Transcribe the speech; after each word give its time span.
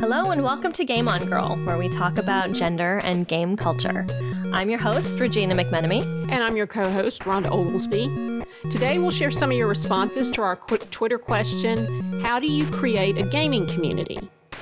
Hello 0.00 0.30
and 0.30 0.42
welcome 0.42 0.72
to 0.72 0.84
Game 0.86 1.08
On 1.08 1.22
Girl, 1.26 1.56
where 1.64 1.76
we 1.76 1.90
talk 1.90 2.16
about 2.16 2.52
gender 2.52 3.02
and 3.04 3.28
game 3.28 3.54
culture. 3.54 4.06
I'm 4.50 4.70
your 4.70 4.78
host, 4.78 5.20
Regina 5.20 5.54
McMenemy. 5.54 6.00
And 6.32 6.42
I'm 6.42 6.56
your 6.56 6.66
co 6.66 6.90
host, 6.90 7.20
Rhonda 7.24 7.50
Oglesby. 7.50 8.08
Today 8.70 8.98
we'll 8.98 9.10
share 9.10 9.30
some 9.30 9.50
of 9.50 9.58
your 9.58 9.68
responses 9.68 10.30
to 10.30 10.40
our 10.40 10.56
Twitter 10.56 11.18
question 11.18 12.18
How 12.22 12.40
do 12.40 12.50
you 12.50 12.70
create 12.70 13.18
a 13.18 13.24
gaming 13.24 13.66
community? 13.66 14.18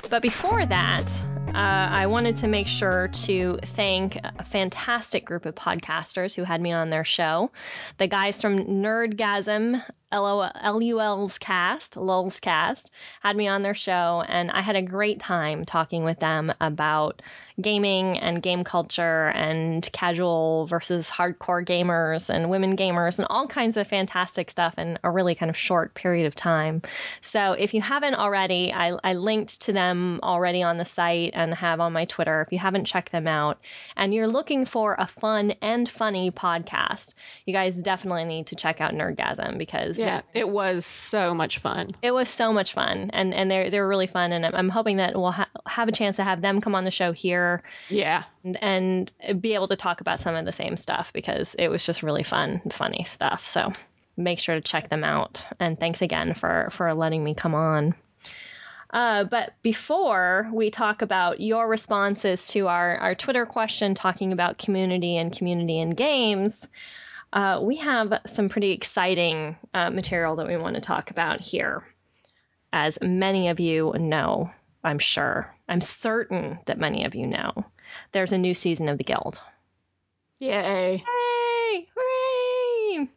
But 0.09 0.21
before 0.21 0.65
that, 0.65 1.09
uh, 1.47 1.51
I 1.53 2.07
wanted 2.07 2.35
to 2.37 2.49
make 2.49 2.67
sure 2.67 3.07
to 3.07 3.59
thank 3.63 4.17
a 4.17 4.43
fantastic 4.43 5.23
group 5.23 5.45
of 5.45 5.55
podcasters 5.55 6.35
who 6.35 6.43
had 6.43 6.59
me 6.59 6.73
on 6.73 6.89
their 6.89 7.05
show. 7.05 7.49
The 7.97 8.07
guys 8.07 8.41
from 8.41 8.65
Nerdgasm 8.65 9.81
LUL's 10.11 11.37
cast, 11.37 11.95
Lul's 11.95 12.39
cast, 12.39 12.89
had 13.21 13.37
me 13.37 13.47
on 13.47 13.61
their 13.61 13.75
show, 13.75 14.23
and 14.27 14.49
I 14.49 14.61
had 14.61 14.75
a 14.75 14.81
great 14.81 15.19
time 15.19 15.65
talking 15.65 16.03
with 16.03 16.19
them 16.19 16.51
about 16.59 17.21
gaming 17.61 18.17
and 18.19 18.41
game 18.41 18.63
culture 18.63 19.27
and 19.29 19.89
casual 19.91 20.65
versus 20.67 21.09
hardcore 21.09 21.65
gamers 21.65 22.29
and 22.29 22.49
women 22.49 22.75
gamers 22.75 23.19
and 23.19 23.27
all 23.29 23.47
kinds 23.47 23.77
of 23.77 23.87
fantastic 23.87 24.49
stuff 24.49 24.77
in 24.77 24.97
a 25.03 25.11
really 25.11 25.35
kind 25.35 25.49
of 25.49 25.57
short 25.57 25.93
period 25.93 26.25
of 26.25 26.35
time. 26.35 26.81
So 27.21 27.53
if 27.53 27.73
you 27.73 27.81
haven't 27.81 28.15
already, 28.15 28.73
I, 28.73 28.97
I 29.03 29.13
linked 29.13 29.61
to 29.61 29.73
them 29.73 30.19
already 30.23 30.63
on 30.63 30.77
the 30.77 30.85
site 30.85 31.31
and 31.35 31.53
have 31.53 31.79
on 31.79 31.93
my 31.93 32.05
Twitter. 32.05 32.41
If 32.41 32.51
you 32.51 32.59
haven't 32.59 32.85
checked 32.85 33.11
them 33.11 33.27
out 33.27 33.59
and 33.95 34.13
you're 34.13 34.27
looking 34.27 34.65
for 34.65 34.95
a 34.97 35.07
fun 35.07 35.53
and 35.61 35.89
funny 35.89 36.31
podcast, 36.31 37.13
you 37.45 37.53
guys 37.53 37.81
definitely 37.81 38.25
need 38.25 38.47
to 38.47 38.55
check 38.55 38.81
out 38.81 38.93
Nerdgasm 38.93 39.57
because 39.57 39.98
yeah, 39.99 40.21
it 40.33 40.47
was 40.47 40.85
so 40.85 41.33
much 41.33 41.59
fun. 41.59 41.91
It 42.01 42.11
was 42.11 42.29
so 42.29 42.53
much 42.53 42.73
fun, 42.73 43.11
and 43.13 43.33
and 43.33 43.49
they're 43.49 43.69
they're 43.69 43.87
really 43.87 44.07
fun, 44.07 44.31
and 44.31 44.45
I'm 44.45 44.69
hoping 44.69 44.97
that 44.97 45.15
we'll 45.15 45.31
ha- 45.31 45.49
have 45.65 45.87
a 45.87 45.91
chance 45.91 46.17
to 46.17 46.23
have 46.23 46.41
them 46.41 46.61
come 46.61 46.75
on 46.75 46.85
the 46.85 46.91
show 46.91 47.11
here. 47.11 47.63
Yeah, 47.89 48.23
and, 48.43 49.11
and 49.21 49.41
be 49.41 49.53
able 49.53 49.67
to 49.69 49.75
talk 49.75 50.01
about 50.01 50.19
some 50.19 50.35
of 50.35 50.45
the 50.45 50.51
same 50.51 50.77
stuff 50.77 51.13
because 51.13 51.55
it 51.57 51.67
was 51.67 51.85
just 51.85 52.03
really 52.03 52.23
fun, 52.23 52.61
funny 52.71 53.03
stuff. 53.03 53.45
So 53.45 53.71
make 54.17 54.39
sure 54.39 54.55
to 54.55 54.61
check 54.61 54.89
them 54.89 55.03
out, 55.03 55.45
and 55.59 55.79
thanks 55.79 56.01
again 56.01 56.33
for 56.33 56.69
for 56.71 56.93
letting 56.93 57.23
me 57.23 57.33
come 57.33 57.55
on. 57.55 57.95
Uh, 58.91 59.23
but 59.23 59.53
before 59.61 60.49
we 60.51 60.71
talk 60.71 61.01
about 61.01 61.39
your 61.39 61.67
responses 61.67 62.47
to 62.47 62.67
our, 62.67 62.97
our 62.97 63.15
Twitter 63.15 63.45
question 63.45 63.93
talking 63.93 64.33
about 64.33 64.57
community 64.57 65.15
and 65.15 65.35
community 65.35 65.79
and 65.79 65.95
games, 65.95 66.67
uh, 67.31 67.59
we 67.61 67.77
have 67.77 68.13
some 68.27 68.49
pretty 68.49 68.71
exciting 68.71 69.55
uh, 69.73 69.89
material 69.89 70.37
that 70.37 70.47
we 70.47 70.57
want 70.57 70.75
to 70.75 70.81
talk 70.81 71.11
about 71.11 71.41
here. 71.41 71.83
As 72.71 72.99
many 73.01 73.49
of 73.49 73.59
you 73.59 73.93
know, 73.97 74.51
I'm 74.83 74.99
sure, 74.99 75.53
I'm 75.67 75.81
certain 75.81 76.59
that 76.65 76.79
many 76.79 77.05
of 77.05 77.15
you 77.15 77.27
know, 77.27 77.65
there's 78.11 78.31
a 78.31 78.37
new 78.37 78.53
season 78.53 78.89
of 78.89 78.97
The 78.97 79.03
Guild. 79.03 79.41
Yay! 80.39 81.01
Yay! 81.03 81.87
Hooray! 81.95 83.09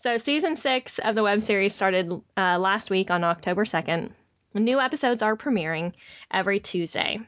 So, 0.00 0.18
season 0.18 0.56
six 0.56 0.98
of 0.98 1.14
the 1.14 1.22
web 1.22 1.42
series 1.42 1.74
started 1.74 2.10
uh, 2.36 2.58
last 2.58 2.90
week 2.90 3.10
on 3.10 3.22
October 3.24 3.64
2nd. 3.64 4.10
New 4.54 4.80
episodes 4.80 5.22
are 5.22 5.36
premiering 5.36 5.92
every 6.30 6.60
Tuesday 6.60 7.20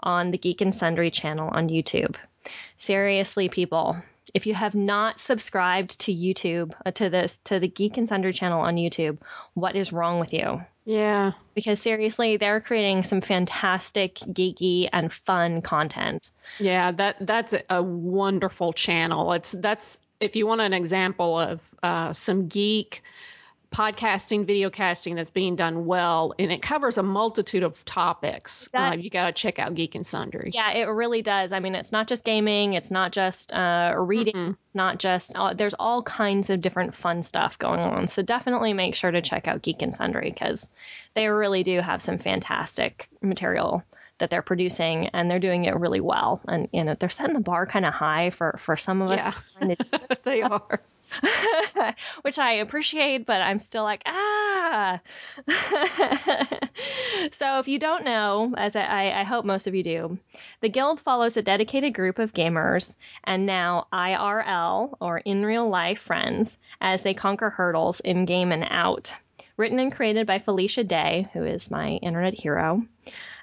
on 0.00 0.30
the 0.30 0.38
Geek 0.38 0.60
and 0.60 0.74
Sundry 0.74 1.10
channel 1.10 1.48
on 1.48 1.68
YouTube. 1.68 2.16
Seriously, 2.76 3.48
people, 3.48 3.96
if 4.34 4.46
you 4.46 4.54
have 4.54 4.74
not 4.74 5.20
subscribed 5.20 6.00
to 6.00 6.14
YouTube 6.14 6.72
uh, 6.84 6.90
to 6.92 7.10
this 7.10 7.38
to 7.44 7.58
the 7.58 7.68
Geek 7.68 7.96
and 7.96 8.08
Sundry 8.08 8.32
channel 8.32 8.60
on 8.60 8.76
YouTube, 8.76 9.18
what 9.54 9.76
is 9.76 9.92
wrong 9.92 10.20
with 10.20 10.32
you? 10.32 10.62
Yeah. 10.84 11.32
Because 11.54 11.80
seriously, 11.82 12.38
they're 12.38 12.60
creating 12.60 13.02
some 13.02 13.20
fantastic 13.20 14.14
geeky 14.16 14.88
and 14.92 15.12
fun 15.12 15.60
content. 15.60 16.30
Yeah, 16.58 16.92
that 16.92 17.16
that's 17.20 17.54
a 17.68 17.82
wonderful 17.82 18.72
channel. 18.72 19.32
It's 19.34 19.52
that's 19.52 19.98
if 20.20 20.34
you 20.34 20.46
want 20.46 20.60
an 20.60 20.72
example 20.72 21.38
of 21.38 21.60
uh, 21.82 22.12
some 22.12 22.48
geek 22.48 23.02
podcasting, 23.72 24.46
video 24.46 24.70
casting 24.70 25.14
that's 25.14 25.30
being 25.30 25.56
done 25.56 25.86
well, 25.86 26.34
and 26.38 26.50
it 26.50 26.62
covers 26.62 26.98
a 26.98 27.02
multitude 27.02 27.62
of 27.62 27.84
topics. 27.84 28.68
That, 28.72 28.92
uh, 28.92 28.96
you 28.96 29.10
got 29.10 29.26
to 29.26 29.32
check 29.32 29.58
out 29.58 29.74
Geek 29.74 29.94
and 29.94 30.06
Sundry. 30.06 30.50
Yeah, 30.54 30.72
it 30.72 30.84
really 30.84 31.22
does. 31.22 31.52
I 31.52 31.60
mean, 31.60 31.74
it's 31.74 31.92
not 31.92 32.08
just 32.08 32.24
gaming, 32.24 32.72
it's 32.72 32.90
not 32.90 33.12
just 33.12 33.52
uh, 33.52 33.94
reading, 33.96 34.34
mm-hmm. 34.34 34.52
it's 34.66 34.74
not 34.74 34.98
just, 34.98 35.36
uh, 35.36 35.54
there's 35.54 35.74
all 35.74 36.02
kinds 36.02 36.50
of 36.50 36.60
different 36.60 36.94
fun 36.94 37.22
stuff 37.22 37.58
going 37.58 37.80
on. 37.80 38.08
So 38.08 38.22
definitely 38.22 38.72
make 38.72 38.94
sure 38.94 39.10
to 39.10 39.20
check 39.22 39.46
out 39.46 39.62
Geek 39.62 39.82
and 39.82 39.94
Sundry 39.94 40.30
because 40.30 40.70
they 41.14 41.28
really 41.28 41.62
do 41.62 41.80
have 41.80 42.00
some 42.00 42.18
fantastic 42.18 43.08
material 43.20 43.84
that 44.18 44.30
they're 44.30 44.42
producing 44.42 45.08
and 45.08 45.30
they're 45.30 45.38
doing 45.38 45.64
it 45.64 45.76
really 45.76 46.00
well 46.00 46.40
and 46.48 46.68
you 46.72 46.84
know 46.84 46.94
they're 46.98 47.08
setting 47.08 47.34
the 47.34 47.40
bar 47.40 47.66
kind 47.66 47.86
of 47.86 47.94
high 47.94 48.30
for 48.30 48.56
for 48.58 48.76
some 48.76 49.00
of 49.00 49.10
us 49.10 49.34
yeah 49.60 49.74
they 50.24 50.42
are 50.42 50.80
which 52.22 52.38
I 52.38 52.54
appreciate, 52.54 53.26
but 53.26 53.40
I'm 53.40 53.58
still 53.58 53.82
like, 53.82 54.02
ah. 54.06 55.00
so, 57.32 57.58
if 57.58 57.68
you 57.68 57.78
don't 57.78 58.04
know, 58.04 58.54
as 58.56 58.76
I, 58.76 59.10
I, 59.10 59.24
hope 59.24 59.44
most 59.44 59.66
of 59.66 59.74
you 59.74 59.82
do, 59.82 60.18
the 60.60 60.68
Guild 60.68 61.00
follows 61.00 61.36
a 61.36 61.42
dedicated 61.42 61.94
group 61.94 62.18
of 62.18 62.34
gamers 62.34 62.94
and 63.24 63.46
now 63.46 63.86
IRL 63.92 64.96
or 65.00 65.18
in 65.18 65.44
real 65.44 65.68
life 65.68 66.00
friends 66.00 66.58
as 66.80 67.02
they 67.02 67.14
conquer 67.14 67.50
hurdles 67.50 68.00
in 68.00 68.24
game 68.24 68.52
and 68.52 68.66
out. 68.68 69.14
Written 69.56 69.78
and 69.80 69.92
created 69.92 70.26
by 70.26 70.38
Felicia 70.38 70.84
Day, 70.84 71.28
who 71.32 71.44
is 71.44 71.70
my 71.70 71.92
internet 71.92 72.38
hero. 72.38 72.82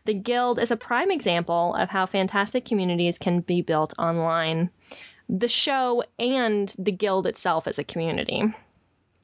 The 0.05 0.13
Guild 0.13 0.59
is 0.59 0.71
a 0.71 0.77
prime 0.77 1.11
example 1.11 1.73
of 1.73 1.89
how 1.89 2.05
fantastic 2.05 2.63
communities 2.65 3.17
can 3.17 3.39
be 3.41 3.61
built 3.61 3.93
online 3.97 4.69
the 5.29 5.47
show 5.47 6.03
and 6.19 6.73
the 6.77 6.91
guild 6.91 7.27
itself 7.27 7.67
as 7.67 7.79
a 7.79 7.83
community. 7.83 8.43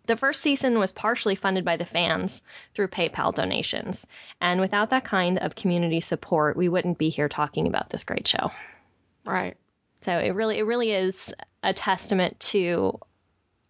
The 0.08 0.18
first 0.18 0.42
season 0.42 0.80
was 0.80 0.92
partially 0.92 1.36
funded 1.36 1.64
by 1.64 1.78
the 1.78 1.86
fans 1.86 2.42
through 2.74 2.88
PayPal 2.88 3.34
donations. 3.34 4.06
And 4.42 4.60
without 4.60 4.90
that 4.90 5.06
kind 5.06 5.40
of 5.40 5.56
community 5.56 6.02
support, 6.02 6.58
we 6.58 6.70
wouldn't 6.70 6.98
be 6.98 7.10
here 7.10 7.30
talking 7.30 7.68
about 7.68 7.90
this 7.90 8.04
great 8.04 8.28
show. 8.28 8.52
Right. 9.26 9.56
So 10.02 10.18
it 10.18 10.32
really 10.32 10.58
it 10.58 10.64
really 10.64 10.92
is 10.92 11.34
a 11.62 11.74
testament 11.74 12.40
to 12.40 13.00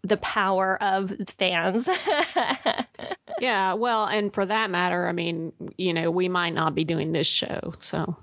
the 0.03 0.17
power 0.17 0.81
of 0.81 1.13
fans. 1.37 1.87
yeah, 3.39 3.73
well, 3.73 4.05
and 4.05 4.33
for 4.33 4.45
that 4.45 4.71
matter, 4.71 5.07
I 5.07 5.11
mean, 5.11 5.51
you 5.77 5.93
know, 5.93 6.09
we 6.09 6.29
might 6.29 6.53
not 6.53 6.73
be 6.73 6.85
doing 6.85 7.11
this 7.11 7.27
show, 7.27 7.73
so 7.79 8.15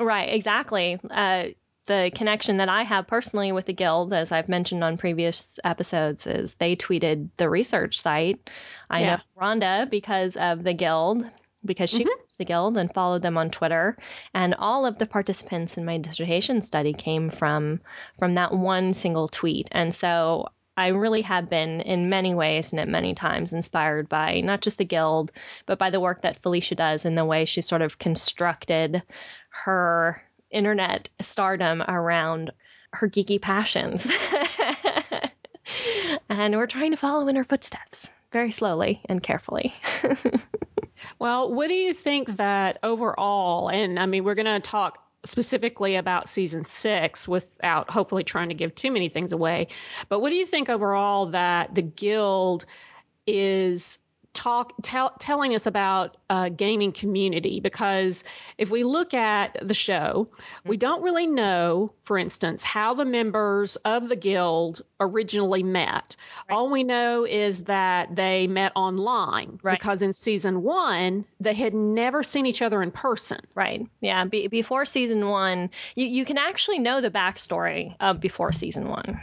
Right, 0.00 0.32
exactly. 0.32 0.98
Uh, 1.10 1.48
the 1.90 2.12
connection 2.14 2.58
that 2.58 2.68
I 2.68 2.84
have 2.84 3.08
personally 3.08 3.50
with 3.50 3.66
the 3.66 3.72
Guild, 3.72 4.12
as 4.12 4.30
I've 4.30 4.48
mentioned 4.48 4.84
on 4.84 4.96
previous 4.96 5.58
episodes, 5.64 6.24
is 6.24 6.54
they 6.54 6.76
tweeted 6.76 7.30
the 7.36 7.50
research 7.50 8.00
site. 8.00 8.48
I 8.88 9.00
yeah. 9.00 9.16
know 9.16 9.22
Rhonda 9.36 9.90
because 9.90 10.36
of 10.36 10.62
the 10.62 10.72
Guild, 10.72 11.28
because 11.64 11.90
she 11.90 12.04
mm-hmm. 12.04 12.22
the 12.38 12.44
Guild 12.44 12.76
and 12.76 12.94
followed 12.94 13.22
them 13.22 13.36
on 13.36 13.50
Twitter. 13.50 13.96
And 14.32 14.54
all 14.54 14.86
of 14.86 14.98
the 14.98 15.06
participants 15.06 15.76
in 15.76 15.84
my 15.84 15.98
dissertation 15.98 16.62
study 16.62 16.92
came 16.92 17.28
from 17.28 17.80
from 18.20 18.34
that 18.34 18.52
one 18.52 18.94
single 18.94 19.26
tweet. 19.26 19.68
And 19.72 19.92
so 19.92 20.46
I 20.76 20.88
really 20.88 21.22
have 21.22 21.50
been, 21.50 21.80
in 21.80 22.08
many 22.08 22.36
ways 22.36 22.72
and 22.72 22.78
at 22.78 22.88
many 22.88 23.14
times, 23.14 23.52
inspired 23.52 24.08
by 24.08 24.42
not 24.42 24.60
just 24.60 24.78
the 24.78 24.84
Guild, 24.84 25.32
but 25.66 25.80
by 25.80 25.90
the 25.90 25.98
work 25.98 26.22
that 26.22 26.40
Felicia 26.40 26.76
does 26.76 27.04
and 27.04 27.18
the 27.18 27.24
way 27.24 27.46
she 27.46 27.62
sort 27.62 27.82
of 27.82 27.98
constructed 27.98 29.02
her 29.64 30.22
internet 30.50 31.08
stardom 31.20 31.82
around 31.82 32.50
her 32.92 33.08
geeky 33.08 33.40
passions. 33.40 34.06
and 36.28 36.56
we're 36.56 36.66
trying 36.66 36.90
to 36.90 36.96
follow 36.96 37.28
in 37.28 37.36
her 37.36 37.44
footsteps 37.44 38.08
very 38.32 38.50
slowly 38.50 39.00
and 39.08 39.22
carefully. 39.22 39.74
well, 41.18 41.52
what 41.52 41.68
do 41.68 41.74
you 41.74 41.94
think 41.94 42.36
that 42.36 42.78
overall, 42.82 43.68
and 43.68 43.98
I 43.98 44.06
mean, 44.06 44.24
we're 44.24 44.34
going 44.34 44.46
to 44.46 44.60
talk 44.60 44.98
specifically 45.24 45.96
about 45.96 46.28
season 46.28 46.62
six 46.62 47.28
without 47.28 47.90
hopefully 47.90 48.24
trying 48.24 48.48
to 48.48 48.54
give 48.54 48.74
too 48.74 48.90
many 48.90 49.08
things 49.08 49.32
away, 49.32 49.68
but 50.08 50.20
what 50.20 50.30
do 50.30 50.36
you 50.36 50.46
think 50.46 50.68
overall 50.68 51.26
that 51.26 51.74
the 51.74 51.82
guild 51.82 52.64
is 53.26 53.98
talk 54.32 54.72
tell, 54.82 55.12
telling 55.18 55.54
us 55.54 55.66
about 55.66 56.16
uh, 56.28 56.48
gaming 56.50 56.92
community 56.92 57.58
because 57.58 58.22
if 58.58 58.70
we 58.70 58.84
look 58.84 59.12
at 59.12 59.56
the 59.60 59.74
show 59.74 60.28
we 60.64 60.76
mm-hmm. 60.76 60.80
don't 60.80 61.02
really 61.02 61.26
know 61.26 61.92
for 62.04 62.16
instance 62.16 62.62
how 62.62 62.94
the 62.94 63.04
members 63.04 63.74
of 63.76 64.08
the 64.08 64.14
guild 64.14 64.82
originally 65.00 65.64
met 65.64 66.14
right. 66.48 66.54
all 66.54 66.70
we 66.70 66.84
know 66.84 67.26
is 67.26 67.64
that 67.64 68.14
they 68.14 68.46
met 68.46 68.70
online 68.76 69.58
right. 69.64 69.78
because 69.78 70.00
in 70.00 70.12
season 70.12 70.62
one 70.62 71.24
they 71.40 71.54
had 71.54 71.74
never 71.74 72.22
seen 72.22 72.46
each 72.46 72.62
other 72.62 72.82
in 72.82 72.92
person 72.92 73.40
right 73.56 73.84
yeah 74.00 74.24
Be- 74.24 74.46
before 74.46 74.84
season 74.84 75.28
one 75.28 75.70
you, 75.96 76.06
you 76.06 76.24
can 76.24 76.38
actually 76.38 76.78
know 76.78 77.00
the 77.00 77.10
backstory 77.10 77.96
of 77.98 78.20
before 78.20 78.52
season 78.52 78.88
one 78.88 79.20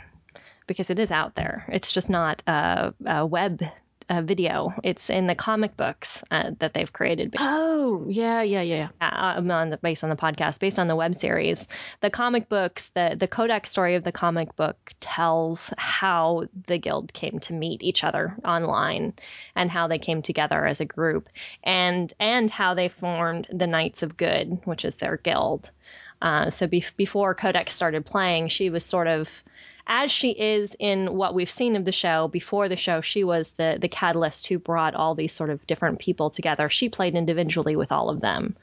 because 0.68 0.90
it 0.90 1.00
is 1.00 1.12
out 1.12 1.36
there 1.36 1.66
it's 1.70 1.94
just 1.94 2.10
not 2.10 2.44
a 2.46 3.26
web 3.26 3.64
uh, 4.10 4.22
video. 4.22 4.74
It's 4.84 5.10
in 5.10 5.28
the 5.28 5.36
comic 5.36 5.76
books 5.76 6.24
uh, 6.32 6.52
that 6.60 6.74
they've 6.74 6.92
created. 6.92 7.36
Oh, 7.38 8.06
yeah, 8.08 8.42
yeah, 8.42 8.62
yeah. 8.62 8.90
Uh, 9.02 9.42
on 9.50 9.70
the, 9.70 9.78
based 9.78 10.04
on 10.04 10.10
the 10.10 10.16
podcast, 10.16 10.60
based 10.60 10.80
on 10.80 10.88
the 10.88 10.96
web 10.96 11.16
series, 11.16 11.68
the 12.02 12.10
comic 12.10 12.50
books, 12.50 12.90
the 12.90 13.16
the 13.18 13.28
Codex 13.28 13.70
story 13.70 13.96
of 13.96 14.04
the 14.04 14.12
comic 14.12 14.56
book 14.56 14.94
tells 15.00 15.74
how 15.78 16.46
the 16.68 16.78
guild 16.78 17.12
came 17.14 17.40
to 17.40 17.54
meet 17.54 17.84
each 17.84 18.04
other 18.04 18.38
online 18.46 19.14
and 19.56 19.70
how 19.70 19.88
they 19.88 20.00
came 20.00 20.22
together 20.22 20.66
as 20.66 20.82
a 20.82 20.86
group, 20.86 21.30
and 21.64 22.14
and 22.20 22.50
how 22.50 22.74
they 22.74 22.90
formed 22.90 23.48
the 23.52 23.68
Knights 23.68 24.04
of 24.04 24.18
Good, 24.18 24.60
which 24.66 24.86
is 24.86 24.96
their 24.96 25.18
guild. 25.18 25.72
Uh, 26.22 26.50
so 26.50 26.66
be- 26.66 26.84
before 26.96 27.36
Codex 27.36 27.76
started 27.76 28.06
playing, 28.06 28.48
she 28.48 28.70
was 28.70 28.84
sort 28.84 29.08
of 29.08 29.44
as 29.88 30.12
she 30.12 30.32
is 30.32 30.76
in 30.80 31.16
what 31.16 31.34
we've 31.34 31.50
seen 31.50 31.76
of 31.76 31.86
the 31.86 31.92
show 31.92 32.28
before 32.28 32.70
the 32.70 32.76
show 32.76 33.02
she 33.02 33.24
was 33.24 33.54
the 33.54 33.78
the 33.80 33.88
catalyst 33.88 34.48
who 34.48 34.60
brought 34.60 34.94
all 34.94 35.16
these 35.16 35.34
sort 35.34 35.50
of 35.50 35.66
different 35.66 36.00
people 36.00 36.30
together. 36.30 36.70
She 36.70 36.90
played 36.90 37.16
individually 37.16 37.76
with 37.76 37.92
all 37.92 38.10
of 38.10 38.22
them 38.22 38.56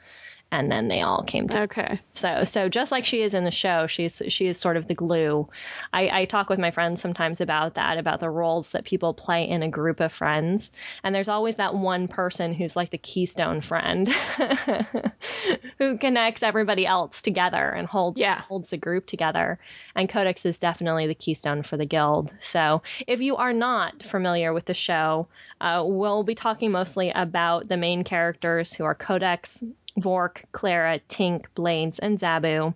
and 0.51 0.71
then 0.71 0.87
they 0.89 1.03
all 1.03 1.23
came 1.23 1.49
to 1.49 1.63
okay. 1.63 1.99
So 2.13 2.45
so 2.45 2.69
just 2.69 2.93
like 2.93 3.05
she 3.05 3.23
is 3.23 3.35
in 3.35 3.45
the 3.45 3.51
show 3.51 3.87
she's 3.87 4.23
she 4.29 4.47
is 4.47 4.59
sort 4.59 4.77
of 4.77 4.87
the 4.87 4.95
glue. 4.95 5.49
I, 5.93 6.21
I 6.21 6.25
talk 6.27 6.49
with 6.49 6.59
my 6.59 6.71
friends 6.71 7.01
sometimes 7.01 7.41
about 7.41 7.75
that 7.75 7.99
about 7.99 8.21
the 8.21 8.31
roles 8.31 8.73
that 8.73 8.85
people 8.85 9.15
play 9.15 9.49
in 9.49 9.63
a 9.63 9.69
group 9.69 10.01
of 10.01 10.13
friends. 10.13 10.71
And 11.03 11.15
there's 11.15 11.29
always 11.29 11.57
that 11.57 11.75
one 11.75 12.07
person 12.09 12.53
who's 12.53 12.77
like 12.77 12.91
the 12.91 12.99
keystone 12.99 13.61
friend 13.61 14.09
who 15.79 15.99
connects 15.99 16.43
everybody 16.43 16.87
else 16.87 17.23
together 17.23 17.69
and 17.69 17.89
holds 17.89 18.21
yeah. 18.21 18.41
holds 18.41 18.71
the 18.71 18.77
group 18.77 19.07
together. 19.07 19.59
And 19.97 20.09
codex 20.09 20.47
is 20.47 20.59
definitely 20.59 21.09
the 21.09 21.15
keystone 21.15 21.63
for 21.63 21.77
the 21.77 21.87
guild. 21.87 22.33
So 22.41 22.83
if 23.07 23.21
you 23.21 23.37
are 23.37 23.53
not 23.53 24.05
familiar 24.05 24.53
with 24.53 24.67
the 24.67 24.75
show 24.75 25.27
uh, 25.61 25.83
we'll 25.85 26.25
be 26.25 26.35
talking 26.35 26.71
mostly 26.71 27.11
about 27.11 27.69
the 27.69 27.77
main 27.77 28.05
characters 28.05 28.73
who 28.73 28.85
are 28.85 28.95
codex 28.95 29.63
Vork, 29.99 30.45
Clara, 30.53 31.01
Tink, 31.09 31.47
Bladezz, 31.57 31.99
and 32.03 32.19
Zaboo. 32.19 32.75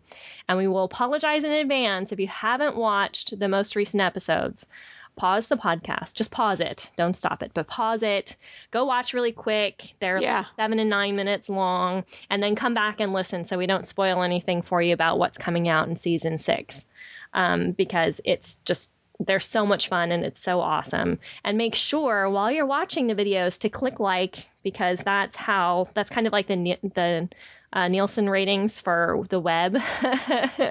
And 0.48 0.58
we 0.58 0.68
will 0.68 0.84
apologize 0.84 1.44
in 1.44 1.50
advance 1.50 2.12
if 2.12 2.20
you 2.20 2.28
haven't 2.28 2.76
watched 2.76 3.38
the 3.38 3.48
most 3.48 3.76
recent 3.76 4.00
episodes. 4.00 4.66
Pause 5.16 5.48
the 5.48 5.56
podcast. 5.56 6.14
Just 6.14 6.30
pause 6.30 6.60
it. 6.60 6.92
Don't 6.96 7.16
stop 7.16 7.42
it, 7.42 7.50
but 7.52 7.66
pause 7.66 8.04
it. 8.04 8.36
Go 8.70 8.84
watch 8.84 9.14
really 9.14 9.32
quick. 9.32 9.94
They're 9.98 10.18
Yeah. 10.22 10.38
like 10.38 10.46
seven 10.54 10.78
and 10.78 10.88
nine 10.90 11.16
minutes 11.16 11.48
long. 11.48 12.04
And 12.30 12.40
then 12.40 12.54
come 12.54 12.72
back 12.74 13.00
and 13.00 13.12
listen 13.12 13.44
so 13.44 13.58
we 13.58 13.66
don't 13.66 13.86
spoil 13.88 14.22
anything 14.22 14.62
for 14.62 14.80
you 14.80 14.94
about 14.94 15.18
what's 15.18 15.36
coming 15.36 15.68
out 15.68 15.88
in 15.88 15.96
season 15.96 16.38
six. 16.38 16.86
Um, 17.34 17.72
because 17.72 18.20
it's 18.24 18.56
just 18.64 18.92
they're 19.20 19.40
so 19.40 19.66
much 19.66 19.88
fun 19.88 20.12
and 20.12 20.24
it's 20.24 20.40
so 20.42 20.60
awesome. 20.60 21.18
And 21.44 21.58
make 21.58 21.74
sure 21.74 22.30
while 22.30 22.50
you're 22.52 22.66
watching 22.66 23.06
the 23.08 23.14
videos 23.14 23.58
to 23.60 23.68
click 23.68 23.98
like 24.00 24.48
because 24.62 25.00
that's 25.00 25.34
how 25.36 25.88
that's 25.94 26.10
kind 26.10 26.26
of 26.26 26.32
like 26.32 26.46
the 26.46 26.76
the 26.82 27.28
uh, 27.70 27.86
Nielsen 27.88 28.30
ratings 28.30 28.80
for 28.80 29.24
the 29.28 29.38
web. 29.40 29.76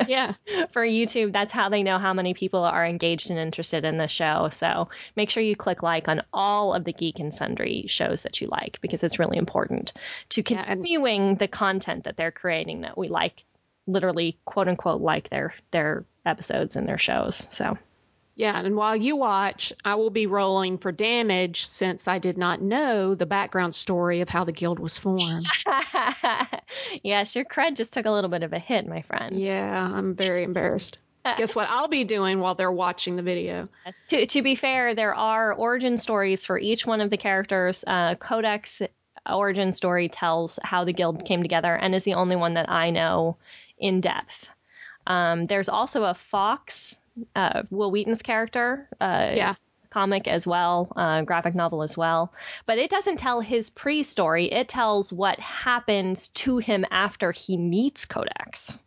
Yeah. 0.08 0.34
for 0.72 0.84
YouTube, 0.86 1.32
that's 1.34 1.54
how 1.54 1.70
they 1.70 1.84
know 1.84 2.00
how 2.00 2.14
many 2.14 2.34
people 2.34 2.64
are 2.64 2.86
engaged 2.86 3.30
and 3.30 3.38
interested 3.40 3.86
in 3.86 3.98
the 3.98 4.08
show. 4.08 4.50
So 4.52 4.90
make 5.16 5.30
sure 5.30 5.44
you 5.44 5.56
click 5.56 5.84
like 5.84 6.08
on 6.08 6.24
all 6.34 6.74
of 6.74 6.84
the 6.86 6.94
Geek 6.94 7.20
and 7.20 7.34
Sundry 7.34 7.86
shows 7.88 8.24
that 8.24 8.42
you 8.42 8.48
like 8.48 8.80
because 8.82 9.04
it's 9.04 9.20
really 9.20 9.38
important 9.38 9.94
to 10.30 10.44
Yeah, 10.48 10.60
and- 10.60 10.68
continuing 10.82 11.36
the 11.36 11.48
content 11.48 12.06
that 12.06 12.18
they're 12.18 12.32
creating 12.32 12.82
that 12.82 12.98
we 12.98 13.10
like, 13.10 13.44
literally 13.86 14.38
quote 14.46 14.68
unquote 14.68 15.02
like 15.02 15.30
their 15.30 15.54
their 15.72 16.06
episodes 16.26 16.76
and 16.78 16.88
their 16.88 16.98
shows. 16.98 17.46
So 17.52 17.78
Yeah, 18.38 18.60
and 18.60 18.75
while 18.75 18.95
you 18.95 19.16
watch, 19.16 19.74
I 19.84 19.95
will 19.95 20.12
be 20.12 20.28
rolling 20.28 20.78
for 20.78 20.92
damage 20.92 21.66
since 21.66 22.07
I 22.07 22.19
did 22.19 22.38
not 22.38 22.62
know 22.62 23.16
the 23.16 23.25
background 23.25 23.74
story 23.74 24.22
of 24.22 24.30
how 24.30 24.44
the 24.44 24.51
guild 24.51 24.78
was 24.78 24.95
formed. 24.95 25.44
yes, 27.04 27.36
your 27.36 27.45
cred 27.45 27.75
just 27.75 27.92
took 27.92 28.06
a 28.06 28.12
little 28.12 28.30
bit 28.30 28.44
of 28.44 28.54
a 28.54 28.60
hit, 28.60 28.88
my 28.88 29.01
friend. 29.01 29.39
yeah, 29.39 29.92
I'm 29.92 30.13
very 30.13 30.44
embarrassed. 30.44 31.00
Guess 31.36 31.56
what 31.56 31.68
I'll 31.69 31.88
be 31.88 32.04
doing 32.04 32.39
while 32.39 32.54
they're 32.54 32.72
watching 32.72 33.16
the 33.16 33.24
video? 33.24 33.68
To, 34.10 34.28
to 34.28 34.42
be 34.44 34.54
fair, 34.54 34.94
there 34.94 35.16
are 35.16 35.54
origin 35.54 35.98
stories 35.98 36.45
for 36.45 36.60
each 36.60 36.86
one 36.86 37.01
of 37.01 37.10
the 37.10 37.18
characters. 37.18 37.83
Uh, 37.88 38.13
Codex 38.16 38.83
origin 39.28 39.74
story 39.74 40.10
tells 40.10 40.60
how 40.63 40.83
the 40.83 40.94
guild 40.94 41.25
came 41.25 41.42
together 41.42 41.75
and 41.75 41.95
is 41.95 42.04
the 42.04 42.13
only 42.13 42.36
one 42.36 42.54
that 42.54 42.69
I 42.69 42.92
know 42.92 43.38
in 43.80 44.00
depth. 44.00 44.51
Um, 45.07 45.48
there's 45.48 45.69
also 45.69 46.04
a 46.04 46.13
Fox, 46.13 46.95
uh, 47.36 47.64
Wil 47.69 47.92
Wheaton's 47.92 48.22
character, 48.22 48.88
uh, 49.00 49.31
Yeah. 49.36 49.56
comic 49.90 50.28
as 50.28 50.46
well, 50.46 50.92
uh, 50.96 51.22
graphic 51.22 51.56
novel 51.56 51.81
as 51.84 51.96
well. 51.98 52.34
But 52.66 52.78
it 52.78 52.90
doesn't 52.90 53.18
tell 53.18 53.42
his 53.42 53.69
pre 53.69 54.04
story, 54.04 54.52
it 54.52 54.68
tells 54.68 55.12
what 55.14 55.40
happens 55.40 56.28
to 56.30 56.58
him 56.58 56.86
after 56.92 57.31
he 57.31 57.58
meets 57.58 58.06
Codex. 58.06 58.78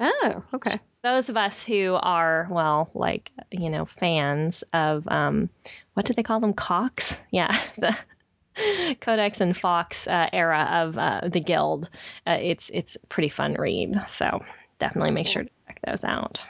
Oh, 0.00 0.42
okay. 0.54 0.78
those 1.02 1.28
of 1.28 1.36
us 1.36 1.62
who 1.64 1.94
are 2.00 2.46
well 2.50 2.90
like 2.94 3.30
you 3.50 3.70
know 3.70 3.84
fans 3.84 4.62
of 4.72 5.06
um 5.08 5.48
what 5.94 6.06
do 6.06 6.12
they 6.12 6.22
call 6.22 6.40
them? 6.40 6.52
Cox? 6.52 7.16
Yeah. 7.30 7.56
The 7.76 7.96
codex 9.00 9.40
and 9.40 9.56
fox 9.56 10.08
uh, 10.08 10.28
era 10.32 10.68
of 10.82 10.98
uh, 10.98 11.28
the 11.28 11.38
guild. 11.38 11.88
Uh, 12.26 12.38
it's 12.40 12.68
it's 12.74 12.96
a 12.96 13.06
pretty 13.06 13.28
fun 13.28 13.54
read. 13.54 13.94
So 14.08 14.44
definitely 14.80 15.12
make 15.12 15.28
sure 15.28 15.44
to 15.44 15.50
check 15.66 15.78
those 15.86 16.02
out 16.02 16.44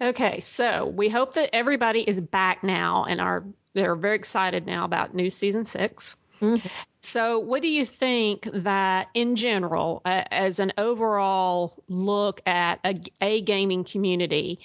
Okay, 0.00 0.40
so 0.40 0.86
we 0.86 1.08
hope 1.08 1.34
that 1.34 1.50
everybody 1.54 2.00
is 2.00 2.20
back 2.20 2.62
now 2.62 3.04
and 3.04 3.20
are 3.20 3.44
they're 3.72 3.96
very 3.96 4.16
excited 4.16 4.66
now 4.66 4.84
about 4.84 5.14
new 5.14 5.30
season 5.30 5.64
6. 5.64 6.16
Mhm. 6.40 6.62
So, 7.00 7.38
what 7.38 7.62
do 7.62 7.68
you 7.68 7.86
think 7.86 8.48
that 8.52 9.08
in 9.14 9.36
general, 9.36 10.02
uh, 10.04 10.24
as 10.30 10.58
an 10.58 10.72
overall 10.76 11.82
look 11.88 12.40
at 12.46 12.80
a, 12.84 12.94
a 13.20 13.40
gaming 13.42 13.84
community, 13.84 14.60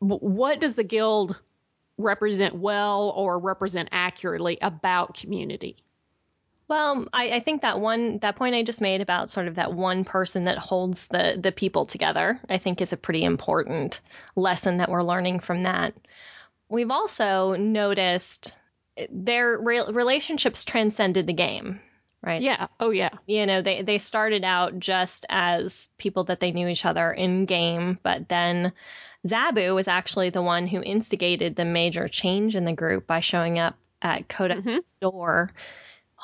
w- 0.00 0.20
what 0.20 0.60
does 0.60 0.76
the 0.76 0.84
guild 0.84 1.40
represent 1.98 2.54
well 2.56 3.10
or 3.16 3.38
represent 3.38 3.88
accurately 3.92 4.58
about 4.62 5.14
community? 5.14 5.76
Well, 6.66 7.06
I, 7.12 7.30
I 7.32 7.40
think 7.40 7.60
that 7.62 7.78
one 7.80 8.18
that 8.20 8.36
point 8.36 8.54
I 8.54 8.62
just 8.62 8.80
made 8.80 9.00
about 9.02 9.30
sort 9.30 9.48
of 9.48 9.56
that 9.56 9.74
one 9.74 10.04
person 10.04 10.44
that 10.44 10.58
holds 10.58 11.08
the 11.08 11.36
the 11.38 11.52
people 11.52 11.84
together, 11.86 12.40
I 12.48 12.58
think 12.58 12.80
is 12.80 12.92
a 12.92 12.96
pretty 12.96 13.22
important 13.24 14.00
lesson 14.34 14.78
that 14.78 14.90
we're 14.90 15.02
learning 15.02 15.40
from 15.40 15.64
that. 15.64 15.94
We've 16.68 16.90
also 16.90 17.54
noticed 17.54 18.56
their 19.10 19.58
re- 19.58 19.84
relationships 19.90 20.64
transcended 20.64 21.26
the 21.26 21.32
game, 21.34 21.80
right? 22.22 22.40
Yeah. 22.40 22.68
Oh, 22.80 22.90
yeah. 22.90 23.10
you 23.26 23.44
know 23.44 23.60
they 23.60 23.82
they 23.82 23.98
started 23.98 24.44
out 24.44 24.78
just 24.78 25.26
as 25.28 25.90
people 25.98 26.24
that 26.24 26.40
they 26.40 26.52
knew 26.52 26.68
each 26.68 26.84
other 26.86 27.12
in 27.12 27.44
game 27.44 27.98
but 28.02 28.28
then 28.28 28.72
zaboo 29.26 29.74
was 29.74 29.88
actually 29.88 30.30
the 30.30 30.42
one 30.42 30.66
who 30.66 30.82
instigated 30.82 31.56
the 31.56 31.64
major 31.64 32.08
change 32.08 32.54
in 32.56 32.64
the 32.64 32.72
group 32.72 33.06
by 33.06 33.20
showing 33.20 33.58
up 33.58 33.74
at 34.00 34.28
Codex 34.28 34.60
Mhm. 34.62 34.88
store 34.88 35.50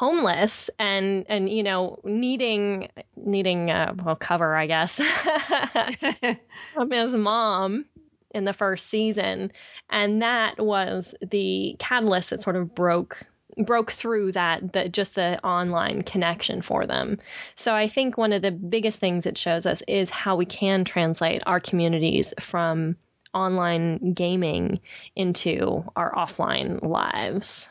homeless 0.01 0.71
and 0.79 1.27
and 1.29 1.51
you 1.51 1.63
know 1.63 1.99
needing 2.05 2.89
needing 3.17 3.71
uh, 3.71 3.93
well 4.03 4.17
cover 4.17 4.57
i 4.57 4.67
guess 4.67 4.99
from 6.75 6.91
his 6.91 7.13
mom 7.13 7.85
in 8.33 8.45
the 8.45 8.53
first 8.53 8.89
season. 8.89 9.53
And 9.91 10.23
that 10.23 10.59
was 10.59 11.15
the 11.21 11.77
catalyst 11.79 12.31
that 12.31 12.43
sort 12.43 12.57
of 12.57 12.75
broke 12.75 13.23
broke 13.67 13.91
through 13.91 14.33
that 14.33 14.73
that 14.73 14.93
just 14.93 15.17
the 15.17 15.45
online 15.45 16.03
connection 16.03 16.63
for 16.63 16.87
them. 16.87 17.19
So 17.57 17.75
i 17.75 17.89
think 17.89 18.17
one 18.17 18.33
of 18.33 18.43
the 18.43 18.53
biggest 18.53 19.01
things 19.01 19.27
it 19.27 19.37
shows 19.37 19.67
us 19.67 19.83
is 19.87 20.09
how 20.09 20.37
we 20.37 20.47
can 20.47 20.85
translate 20.85 21.43
our 21.47 21.61
communities 21.61 22.33
from 22.41 22.97
online 23.35 24.13
gaming 24.15 24.81
into 25.15 25.85
our 25.95 26.13
offline 26.13 26.83
lives 26.83 27.69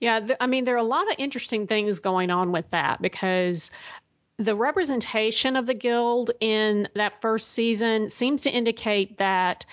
Yeah, 0.00 0.20
th- 0.20 0.38
I 0.40 0.46
mean, 0.46 0.64
there 0.64 0.74
are 0.74 0.78
a 0.78 0.82
lot 0.82 1.08
of 1.10 1.16
interesting 1.18 1.66
things 1.66 2.00
going 2.00 2.30
on 2.30 2.52
with 2.52 2.70
that 2.70 3.00
because 3.02 3.70
the 4.38 4.56
representation 4.56 5.56
of 5.56 5.66
the 5.66 5.74
guild 5.74 6.30
in 6.40 6.88
that 6.94 7.20
first 7.20 7.48
season 7.50 8.08
seems 8.08 8.42
to 8.42 8.50
indicate 8.50 9.18
that 9.18 9.66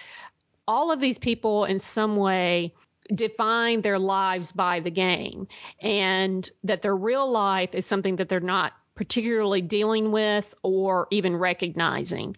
all 0.67 0.91
of 0.91 0.99
these 0.99 1.17
people, 1.17 1.63
in 1.63 1.79
some 1.79 2.17
way, 2.17 2.73
define 3.15 3.79
their 3.81 3.97
lives 3.97 4.51
by 4.51 4.81
the 4.81 4.91
game 4.91 5.47
and 5.79 6.49
that 6.65 6.81
their 6.81 6.95
real 6.95 7.31
life 7.31 7.73
is 7.73 7.85
something 7.85 8.17
that 8.17 8.27
they're 8.27 8.41
not 8.41 8.73
particularly 8.95 9.61
dealing 9.61 10.11
with 10.11 10.53
or 10.63 11.07
even 11.11 11.37
recognizing. 11.37 12.35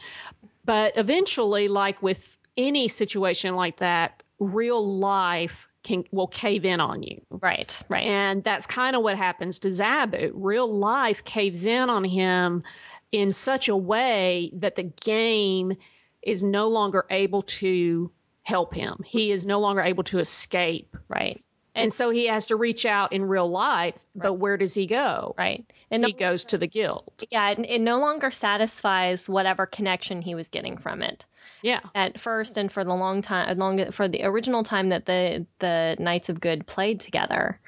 But 0.65 0.93
eventually, 0.95 1.67
like 1.67 2.03
with 2.03 2.37
any 2.55 2.87
situation 2.87 3.55
like 3.55 3.77
that, 3.77 4.21
real 4.37 4.99
life 4.99 5.68
can 5.83 6.03
will 6.11 6.27
cave 6.27 6.65
in 6.65 6.79
on 6.79 7.03
you. 7.03 7.21
right 7.29 7.81
right 7.89 8.05
And 8.05 8.43
that's 8.43 8.65
kind 8.65 8.95
of 8.95 9.03
what 9.03 9.17
happens 9.17 9.59
to 9.59 9.69
Zaboo. 9.69 10.31
Real 10.33 10.71
life 10.71 11.23
caves 11.23 11.65
in 11.65 11.89
on 11.89 12.03
him 12.03 12.63
in 13.11 13.31
such 13.31 13.69
a 13.69 13.75
way 13.75 14.51
that 14.55 14.75
the 14.75 14.83
game 14.83 15.73
is 16.21 16.43
no 16.43 16.67
longer 16.67 17.05
able 17.09 17.43
to 17.43 18.11
help 18.43 18.73
him. 18.73 19.01
He 19.05 19.31
is 19.31 19.45
no 19.45 19.59
longer 19.59 19.81
able 19.81 20.03
to 20.05 20.19
escape 20.19 20.95
right 21.07 21.43
And 21.75 21.93
so 21.93 22.09
he 22.09 22.27
has 22.27 22.47
to 22.47 22.55
reach 22.55 22.85
out 22.85 23.13
in 23.13 23.25
real 23.25 23.49
life, 23.49 23.95
but 24.15 24.33
where 24.33 24.57
does 24.57 24.73
he 24.73 24.87
go? 24.87 25.35
Right. 25.37 25.65
And 25.91 26.05
he 26.05 26.13
goes 26.13 26.45
to 26.45 26.57
the 26.57 26.67
guild. 26.67 27.11
yeah, 27.29 27.51
it, 27.51 27.59
it 27.59 27.81
no 27.81 27.99
longer 27.99 28.31
satisfies 28.31 29.29
whatever 29.29 29.65
connection 29.65 30.21
he 30.21 30.35
was 30.35 30.49
getting 30.49 30.77
from 30.77 31.01
it. 31.01 31.25
Yeah. 31.61 31.81
At 31.95 32.19
first, 32.19 32.57
and 32.57 32.71
for 32.71 32.83
the 32.83 32.93
long 32.93 33.21
time, 33.21 33.49
uh, 33.49 33.53
long 33.55 33.91
for 33.91 34.07
the 34.07 34.23
original 34.23 34.63
time 34.63 34.89
that 34.89 35.05
the 35.05 35.45
the 35.59 35.95
Knights 35.99 36.29
of 36.29 36.39
Good 36.39 36.65
played 36.65 36.99
together, 36.99 37.59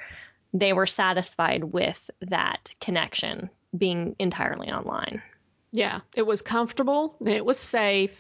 they 0.53 0.74
were 0.74 0.88
satisfied 0.88 1.63
with 1.63 2.10
that 2.22 2.74
connection 2.79 3.50
being 3.77 4.15
entirely 4.20 4.72
online. 4.72 5.22
Yeah. 5.72 6.01
It 6.15 6.24
was 6.24 6.41
comfortable. 6.41 7.15
It 7.25 7.46
was 7.46 7.60
safe. 7.60 8.12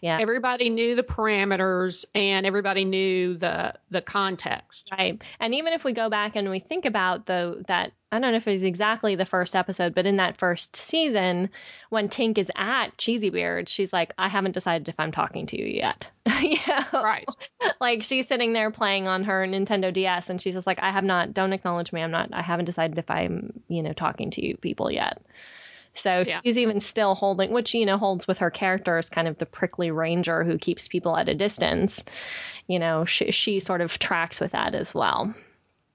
Yeah. 0.00 0.18
Everybody 0.20 0.70
knew 0.70 0.94
the 0.94 1.02
parameters 1.02 2.04
and 2.14 2.46
everybody 2.46 2.84
knew 2.84 3.36
the 3.36 3.74
the 3.90 4.02
context. 4.02 4.88
Right. 4.92 5.20
And 5.38 5.54
even 5.54 5.72
if 5.72 5.84
we 5.84 5.92
go 5.92 6.08
back 6.08 6.36
and 6.36 6.50
we 6.50 6.60
think 6.60 6.84
about 6.84 7.26
the 7.26 7.62
that 7.68 7.92
I 8.12 8.18
don't 8.18 8.32
know 8.32 8.36
if 8.36 8.48
it 8.48 8.52
was 8.52 8.62
exactly 8.64 9.14
the 9.14 9.24
first 9.24 9.54
episode, 9.54 9.94
but 9.94 10.04
in 10.06 10.16
that 10.16 10.36
first 10.36 10.74
season, 10.74 11.48
when 11.90 12.08
Tink 12.08 12.38
is 12.38 12.50
at 12.56 12.98
Cheesy 12.98 13.30
Beard, 13.30 13.68
she's 13.68 13.92
like, 13.92 14.12
I 14.18 14.28
haven't 14.28 14.52
decided 14.52 14.88
if 14.88 14.96
I'm 14.98 15.12
talking 15.12 15.46
to 15.46 15.58
you 15.60 15.66
yet. 15.66 16.10
yeah. 16.42 16.84
Right. 16.92 17.28
Like 17.80 18.02
she's 18.02 18.28
sitting 18.28 18.52
there 18.52 18.70
playing 18.70 19.08
on 19.08 19.24
her 19.24 19.46
Nintendo 19.46 19.90
DS 19.90 20.28
and 20.28 20.40
she's 20.40 20.54
just 20.54 20.66
like, 20.66 20.82
I 20.82 20.90
have 20.90 21.04
not 21.04 21.32
don't 21.32 21.54
acknowledge 21.54 21.92
me. 21.92 22.02
I'm 22.02 22.10
not 22.10 22.28
I 22.32 22.42
haven't 22.42 22.66
decided 22.66 22.98
if 22.98 23.10
I'm, 23.10 23.62
you 23.68 23.82
know, 23.82 23.94
talking 23.94 24.30
to 24.32 24.46
you 24.46 24.58
people 24.58 24.90
yet. 24.90 25.22
So 25.94 26.24
Yeah. 26.26 26.40
she's 26.44 26.56
even 26.58 26.80
still 26.80 27.14
holding, 27.14 27.50
which, 27.50 27.74
you 27.74 27.84
know, 27.86 27.98
holds 27.98 28.26
with 28.28 28.38
her 28.38 28.50
character 28.50 28.96
as 28.96 29.10
kind 29.10 29.26
of 29.28 29.38
the 29.38 29.46
prickly 29.46 29.90
ranger 29.90 30.44
who 30.44 30.56
keeps 30.58 30.88
people 30.88 31.16
at 31.16 31.28
a 31.28 31.34
distance. 31.34 32.02
You 32.68 32.78
know, 32.78 33.04
she, 33.04 33.32
she 33.32 33.60
sort 33.60 33.80
of 33.80 33.98
tracks 33.98 34.40
with 34.40 34.52
that 34.52 34.74
as 34.74 34.94
well. 34.94 35.34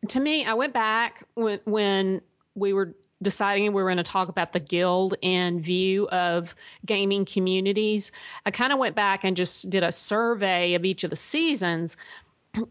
to 0.10 0.20
me, 0.20 0.46
I 0.46 0.54
went 0.56 0.74
back 0.74 1.24
when 1.36 1.60
when 1.66 2.22
we 2.56 2.74
were 2.74 2.96
deciding 3.22 3.66
we 3.74 3.82
were 3.82 3.88
going 3.90 3.98
to 3.98 4.04
talk 4.04 4.28
about 4.28 4.52
the 4.54 4.60
guild 4.60 5.16
and 5.24 5.64
view 5.64 6.08
of 6.10 6.54
gaming 6.86 7.26
communities. 7.26 8.12
I 8.46 8.52
kind 8.52 8.74
of 8.74 8.78
went 8.80 8.96
back 8.96 9.24
and 9.24 9.38
just 9.38 9.70
did 9.70 9.84
a 9.84 9.92
survey 9.92 10.74
of 10.76 10.84
each 10.86 11.04
of 11.06 11.10
the 11.10 11.16
seasons, 11.16 11.96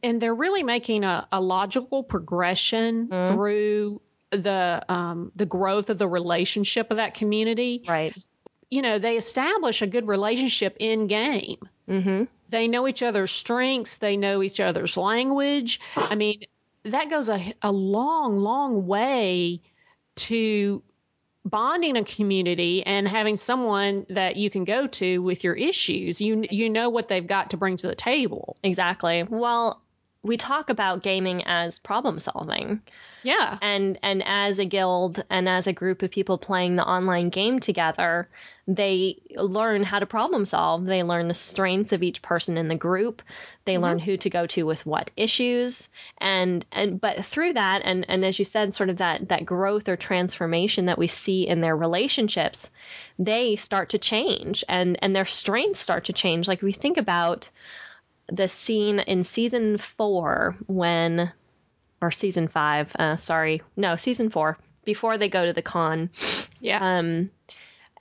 and 0.03 0.21
they're 0.21 0.35
really 0.35 0.63
making 0.63 1.03
a, 1.05 1.27
a 1.33 1.41
logical 1.41 2.03
progression 2.05 3.09
Mhm. 3.09 3.27
through 3.29 4.01
the 4.37 4.85
um, 4.89 5.33
the 5.37 5.47
growth 5.47 5.91
of 5.91 5.99
the 5.99 6.09
relationship 6.09 6.91
of 6.91 6.97
that 6.99 7.15
community. 7.15 7.85
Right. 7.89 8.17
You 8.71 8.83
know, 8.83 8.99
they 8.99 9.17
establish 9.17 9.83
a 9.83 9.87
good 9.87 10.09
relationship 10.09 10.77
in 10.81 11.07
game 11.07 11.59
Mm-hmm. 11.87 12.25
they 12.49 12.67
know 12.67 12.89
each 12.89 13.03
other's 13.03 13.31
strengths 13.31 13.99
they 13.99 14.17
know 14.17 14.43
each 14.43 14.59
other's 14.59 14.97
language 14.97 15.81
i 15.97 16.15
mean 16.15 16.41
that 16.85 17.11
goes 17.11 17.29
a, 17.29 17.53
a 17.61 17.71
long 17.71 18.39
long 18.39 18.87
way 18.87 19.61
to 20.17 20.83
bonding 21.45 21.99
a 21.99 22.05
community 22.05 22.83
and 22.87 23.07
having 23.07 23.37
someone 23.37 24.07
that 24.09 24.37
you 24.37 24.49
can 24.49 24.65
go 24.65 24.87
to 24.87 25.19
with 25.19 25.45
your 25.45 25.53
issues 25.53 26.23
you 26.23 26.47
you 26.51 26.71
know 26.71 26.89
what 26.89 27.09
they've 27.09 27.27
got 27.27 27.51
to 27.51 27.59
bring 27.59 27.77
to 27.77 27.87
the 27.87 27.95
table 27.95 28.57
Exactly. 28.63 29.25
Well, 29.25 29.83
we 30.25 30.37
talk 30.37 30.71
about 30.71 31.03
gaming 31.03 31.45
as 31.47 31.79
problem 31.79 32.19
solving. 32.19 32.81
yeah. 33.23 33.59
And 33.63 33.99
and 34.03 34.23
as 34.27 34.59
a 34.59 34.65
guild 34.65 35.23
and 35.31 35.49
as 35.49 35.67
a 35.67 35.73
group 35.73 36.03
of 36.03 36.11
people 36.11 36.39
playing 36.39 36.77
the 36.77 36.85
online 36.85 37.29
game 37.29 37.61
together 37.61 38.29
they 38.67 39.21
learn 39.37 39.83
how 39.83 39.99
to 39.99 40.07
problem 40.07 40.47
solve. 40.47 40.87
They 40.87 41.03
learn 41.03 41.29
the 41.29 41.35
strengths 41.35 41.93
of 41.93 42.03
each 42.03 42.23
person 42.23 42.57
in 42.57 42.69
the 42.69 42.75
group. 42.75 43.21
They 43.67 43.77
learn 43.77 43.99
mm-hmm. 43.99 44.07
who 44.07 44.17
to 44.19 44.31
go 44.31 44.47
to 44.47 44.65
with 44.65 44.87
what 44.87 45.11
issues. 45.17 45.89
And 46.19 46.65
and 46.73 46.99
but 46.99 47.27
through 47.27 47.55
that 47.55 47.83
and 47.85 48.07
and 48.09 48.25
as 48.25 48.39
you 48.39 48.45
said 48.47 48.75
sort 48.75 48.89
of 48.89 48.99
that 48.99 49.29
that 49.29 49.45
growth 49.45 49.89
or 49.89 49.97
transformation 49.97 50.87
that 50.87 50.99
we 50.99 51.09
see 51.09 51.47
in 51.47 51.61
their 51.61 51.77
relationships 51.77 52.71
they 53.19 53.57
start 53.57 53.91
to 53.91 53.99
change 53.99 54.65
and 54.69 54.99
and 55.03 55.15
their 55.15 55.27
strengths 55.27 55.81
start 55.81 56.07
to 56.07 56.15
change. 56.15 56.49
Like 56.49 56.63
we 56.63 56.73
think 56.73 56.97
about 56.97 57.51
the 58.33 58.49
scene 58.49 58.99
in 59.01 59.23
season 59.23 59.79
4 59.79 60.57
when 60.67 61.33
or 62.05 62.11
season 62.11 62.49
five. 62.49 62.95
Uh, 62.97 63.17
sorry, 63.17 63.63
no, 63.77 63.97
season 63.97 64.31
four. 64.31 64.59
Before 64.85 65.17
they 65.17 65.31
go 65.31 65.47
to 65.47 65.53
the 65.53 65.63
con, 65.63 66.11
yeah 66.61 66.99
um, 66.99 67.31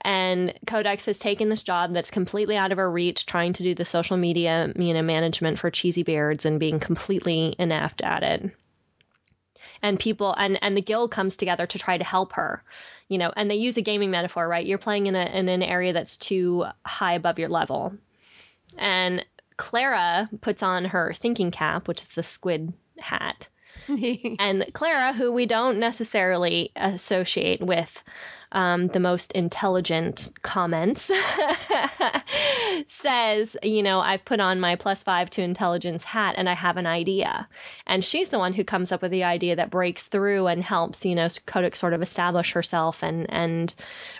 and 0.02 0.52
Codex 0.66 1.06
has 1.06 1.18
taken 1.18 1.48
this 1.48 1.62
job 1.62 1.94
that's 1.94 2.10
completely 2.10 2.58
out 2.58 2.72
of 2.72 2.78
her 2.78 2.90
reach, 2.90 3.24
trying 3.24 3.54
to 3.54 3.62
do 3.62 3.74
the 3.74 3.86
social 3.86 4.18
media, 4.18 4.70
you 4.76 4.92
know, 4.92 5.00
management 5.00 5.58
for 5.58 5.70
Cheesy 5.70 6.02
Beards, 6.02 6.44
and 6.44 6.60
being 6.60 6.78
completely 6.78 7.56
inept 7.58 8.02
at 8.02 8.22
it. 8.22 8.50
And 9.82 9.98
people 9.98 10.34
and 10.36 10.58
and 10.62 10.76
the 10.76 10.82
guild 10.82 11.10
comes 11.10 11.36
together 11.36 11.66
to 11.66 11.78
try 11.78 11.96
to 11.96 12.04
help 12.04 12.34
her, 12.34 12.62
you 13.08 13.16
know. 13.16 13.32
And 13.34 13.50
they 13.50 13.56
use 13.56 13.78
a 13.78 13.82
gaming 13.82 14.10
metaphor, 14.10 14.46
right? 14.46 14.66
You're 14.66 14.78
playing 14.78 15.06
in 15.06 15.14
a 15.16 15.24
in 15.24 15.48
an 15.48 15.62
area 15.62 15.94
that's 15.94 16.18
too 16.18 16.66
high 16.84 17.14
above 17.14 17.38
your 17.38 17.48
level, 17.48 17.94
and 18.76 19.24
Clara 19.56 20.28
puts 20.40 20.62
on 20.62 20.84
her 20.86 21.12
thinking 21.14 21.50
cap, 21.50 21.88
which 21.88 22.02
is 22.02 22.08
the 22.08 22.22
squid 22.22 22.72
hat 22.98 23.48
and 23.88 24.64
Clara, 24.72 25.12
who 25.12 25.32
we 25.32 25.46
don't 25.46 25.78
necessarily 25.78 26.70
associate 26.76 27.60
with 27.60 28.02
um, 28.52 28.86
the 28.88 29.00
most 29.00 29.32
intelligent 29.32 30.30
comments, 30.42 31.10
says, 32.86 33.56
you 33.62 33.82
know, 33.82 34.00
I've 34.00 34.24
put 34.24 34.38
on 34.38 34.60
my 34.60 34.76
plus 34.76 35.02
five 35.02 35.28
to 35.30 35.42
intelligence 35.42 36.04
hat 36.04 36.36
and 36.38 36.48
I 36.48 36.54
have 36.54 36.76
an 36.76 36.86
idea. 36.86 37.48
And 37.86 38.04
she's 38.04 38.28
the 38.28 38.38
one 38.38 38.52
who 38.52 38.64
comes 38.64 38.92
up 38.92 39.02
with 39.02 39.10
the 39.10 39.24
idea 39.24 39.56
that 39.56 39.70
breaks 39.70 40.06
through 40.06 40.46
and 40.46 40.62
helps, 40.62 41.04
you 41.04 41.16
know, 41.16 41.28
Codex 41.46 41.78
sort 41.78 41.94
of 41.94 42.02
establish 42.02 42.52
herself 42.52 43.02
and, 43.02 43.26
and 43.28 43.74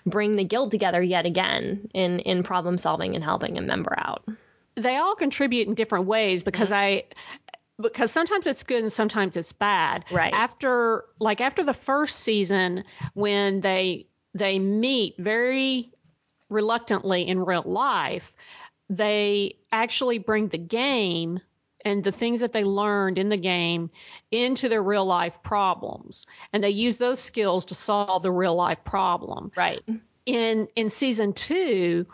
bring 0.04 0.36
the 0.36 0.44
guild 0.44 0.72
together 0.72 1.02
yet 1.02 1.26
again 1.26 1.88
in, 1.94 2.18
in 2.20 2.42
problem 2.42 2.76
solving 2.76 3.14
and 3.14 3.22
helping 3.22 3.56
a 3.56 3.62
member 3.62 3.94
out. 3.96 4.24
They 4.76 4.96
all 4.96 5.14
contribute 5.14 5.68
in 5.68 5.74
different 5.74 6.06
ways 6.06 6.42
because 6.42 6.70
mm-hmm. 6.70 7.02
I 7.02 7.04
because 7.80 8.12
sometimes 8.12 8.46
it's 8.46 8.62
good 8.62 8.82
and 8.82 8.92
sometimes 8.92 9.36
it's 9.36 9.52
bad. 9.52 10.04
Right. 10.10 10.32
After 10.32 11.04
like 11.18 11.40
after 11.40 11.62
the 11.62 11.74
first 11.74 12.20
season 12.20 12.84
when 13.14 13.60
they 13.60 14.06
they 14.34 14.58
meet 14.58 15.14
very 15.18 15.92
reluctantly 16.50 17.26
in 17.26 17.44
real 17.44 17.64
life, 17.64 18.32
they 18.88 19.56
actually 19.72 20.18
bring 20.18 20.48
the 20.48 20.58
game 20.58 21.40
and 21.84 22.02
the 22.02 22.12
things 22.12 22.40
that 22.40 22.52
they 22.52 22.64
learned 22.64 23.18
in 23.18 23.28
the 23.28 23.36
game 23.36 23.90
into 24.30 24.68
their 24.68 24.82
real 24.82 25.04
life 25.04 25.42
problems 25.42 26.26
and 26.52 26.64
they 26.64 26.70
use 26.70 26.96
those 26.96 27.20
skills 27.20 27.64
to 27.66 27.74
solve 27.74 28.22
the 28.22 28.32
real 28.32 28.54
life 28.54 28.82
problem 28.84 29.52
Right. 29.54 29.82
in 30.26 30.66
in 30.76 30.88
season 30.88 31.32
two 31.32 32.06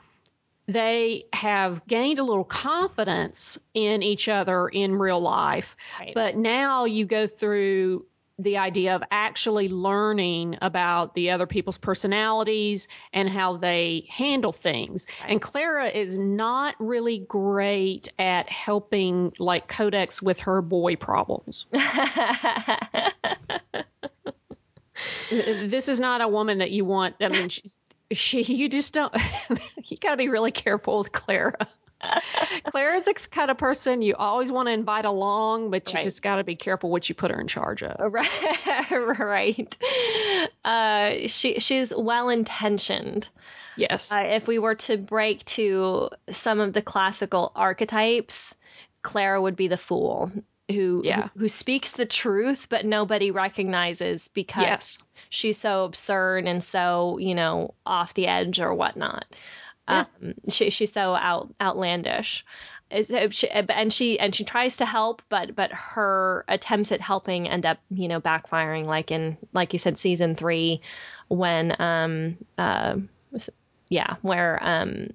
they 0.73 1.25
have 1.33 1.87
gained 1.87 2.19
a 2.19 2.23
little 2.23 2.45
confidence 2.45 3.59
in 3.75 4.03
each 4.03 4.29
other 4.29 4.69
in 4.69 4.95
real 4.97 5.21
life 5.21 5.77
Right. 5.99 6.13
but 6.15 6.37
now 6.37 6.85
you 6.85 7.05
go 7.07 7.27
through 7.27 8.07
the 8.39 8.57
idea 8.57 8.95
of 8.95 9.03
actually 9.11 9.69
learning 9.69 10.57
about 10.63 11.15
the 11.15 11.31
other 11.31 11.47
people's 11.47 11.77
personalities 11.77 12.89
and 13.13 13.29
how 13.29 13.57
they 13.59 14.07
handle 14.09 14.53
things 14.53 15.07
and 15.29 15.43
clara 15.43 15.89
is 15.89 16.17
not 16.17 16.75
really 16.79 17.19
great 17.19 18.09
at 18.19 18.49
helping 18.49 19.33
like 19.39 19.69
codex 19.69 20.23
with 20.23 20.41
her 20.41 20.63
boy 20.63 20.97
problems 20.97 21.67
this 25.31 25.89
is 25.89 26.01
not 26.01 26.21
a 26.21 26.29
woman 26.29 26.59
that 26.59 26.71
you 26.71 26.85
want. 26.85 27.17
I 27.21 27.29
mean, 27.29 27.49
she, 27.49 27.63
she 28.13 28.43
you 28.43 28.69
just 28.69 28.93
don't. 28.95 29.15
you 29.85 29.97
got 29.99 30.11
to 30.11 30.17
be 30.17 30.29
really 30.29 30.53
careful 30.53 30.99
with 30.99 31.13
Clara. 31.13 31.69
Clara 32.65 32.97
is 32.97 33.07
a 33.09 33.13
kind 33.15 33.51
of 33.51 33.59
person 33.59 34.01
you 34.01 34.15
always 34.15 34.51
want 34.51 34.69
to 34.69 34.73
invite 34.73 35.05
along, 35.05 35.71
but 35.71 35.87
you 35.93 35.97
Right. 35.97 36.03
just 36.05 36.23
got 36.23 36.37
to 36.37 36.45
be 36.45 36.57
careful 36.57 36.91
what 36.91 37.09
you 37.09 37.15
put 37.15 37.31
her 37.31 37.39
in 37.41 37.47
charge 37.47 37.83
of. 37.83 38.13
right 38.13 38.91
right 39.19 39.77
uh 40.65 41.13
she 41.27 41.59
she's 41.61 41.93
well 41.95 42.29
intentioned 42.31 43.29
Yes. 43.77 44.13
uh, 44.13 44.21
if 44.21 44.47
we 44.49 44.59
were 44.59 44.75
to 44.77 44.97
break 44.97 45.45
to 45.47 46.11
some 46.31 46.61
of 46.61 46.73
the 46.73 46.83
classical 46.83 47.53
archetypes 47.55 48.55
clara 49.03 49.41
would 49.41 49.57
be 49.57 49.69
the 49.69 49.77
fool 49.77 50.31
who 50.71 51.03
Yeah. 51.05 51.29
who, 51.35 51.41
who 51.41 51.49
speaks 51.49 51.91
the 51.93 52.07
truth 52.07 52.69
but 52.71 52.85
nobody 52.85 53.31
recognizes 53.31 54.29
because 54.29 54.63
yes. 54.63 54.99
She's 55.31 55.57
so 55.57 55.85
absurd 55.85 56.47
and 56.47 56.63
so 56.63 57.17
you 57.19 57.35
know 57.35 57.75
off 57.87 58.15
the 58.15 58.27
edge 58.27 58.61
or 58.61 58.75
whatnot 58.75 59.25
Yeah. 59.89 60.05
um 60.23 60.35
she, 60.49 60.71
she's 60.71 60.93
so 60.93 61.15
out 61.15 61.55
outlandish 61.61 62.45
she- 63.31 63.49
and 63.49 63.93
she 63.93 64.19
and 64.19 64.35
she 64.35 64.45
tries 64.45 64.79
to 64.79 64.85
help 64.87 65.23
but 65.29 65.55
but 65.55 65.73
her 65.73 66.45
attempts 66.49 66.91
at 66.93 67.01
helping 67.01 67.49
end 67.49 67.65
up 67.65 67.79
you 67.91 68.09
know 68.09 68.21
backfiring 68.21 68.85
like 68.85 69.11
in 69.13 69.39
like 69.53 69.73
you 69.73 69.79
said 69.79 69.99
season 69.99 70.35
three 70.35 70.81
when 71.29 71.81
um 71.81 72.37
uh 72.59 72.97
yeah 73.89 74.17
where 74.23 74.59
um 74.63 75.07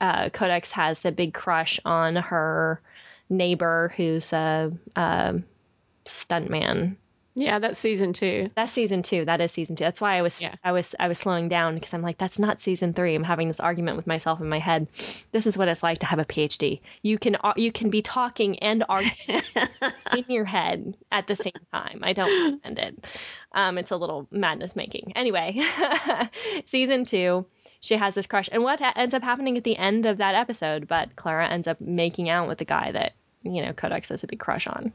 uh 0.00 0.28
codex 0.30 0.72
has 0.72 0.98
the 0.98 1.12
big 1.12 1.32
crush 1.32 1.78
on 1.84 2.16
her 2.16 2.80
neighbor 3.30 3.92
who's 3.96 4.32
a, 4.32 4.72
um 4.96 5.44
stuntman. 6.04 6.96
Yeah, 7.36 7.58
that's 7.58 7.80
season 7.80 8.12
two. 8.12 8.50
That's 8.54 8.72
season 8.72 9.02
two. 9.02 9.24
That 9.24 9.40
is 9.40 9.50
season 9.50 9.74
two. 9.74 9.82
That's 9.82 10.00
why 10.00 10.16
I 10.16 10.22
was 10.22 10.40
Yeah. 10.40 10.54
I 10.62 10.70
was 10.70 10.94
I 11.00 11.08
was 11.08 11.18
slowing 11.18 11.48
down 11.48 11.74
because 11.74 11.92
I'm 11.92 12.02
like, 12.02 12.16
that's 12.16 12.38
not 12.38 12.62
season 12.62 12.94
three. 12.94 13.14
I'm 13.14 13.24
having 13.24 13.48
this 13.48 13.58
argument 13.58 13.96
with 13.96 14.06
myself 14.06 14.40
in 14.40 14.48
my 14.48 14.60
head. 14.60 14.86
This 15.32 15.46
is 15.48 15.58
what 15.58 15.66
it's 15.66 15.82
like 15.82 15.98
to 15.98 16.06
have 16.06 16.20
a 16.20 16.24
PhD. 16.24 16.80
You 17.02 17.18
can 17.18 17.36
you 17.56 17.72
can 17.72 17.90
be 17.90 18.02
talking 18.02 18.60
and 18.60 18.84
arguing 18.88 19.42
in 20.16 20.24
your 20.28 20.44
head 20.44 20.96
at 21.10 21.26
the 21.26 21.34
same 21.34 21.52
time. 21.72 22.00
I 22.02 22.12
don't 22.12 22.52
recommend 22.52 22.78
it. 22.78 23.06
Um, 23.52 23.78
it's 23.78 23.90
a 23.90 23.96
little 23.96 24.28
madness 24.30 24.76
making. 24.76 25.12
Anyway, 25.16 25.60
season 26.66 27.04
two, 27.04 27.46
she 27.80 27.96
has 27.96 28.14
this 28.14 28.26
crush, 28.26 28.48
and 28.50 28.62
what 28.62 28.80
ha- 28.80 28.92
ends 28.94 29.14
up 29.14 29.22
happening 29.22 29.56
at 29.56 29.64
the 29.64 29.76
end 29.76 30.06
of 30.06 30.18
that 30.18 30.34
episode? 30.36 30.86
But 30.86 31.16
Clara 31.16 31.48
ends 31.48 31.66
up 31.66 31.80
making 31.80 32.28
out 32.28 32.46
with 32.46 32.58
the 32.58 32.64
guy 32.64 32.92
that 32.92 33.14
you 33.42 33.60
know 33.64 33.72
Codex 33.72 34.08
has 34.10 34.22
a 34.22 34.28
big 34.28 34.38
crush 34.38 34.68
on. 34.68 34.92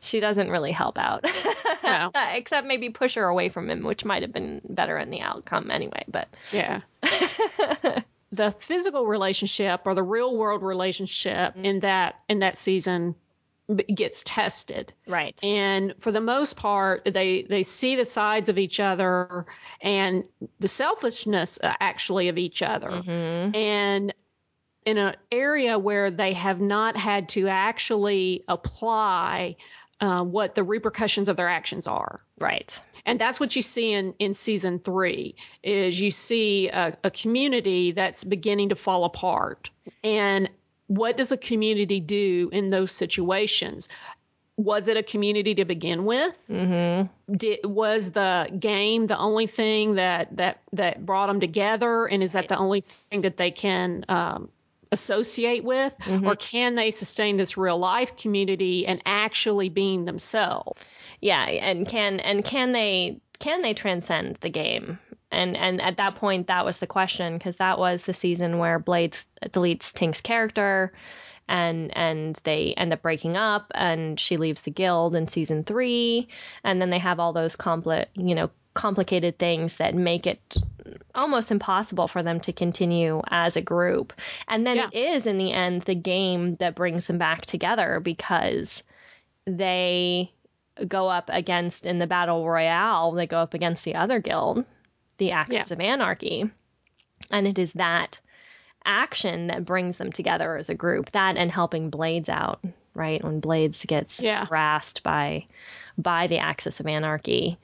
She 0.00 0.20
doesn't 0.20 0.50
really 0.50 0.72
help 0.72 0.98
out, 0.98 1.24
No. 1.82 2.10
except 2.32 2.66
maybe 2.66 2.90
push 2.90 3.14
her 3.14 3.24
away 3.24 3.48
from 3.48 3.68
him, 3.70 3.82
which 3.82 4.04
might 4.04 4.22
have 4.22 4.32
been 4.32 4.60
better 4.68 4.98
in 4.98 5.10
the 5.10 5.20
outcome 5.20 5.70
anyway. 5.70 6.04
But 6.08 6.28
Yeah. 6.52 6.80
the 8.32 8.54
physical 8.58 9.06
relationship 9.06 9.82
or 9.84 9.94
the 9.94 10.02
real 10.02 10.36
world 10.36 10.62
relationship 10.62 11.54
in 11.56 11.80
that 11.80 12.16
in 12.28 12.40
that 12.40 12.56
season 12.56 13.14
gets 13.94 14.22
tested 14.24 14.92
right, 15.08 15.42
and 15.42 15.92
for 15.98 16.12
the 16.12 16.20
most 16.20 16.56
part 16.56 17.04
they 17.04 17.42
they 17.42 17.64
see 17.64 17.96
the 17.96 18.04
sides 18.04 18.48
of 18.48 18.58
each 18.58 18.78
other 18.78 19.44
and 19.80 20.22
the 20.60 20.68
selfishness 20.68 21.58
uh, 21.64 21.72
actually 21.80 22.28
of 22.28 22.38
each 22.38 22.62
other 22.62 22.90
Mhm. 22.90 23.56
and 23.56 24.14
in 24.84 24.98
an 24.98 25.16
area 25.32 25.80
where 25.80 26.12
they 26.12 26.32
have 26.32 26.60
not 26.60 26.96
had 26.96 27.28
to 27.30 27.48
actually 27.48 28.44
apply 28.46 29.56
uh, 30.00 30.22
what 30.22 30.54
the 30.54 30.62
repercussions 30.62 31.28
of 31.28 31.36
their 31.36 31.48
actions 31.48 31.86
are. 31.86 32.20
Right, 32.38 32.80
and 33.06 33.20
that's 33.20 33.38
what 33.38 33.54
you 33.54 33.62
see 33.62 33.92
in, 33.92 34.14
in 34.18 34.34
season 34.34 34.80
three 34.80 35.36
is 35.62 35.98
you 35.98 36.10
see 36.10 36.68
a, 36.68 36.96
a 37.04 37.10
community 37.10 37.92
that's 37.92 38.24
beginning 38.24 38.70
to 38.70 38.76
fall 38.76 39.04
apart. 39.04 39.70
And 40.02 40.50
what 40.88 41.16
does 41.16 41.32
a 41.32 41.36
community 41.36 42.00
do 42.00 42.50
in 42.52 42.70
those 42.70 42.90
situations? 42.90 43.88
Was 44.56 44.88
it 44.88 44.96
a 44.96 45.02
community 45.02 45.56
to 45.56 45.64
begin 45.64 46.04
with? 46.04 46.36
Hmm 46.48 47.02
Did, 47.30 47.60
was 47.64 48.10
the 48.10 48.48
game 48.58 49.06
the 49.06 49.18
only 49.18 49.46
thing 49.46 49.96
that 49.96 50.36
that 50.36 50.60
that 50.72 51.04
brought 51.04 51.26
them 51.26 51.40
together? 51.40 52.06
And 52.06 52.22
is 52.22 52.32
that 52.32 52.48
the 52.48 52.56
only 52.56 52.82
thing 53.10 53.22
that 53.22 53.36
they 53.36 53.50
can 53.50 54.04
um, 54.08 54.48
associate 54.92 55.64
with 55.64 55.92
or 56.08 56.18
mm-hmm. 56.18 56.32
can 56.38 56.74
they 56.74 56.90
sustain 56.90 57.36
this 57.36 57.56
real 57.56 57.78
life 57.78 58.16
community 58.16 58.86
and 58.86 59.02
actually 59.06 59.68
being 59.68 60.04
themselves? 60.04 60.80
Yeah 61.20 61.44
and 61.44 61.86
can 61.86 62.20
and 62.20 62.44
can 62.44 62.72
they 62.72 63.20
can 63.38 63.62
they 63.62 63.74
transcend 63.74 64.36
the 64.36 64.50
game? 64.50 64.98
And 65.30 65.56
and 65.56 65.80
at 65.80 65.96
that 65.96 66.16
point 66.16 66.46
that 66.46 66.64
was 66.64 66.78
the 66.78 66.86
question 66.86 67.36
because 67.36 67.56
that 67.56 67.78
was 67.78 68.04
the 68.04 68.14
season 68.14 68.58
where 68.58 68.78
bladezz 68.78 69.26
deletes 69.44 69.92
tink's 69.92 70.20
character 70.20 70.92
and 71.48 71.96
and 71.96 72.40
they 72.44 72.74
end 72.76 72.92
up 72.92 73.02
breaking 73.02 73.36
up 73.36 73.70
and 73.74 74.18
she 74.18 74.36
leaves 74.36 74.62
the 74.62 74.70
guild 74.70 75.14
in 75.14 75.28
season 75.28 75.64
three 75.64 76.28
and 76.64 76.80
then 76.80 76.90
they 76.90 76.98
have 76.98 77.20
all 77.20 77.32
those 77.32 77.56
compli- 77.56 78.06
you 78.14 78.34
know 78.34 78.50
complicated 78.76 79.38
things 79.38 79.78
that 79.78 79.94
make 79.94 80.26
it 80.26 80.56
almost 81.14 81.50
impossible 81.50 82.06
for 82.06 82.22
them 82.22 82.38
to 82.40 82.52
continue 82.52 83.22
as 83.28 83.56
a 83.56 83.60
group. 83.62 84.12
And 84.46 84.66
then 84.66 84.76
Yeah. 84.76 84.88
it 84.92 85.12
is 85.14 85.26
in 85.26 85.38
the 85.38 85.52
end 85.52 85.82
the 85.82 85.94
game 85.94 86.56
that 86.56 86.74
brings 86.76 87.06
them 87.06 87.18
back 87.18 87.40
together 87.42 87.98
because 88.00 88.84
they 89.46 90.30
go 90.86 91.08
up 91.08 91.30
against 91.32 91.86
in 91.86 91.98
the 91.98 92.06
battle 92.06 92.46
royale 92.46 93.12
they 93.12 93.26
go 93.26 93.38
up 93.38 93.54
against 93.54 93.84
the 93.84 93.94
other 93.94 94.20
guild 94.20 94.64
the 95.18 95.32
axis 95.32 95.70
of 95.70 95.80
anarchy. 95.80 96.50
And 97.30 97.46
it 97.48 97.58
is 97.58 97.72
that 97.72 98.20
action 98.84 99.46
that 99.46 99.64
brings 99.64 99.96
them 99.96 100.12
together 100.12 100.56
as 100.56 100.68
a 100.68 100.74
group 100.74 101.10
that 101.12 101.38
and 101.38 101.50
helping 101.50 101.90
bladezz 101.90 102.28
out 102.28 102.60
right? 102.94 103.22
When 103.22 103.40
bladezz 103.40 103.86
gets 103.86 104.22
Yeah. 104.22 104.46
harassed 104.46 105.02
by 105.02 105.46
by 105.98 106.26
the 106.26 106.38
axis 106.38 106.80
of 106.80 106.86
anarchy 106.86 107.58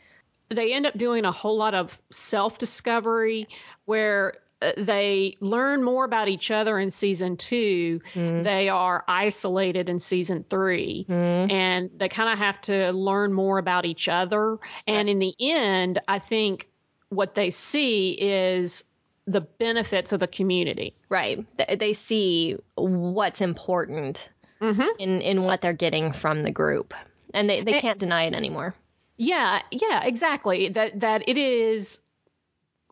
they 0.52 0.72
end 0.72 0.86
up 0.86 0.96
doing 0.96 1.24
a 1.24 1.32
whole 1.32 1.56
lot 1.56 1.74
of 1.74 1.98
self 2.10 2.58
discovery 2.58 3.48
where 3.86 4.34
uh, 4.60 4.72
they 4.78 5.36
learn 5.40 5.82
more 5.82 6.04
about 6.04 6.28
each 6.28 6.50
other 6.50 6.78
in 6.78 6.90
season 6.90 7.36
2 7.36 8.00
They 8.14 8.68
are 8.68 9.04
isolated 9.08 9.88
in 9.88 9.98
season 9.98 10.44
3 10.48 11.06
and 11.08 11.90
they 11.96 12.08
kind 12.08 12.32
of 12.32 12.38
have 12.38 12.60
to 12.62 12.92
learn 12.92 13.32
more 13.32 13.58
about 13.58 13.84
each 13.84 14.08
other. 14.08 14.58
And 14.86 15.08
in 15.08 15.18
the 15.18 15.34
end, 15.40 16.00
I 16.08 16.18
think 16.20 16.68
what 17.08 17.34
they 17.34 17.50
see 17.50 18.12
is 18.12 18.84
the 19.26 19.40
benefits 19.40 20.12
of 20.12 20.20
the 20.20 20.26
community. 20.26 20.94
right 21.08 21.44
they 21.78 21.92
see 21.92 22.56
what's 22.76 23.40
important 23.40 24.28
Mm-hmm. 24.60 24.82
in 25.00 25.20
in 25.22 25.42
what 25.42 25.60
they're 25.60 25.72
getting 25.72 26.12
from 26.12 26.44
the 26.44 26.52
group 26.52 26.94
and 27.34 27.50
they, 27.50 27.62
they 27.62 27.80
can't 27.80 27.98
deny 27.98 28.26
it 28.26 28.32
anymore 28.34 28.76
Yeah, 29.16 29.61
yeah, 29.70 30.05
exactly. 30.05 30.68
That 30.70 31.01
that 31.01 31.29
it 31.29 31.37
is 31.37 32.01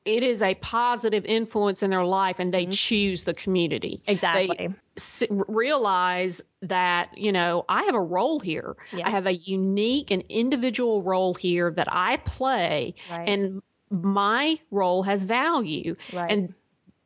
it 0.05 0.23
is 0.23 0.43
a 0.43 0.55
positive 0.55 1.25
influence 1.27 1.83
in 1.83 1.91
their 1.91 2.05
life 2.05 2.37
and 2.39 2.55
they 2.55 2.63
mm-hmm. 2.65 2.71
choose 2.71 3.25
the 3.25 3.35
community. 3.35 4.01
exactly 4.07 4.75
s- 4.97 5.23
realize 5.31 6.41
that 6.63 7.17
you 7.17 7.33
know 7.33 7.65
I 7.69 7.85
have 7.85 7.95
a 7.95 8.01
role 8.01 8.41
here. 8.41 8.77
Yeah. 8.93 9.07
I 9.07 9.11
have 9.11 9.27
a 9.27 9.35
unique 9.35 10.11
and 10.11 10.25
individual 10.29 11.03
role 11.03 11.35
here 11.35 11.71
that 11.73 11.89
I 11.91 12.17
play, 12.19 12.95
Right. 13.11 13.29
and 13.29 13.63
my 13.91 14.59
role 14.71 15.03
has 15.03 15.25
value. 15.25 15.97
Right. 16.13 16.31
And 16.31 16.55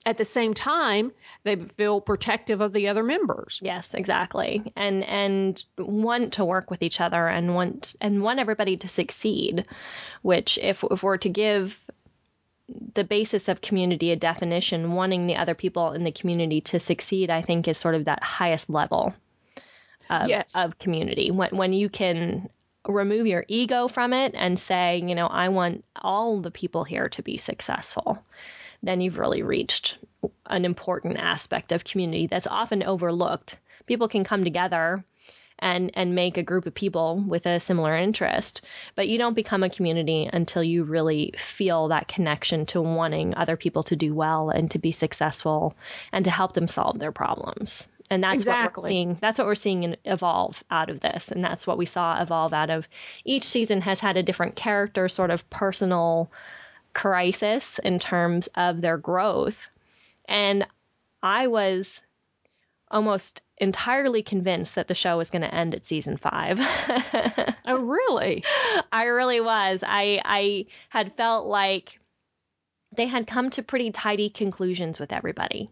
at 0.06 0.18
the 0.18 0.24
same 0.24 0.54
time, 0.54 1.12
they 1.44 1.56
feel 1.56 2.00
protective 2.00 2.60
of 2.60 2.72
the 2.72 2.88
other 2.88 3.02
members. 3.02 3.58
Yes, 3.62 3.94
exactly. 3.94 4.72
And 4.76 5.04
and 5.04 5.64
want 5.78 6.34
to 6.34 6.44
work 6.44 6.70
with 6.70 6.82
each 6.82 7.00
other 7.00 7.26
and 7.26 7.54
want 7.54 7.94
and 8.00 8.22
want 8.22 8.38
everybody 8.38 8.76
to 8.78 8.88
succeed, 8.88 9.66
which 10.22 10.58
if 10.58 10.84
if 10.90 11.02
we're 11.02 11.16
to 11.18 11.28
give 11.28 11.78
the 12.94 13.04
basis 13.04 13.48
of 13.48 13.60
community 13.60 14.10
a 14.10 14.16
definition, 14.16 14.94
wanting 14.94 15.26
the 15.26 15.36
other 15.36 15.54
people 15.54 15.92
in 15.92 16.04
the 16.04 16.12
community 16.12 16.60
to 16.62 16.80
succeed, 16.80 17.28
I 17.30 17.42
think 17.42 17.68
is 17.68 17.76
sort 17.78 17.94
of 17.94 18.06
that 18.06 18.22
highest 18.22 18.70
level 18.70 19.14
of, 20.08 20.28
Yes. 20.28 20.54
of 20.56 20.78
community. 20.78 21.30
When 21.30 21.56
when 21.56 21.72
you 21.72 21.88
can 21.88 22.48
remove 22.86 23.26
your 23.26 23.44
ego 23.48 23.88
from 23.88 24.12
it 24.12 24.34
and 24.34 24.58
say, 24.58 24.98
you 24.98 25.14
know, 25.14 25.26
I 25.26 25.48
want 25.48 25.84
all 25.96 26.40
the 26.40 26.50
people 26.50 26.84
here 26.84 27.08
to 27.10 27.22
be 27.22 27.38
successful, 27.38 28.18
then 28.86 29.00
you've 29.00 29.18
really 29.18 29.42
reached 29.42 29.98
an 30.46 30.64
important 30.64 31.18
aspect 31.18 31.72
of 31.72 31.84
community 31.84 32.26
that's 32.26 32.46
often 32.46 32.82
overlooked. 32.82 33.58
People 33.86 34.08
can 34.08 34.24
come 34.24 34.44
together 34.44 35.04
and 35.58 35.90
and 35.94 36.14
make 36.14 36.36
a 36.36 36.42
group 36.42 36.66
of 36.66 36.74
people 36.74 37.22
with 37.26 37.46
a 37.46 37.60
similar 37.60 37.96
interest, 37.96 38.62
but 38.96 39.08
you 39.08 39.18
don't 39.18 39.34
become 39.34 39.62
a 39.62 39.70
community 39.70 40.28
until 40.32 40.62
you 40.62 40.84
really 40.84 41.32
feel 41.38 41.88
that 41.88 42.08
connection 42.08 42.66
to 42.66 42.82
wanting 42.82 43.34
other 43.36 43.56
people 43.56 43.82
to 43.84 43.96
do 43.96 44.14
well 44.14 44.50
and 44.50 44.70
to 44.72 44.78
be 44.78 44.92
successful 44.92 45.76
and 46.12 46.24
to 46.24 46.30
help 46.30 46.54
them 46.54 46.68
solve 46.68 46.98
their 46.98 47.12
problems. 47.12 47.88
And 48.10 48.22
that's 48.22 48.46
what 48.46 48.58
we're 48.58 48.64
Exactly. 48.64 48.90
seeing. 48.90 49.18
That's 49.20 49.38
what 49.38 49.46
we're 49.46 49.54
seeing 49.54 49.96
evolve 50.04 50.62
out 50.70 50.90
of 50.90 51.00
this, 51.00 51.30
and 51.30 51.42
that's 51.42 51.66
what 51.66 51.78
we 51.78 51.86
saw 51.86 52.20
evolve 52.20 52.52
out 52.52 52.70
of. 52.70 52.88
Each 53.24 53.44
season 53.44 53.80
has 53.80 54.00
had 54.00 54.16
a 54.16 54.22
different 54.22 54.56
character, 54.56 55.08
sort 55.08 55.30
of 55.30 55.48
personal 55.50 56.30
crisis 56.94 57.78
in 57.80 57.98
terms 57.98 58.48
of 58.54 58.80
their 58.80 58.96
growth. 58.96 59.68
And 60.26 60.66
I 61.22 61.48
was 61.48 62.00
almost 62.90 63.42
entirely 63.59 64.22
convinced 64.22 64.76
that 64.76 64.88
the 64.88 64.94
show 64.94 65.16
was 65.16 65.30
going 65.30 65.42
to 65.42 65.54
end 65.54 65.74
at 65.74 65.87
season 65.87 66.16
five. 66.16 66.61
Oh, 67.66 67.78
really? 67.78 68.44
I 68.92 69.04
really 69.04 69.40
was. 69.40 69.83
I 69.83 70.20
I 70.22 70.66
had 70.90 71.16
felt 71.16 71.46
like 71.46 71.98
they 72.94 73.07
had 73.07 73.26
come 73.26 73.48
to 73.50 73.62
pretty 73.62 73.90
tidy 73.90 74.28
conclusions 74.28 75.00
with 75.00 75.14
everybody. 75.14 75.70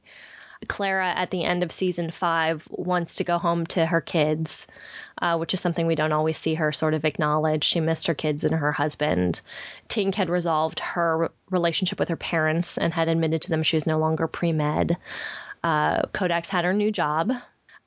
Clara 0.68 1.10
at 1.10 1.30
the 1.30 1.44
end 1.44 1.62
of 1.62 1.72
season 1.72 2.10
five 2.10 2.66
wants 2.70 3.16
to 3.16 3.24
go 3.24 3.38
home 3.38 3.66
to 3.66 3.84
her 3.84 4.00
kids, 4.00 4.66
uh, 5.20 5.36
which 5.36 5.54
is 5.54 5.60
something 5.60 5.86
we 5.86 5.94
don't 5.94 6.12
always 6.12 6.38
see 6.38 6.54
her 6.54 6.72
sort 6.72 6.94
of 6.94 7.04
acknowledge. 7.04 7.64
She 7.64 7.80
missed 7.80 8.06
her 8.06 8.14
kids 8.14 8.44
and 8.44 8.54
her 8.54 8.72
husband. 8.72 9.40
Tink 9.88 10.14
had 10.14 10.30
resolved 10.30 10.80
her 10.80 11.30
relationship 11.50 11.98
with 11.98 12.08
her 12.08 12.16
parents 12.16 12.78
and 12.78 12.92
had 12.92 13.08
admitted 13.08 13.42
to 13.42 13.50
them 13.50 13.62
she 13.62 13.76
was 13.76 13.86
no 13.86 13.98
longer 13.98 14.26
pre 14.26 14.52
med. 14.52 14.96
Uh, 15.62 16.02
Codex 16.12 16.48
had 16.48 16.64
her 16.64 16.72
new 16.72 16.90
job. 16.90 17.32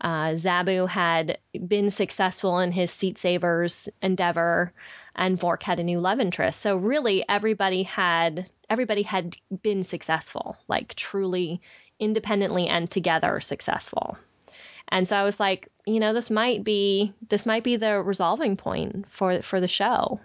Uh, 0.02 0.36
Zaboo 0.36 0.88
had 0.88 1.38
been 1.68 1.90
successful 1.90 2.60
in 2.60 2.72
his 2.72 2.92
seat 2.92 3.18
savers 3.18 3.88
endeavor, 4.02 4.74
and 5.16 5.40
Vork 5.40 5.64
had 5.64 5.80
a 5.80 5.84
new 5.84 6.00
love 6.00 6.20
interest. 6.20 6.60
So 6.62 6.76
really, 6.76 7.24
everybody 7.28 7.84
had 7.84 8.50
everybody 8.70 9.04
had 9.04 9.36
been 9.62 9.84
successful, 9.84 10.58
like 10.68 10.96
truly 10.96 11.62
independently 12.00 12.68
and 12.68 12.90
together 12.90 13.40
successful. 13.40 14.18
And 14.90 15.08
so 15.10 15.16
I 15.18 15.24
was 15.24 15.40
like, 15.40 15.70
you 15.86 16.00
know, 16.00 16.14
this 16.14 16.30
might 16.30 16.64
be 16.64 17.14
this 17.30 17.46
might 17.46 17.64
be 17.64 17.76
the 17.76 18.02
resolving 18.02 18.56
point 18.58 19.06
for 19.10 19.42
for 19.42 19.60
the 19.60 19.68
show. 19.68 20.20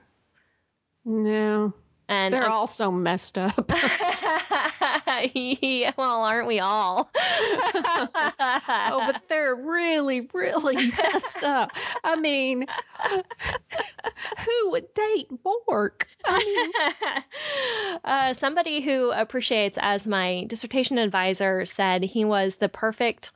No. 1.05 1.73
And 2.09 2.33
They're 2.35 2.43
I'm- 2.43 2.53
all 2.53 2.67
so 2.67 2.91
messed 2.91 3.39
up. 3.39 3.71
well, 5.97 6.23
aren't 6.23 6.47
we 6.47 6.61
all? 6.61 7.11
oh, 7.17 9.03
but 9.07 9.23
they're 9.29 9.55
really, 9.55 10.29
really 10.33 10.77
messed 10.99 11.45
up. 11.45 11.71
I 12.05 12.17
mean, 12.17 12.67
who 14.39 14.71
would 14.71 14.93
date 14.95 15.29
Vork? 15.43 16.07
I 16.25 16.39
mean, 16.39 18.01
uh, 18.05 18.35
somebody 18.35 18.81
who 18.81 19.11
appreciates 19.11 19.79
as 19.81 20.07
my 20.07 20.45
dissertation 20.47 20.99
advisor 20.99 21.65
said 21.65 22.03
he 22.03 22.25
was 22.25 22.57
the 22.57 22.69
perfect 22.69 23.33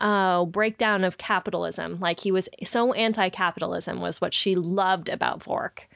uh, 0.00 0.44
breakdown 0.44 1.04
of 1.04 1.18
capitalism. 1.18 1.98
Like 2.00 2.20
he 2.20 2.32
was 2.32 2.48
so 2.64 2.92
anti-capitalism 2.92 4.00
was 4.00 4.20
what 4.20 4.34
she 4.34 4.54
loved 4.56 5.08
about 5.08 5.42
Vork. 5.42 5.88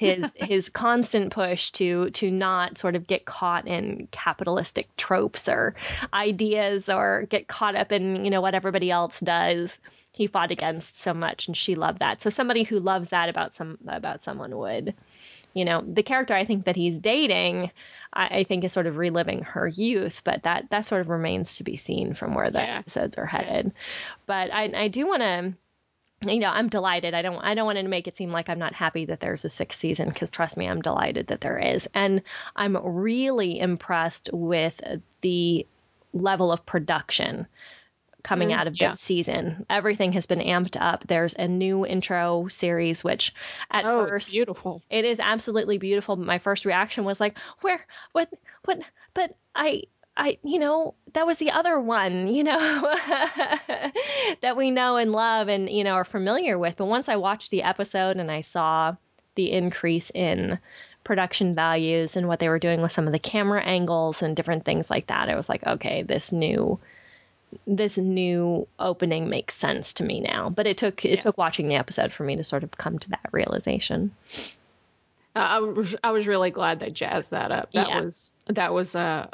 His 0.00 0.32
his 0.36 0.68
constant 0.70 1.30
push 1.32 1.70
to 1.72 2.10
to 2.10 2.30
not 2.30 2.78
sort 2.78 2.96
of 2.96 3.06
get 3.06 3.26
caught 3.26 3.68
in 3.68 4.08
capitalistic 4.10 4.88
tropes 4.96 5.48
or 5.48 5.74
ideas 6.12 6.88
or 6.88 7.26
get 7.28 7.46
caught 7.48 7.76
up 7.76 7.92
in 7.92 8.24
you 8.24 8.30
know 8.30 8.40
what 8.40 8.54
everybody 8.54 8.90
else 8.90 9.20
does. 9.20 9.78
He 10.12 10.26
fought 10.26 10.50
against 10.50 10.98
so 10.98 11.14
much, 11.14 11.46
and 11.46 11.56
she 11.56 11.74
loved 11.76 12.00
that. 12.00 12.20
So 12.22 12.30
somebody 12.30 12.64
who 12.64 12.80
loves 12.80 13.10
that 13.10 13.28
about 13.28 13.54
some 13.54 13.78
about 13.86 14.24
someone 14.24 14.56
would 14.56 14.94
you 15.54 15.64
know 15.64 15.82
the 15.86 16.02
character 16.02 16.34
i 16.34 16.44
think 16.44 16.64
that 16.64 16.76
he's 16.76 16.98
dating 16.98 17.70
I, 18.12 18.38
I, 18.38 18.44
think 18.44 18.64
is 18.64 18.72
sort 18.72 18.86
of 18.86 18.96
reliving 18.96 19.42
her 19.42 19.66
youth 19.66 20.22
but 20.24 20.44
that 20.44 20.70
that 20.70 20.86
sort 20.86 21.00
of 21.00 21.08
remains 21.08 21.56
to 21.56 21.64
be 21.64 21.76
seen 21.76 22.14
from 22.14 22.34
where 22.34 22.50
the 22.50 22.60
Yeah. 22.60 22.78
episodes 22.78 23.18
are 23.18 23.26
headed 23.26 23.72
but 24.26 24.52
i 24.52 24.70
i 24.74 24.88
do 24.88 25.06
want 25.06 25.22
to 25.22 25.54
you 26.26 26.38
know 26.38 26.50
i'm 26.50 26.68
delighted 26.68 27.14
i 27.14 27.22
don't 27.22 27.38
i 27.38 27.54
don't 27.54 27.66
want 27.66 27.78
to 27.78 27.88
make 27.88 28.06
it 28.06 28.16
seem 28.16 28.30
like 28.30 28.48
i'm 28.48 28.58
not 28.58 28.74
happy 28.74 29.06
that 29.06 29.20
there's 29.20 29.44
a 29.44 29.48
sixth 29.50 29.80
season 29.80 30.08
because 30.08 30.30
trust 30.30 30.56
me 30.56 30.66
i'm 30.68 30.82
delighted 30.82 31.28
that 31.28 31.40
there 31.40 31.58
is 31.58 31.88
and 31.94 32.22
i'm 32.56 32.76
really 32.76 33.58
impressed 33.58 34.28
with 34.32 34.80
the 35.22 35.66
level 36.12 36.52
of 36.52 36.66
production 36.66 37.46
coming 38.22 38.50
Mm, 38.50 38.54
out 38.54 38.66
of 38.66 38.78
yeah. 38.78 38.88
this 38.88 39.00
season 39.00 39.64
everything 39.70 40.12
has 40.12 40.26
been 40.26 40.40
amped 40.40 40.76
up 40.78 41.06
there's 41.06 41.34
a 41.34 41.48
new 41.48 41.86
intro 41.86 42.48
series 42.48 43.02
which 43.02 43.32
at 43.70 43.86
oh, 43.86 44.06
first 44.06 44.26
it's 44.26 44.34
beautiful. 44.34 44.82
it 44.90 45.06
is 45.06 45.20
absolutely 45.20 45.78
beautiful. 45.78 46.16
My 46.16 46.38
first 46.38 46.66
reaction 46.66 47.04
was 47.04 47.18
like, 47.18 47.38
where, 47.62 47.80
what, 48.12 48.28
what, 48.66 48.80
but 49.14 49.34
I, 49.54 49.84
I, 50.16 50.38
you 50.42 50.58
know, 50.58 50.94
that 51.14 51.26
was 51.26 51.38
the 51.38 51.50
other 51.50 51.80
one, 51.80 52.28
you 52.28 52.44
know, 52.44 52.58
that 54.42 54.54
we 54.56 54.70
know 54.70 54.96
and 54.96 55.12
love 55.12 55.48
and, 55.48 55.70
you 55.70 55.84
know, 55.84 55.92
are 55.92 56.04
familiar 56.04 56.58
with. 56.58 56.76
But 56.76 56.86
once 56.86 57.08
I 57.08 57.16
watched 57.16 57.50
the 57.50 57.62
episode 57.62 58.16
and 58.16 58.30
I 58.30 58.42
saw 58.42 58.96
the 59.36 59.50
increase 59.52 60.10
in 60.10 60.58
production 61.04 61.54
values 61.54 62.16
and 62.16 62.28
what 62.28 62.38
they 62.40 62.48
were 62.48 62.58
doing 62.58 62.82
with 62.82 62.92
some 62.92 63.06
of 63.06 63.12
the 63.12 63.18
camera 63.18 63.62
angles 63.62 64.22
and 64.22 64.36
different 64.36 64.64
things 64.64 64.90
like 64.90 65.06
that, 65.06 65.28
I 65.30 65.36
was 65.36 65.48
like, 65.48 65.66
okay, 65.66 66.02
this 66.02 66.32
new, 66.32 66.78
this 67.66 67.96
new 67.96 68.66
opening 68.78 69.30
makes 69.30 69.54
sense 69.54 69.94
to 69.94 70.04
me 70.04 70.20
now. 70.20 70.50
But 70.50 70.66
it 70.66 70.76
took, 70.76 71.04
it 71.04 71.10
Yeah. 71.12 71.20
took 71.20 71.38
watching 71.38 71.68
the 71.68 71.76
episode 71.76 72.12
for 72.12 72.24
me 72.24 72.36
to 72.36 72.44
sort 72.44 72.64
of 72.64 72.72
come 72.72 72.98
to 72.98 73.10
that 73.10 73.28
realization. 73.32 74.12
Uh, 75.34 75.38
I 75.38 75.58
was 75.60 75.94
I 76.02 76.10
was 76.10 76.26
really 76.26 76.50
glad 76.50 76.80
they 76.80 76.90
jazzed 76.90 77.30
that 77.30 77.52
up. 77.52 77.72
That 77.72 77.88
Yeah. 77.88 78.00
was 78.00 78.32
that 78.46 78.74
was 78.74 78.96
a 78.96 79.30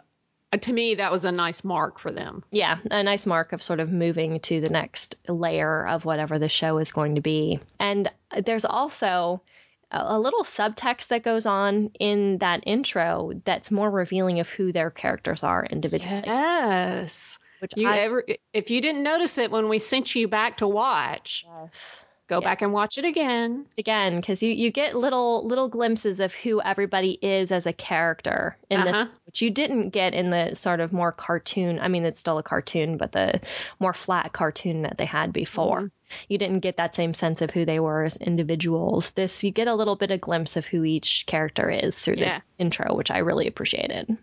Uh, 0.52 0.56
to 0.58 0.72
me 0.72 0.94
that 0.94 1.10
was 1.10 1.24
a 1.24 1.32
nice 1.32 1.64
mark 1.64 1.98
for 1.98 2.10
them. 2.12 2.44
yeah, 2.50 2.78
a 2.90 3.02
nice 3.02 3.26
mark 3.26 3.52
of 3.52 3.62
sort 3.62 3.80
of 3.80 3.90
moving 3.90 4.38
to 4.40 4.60
the 4.60 4.70
next 4.70 5.16
layer 5.28 5.86
of 5.86 6.04
whatever 6.04 6.38
the 6.38 6.48
show 6.48 6.78
is 6.78 6.92
going 6.92 7.16
to 7.16 7.20
be. 7.20 7.58
And 7.80 8.10
uh, 8.30 8.42
there's 8.44 8.64
also 8.64 9.42
a 9.90 9.98
a 9.98 10.18
little 10.18 10.42
subtext 10.42 11.08
that 11.08 11.22
goes 11.22 11.46
on 11.46 11.90
in 12.00 12.38
that 12.38 12.60
intro 12.66 13.32
that's 13.44 13.70
more 13.70 13.90
revealing 13.90 14.40
of 14.40 14.48
who 14.48 14.72
their 14.72 14.90
characters 14.90 15.42
are 15.44 15.64
individually. 15.66 16.22
Yes. 16.26 17.38
Which 17.60 17.72
You 17.76 17.88
I, 17.88 17.98
ever 17.98 18.24
if 18.52 18.70
you 18.70 18.80
didn't 18.80 19.02
notice 19.02 19.38
it 19.38 19.50
when 19.50 19.68
we 19.68 19.78
sent 19.78 20.14
you 20.14 20.28
back 20.28 20.56
to 20.58 20.68
watch, 20.68 21.44
Yes. 21.46 22.04
Go 22.28 22.40
Yeah. 22.40 22.44
back 22.48 22.62
and 22.62 22.72
watch 22.72 22.98
it 22.98 23.04
again. 23.04 23.66
again 23.78 24.16
because 24.16 24.42
you, 24.42 24.50
you 24.50 24.70
get 24.70 24.96
little 24.96 25.46
little 25.46 25.68
glimpses 25.68 26.20
of 26.20 26.34
who 26.34 26.60
everybody 26.60 27.12
is 27.22 27.52
as 27.52 27.66
a 27.66 27.72
character 27.72 28.56
in 28.70 28.84
this 28.84 28.96
Uh-huh. 28.96 29.06
which 29.26 29.42
you 29.42 29.50
didn't 29.50 29.90
get 29.90 30.14
in 30.14 30.30
the 30.30 30.54
sort 30.54 30.80
of 30.80 30.92
more 30.92 31.12
cartoon 31.12 31.78
i 31.78 31.88
mean 31.88 32.04
it's 32.04 32.18
still 32.20 32.38
a 32.38 32.42
cartoon 32.42 32.96
but 32.96 33.12
the 33.12 33.40
more 33.78 33.94
flat 33.94 34.32
cartoon 34.32 34.82
that 34.82 34.98
they 34.98 35.04
had 35.04 35.32
before 35.32 35.82
Mhm. 35.82 35.90
you 36.28 36.38
didn't 36.38 36.60
get 36.60 36.78
that 36.78 36.94
same 36.94 37.14
sense 37.14 37.42
of 37.42 37.50
who 37.50 37.64
they 37.64 37.78
were 37.80 38.02
as 38.04 38.16
individuals 38.16 39.10
this 39.12 39.44
you 39.44 39.50
get 39.50 39.68
a 39.68 39.74
little 39.74 39.96
bit 39.96 40.10
of 40.10 40.20
glimpse 40.20 40.56
of 40.56 40.66
who 40.66 40.84
each 40.84 41.26
character 41.26 41.70
is 41.70 41.96
through 42.00 42.16
this 42.16 42.32
intro 42.58 42.94
which 42.94 43.10
i 43.10 43.18
really 43.18 43.46
appreciated 43.46 44.16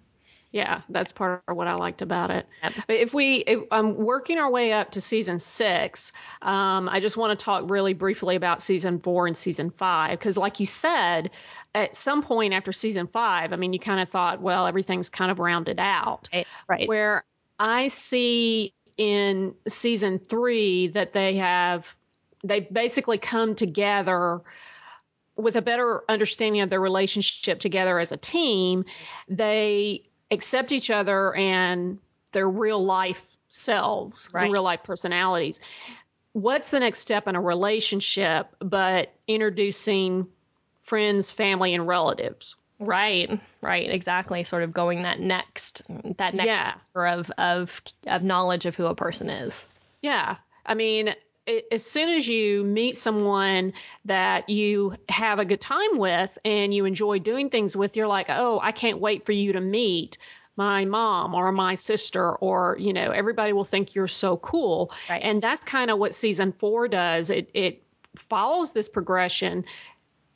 Yeah, 0.54 0.82
that's 0.88 1.12
part 1.12 1.42
of 1.48 1.58
what 1.58 1.68
I 1.68 1.74
liked 1.74 2.04
about 2.04 2.30
it. 2.30 2.46
But 2.62 2.98
if 2.98 3.12
we, 3.12 3.38
if, 3.38 3.64
um, 3.72 3.96
working 3.96 4.38
our 4.38 4.52
way 4.52 4.72
up 4.72 4.92
to 4.92 5.02
season 5.02 5.40
six, 5.40 6.12
um, 6.44 6.88
I 6.88 7.00
just 7.00 7.18
want 7.18 7.38
to 7.38 7.44
talk 7.44 7.68
really 7.68 7.96
briefly 7.96 8.36
about 8.36 8.62
season 8.62 9.00
four 9.00 9.26
and 9.26 9.36
season 9.36 9.72
five 9.72 10.20
because, 10.20 10.38
like 10.38 10.60
you 10.60 10.68
said, 10.68 11.32
at 11.74 11.96
some 11.96 12.22
point 12.22 12.54
after 12.54 12.72
season 12.72 13.08
five, 13.08 13.52
I 13.52 13.56
mean, 13.56 13.74
you 13.74 13.80
kind 13.80 14.00
of 14.00 14.10
thought, 14.10 14.42
well, 14.42 14.68
everything's 14.68 15.10
kind 15.10 15.32
of 15.32 15.40
rounded 15.40 15.80
out. 15.80 16.30
right, 16.32 16.48
right. 16.70 16.88
Where 16.88 17.26
I 17.58 17.88
see 17.88 18.76
in 18.96 19.56
season 19.68 20.20
three 20.20 20.90
that 20.90 21.14
they 21.14 21.38
have, 21.38 21.88
they 22.44 22.60
basically 22.60 23.18
come 23.18 23.56
together 23.56 24.42
with 25.36 25.56
a 25.56 25.64
better 25.64 26.04
understanding 26.08 26.62
of 26.62 26.70
their 26.70 26.80
relationship 26.80 27.60
together 27.60 27.98
as 27.98 28.12
a 28.12 28.18
team. 28.18 28.86
They 29.28 30.04
accept 30.34 30.72
each 30.72 30.90
other 30.90 31.34
and 31.36 32.00
their 32.32 32.50
real 32.50 32.84
life 32.84 33.22
selves, 33.50 34.30
Right. 34.34 34.52
real 34.52 34.64
life 34.64 34.84
personalities. 34.84 35.60
What's 36.34 36.72
the 36.72 36.80
next 36.80 37.00
step 37.00 37.28
in 37.28 37.36
a 37.36 37.42
relationship 37.42 38.48
but 38.60 39.14
introducing 39.28 40.28
friends, 40.82 41.30
family, 41.32 41.74
and 41.74 41.88
relatives? 41.88 42.56
right 42.80 43.40
right 43.62 43.90
exactly 43.92 44.44
sort 44.44 44.64
of 44.64 44.74
going 44.74 45.04
that 45.04 45.20
next 45.20 45.84
that 46.18 46.34
next 46.34 46.48
Yeah. 46.48 46.74
layer 46.96 47.08
of 47.08 47.32
of 47.38 47.82
of 48.08 48.24
knowledge 48.24 48.66
of 48.66 48.76
who 48.76 48.88
a 48.88 48.96
person 48.96 49.30
is 49.30 49.66
Yeah. 50.02 50.36
I 50.66 50.74
mean, 50.74 51.14
as 51.72 51.86
soon 51.86 52.10
as 52.10 52.28
you 52.28 52.64
meet 52.64 52.98
someone 52.98 53.74
that 54.06 54.50
you 54.50 54.96
have 55.10 55.40
a 55.40 55.46
good 55.46 55.62
time 55.62 55.98
with 55.98 56.38
and 56.46 56.74
you 56.74 56.86
enjoy 56.86 57.20
doing 57.20 57.50
things 57.50 57.76
with, 57.76 57.98
you're 57.98 58.08
like, 58.08 58.28
oh, 58.30 58.60
I 58.62 58.72
can't 58.72 59.00
wait 59.00 59.26
for 59.26 59.34
you 59.34 59.54
to 59.54 59.62
meet 59.62 60.18
my 60.56 60.86
mom 60.86 61.34
or 61.34 61.52
my 61.52 61.76
sister, 61.76 62.32
or, 62.36 62.78
you 62.80 62.94
know, 62.94 63.10
everybody 63.10 63.54
will 63.54 63.64
think 63.64 63.96
you're 63.96 64.08
so 64.08 64.38
cool. 64.38 64.92
Right. 65.10 65.22
And 65.24 65.42
that's 65.42 65.64
kind 65.64 65.90
of 65.90 65.98
what 65.98 66.14
season 66.14 66.54
four 66.54 66.88
does. 66.88 67.30
It, 67.30 67.50
it 67.54 67.84
follows 68.16 68.72
this 68.72 68.88
progression. 68.88 69.66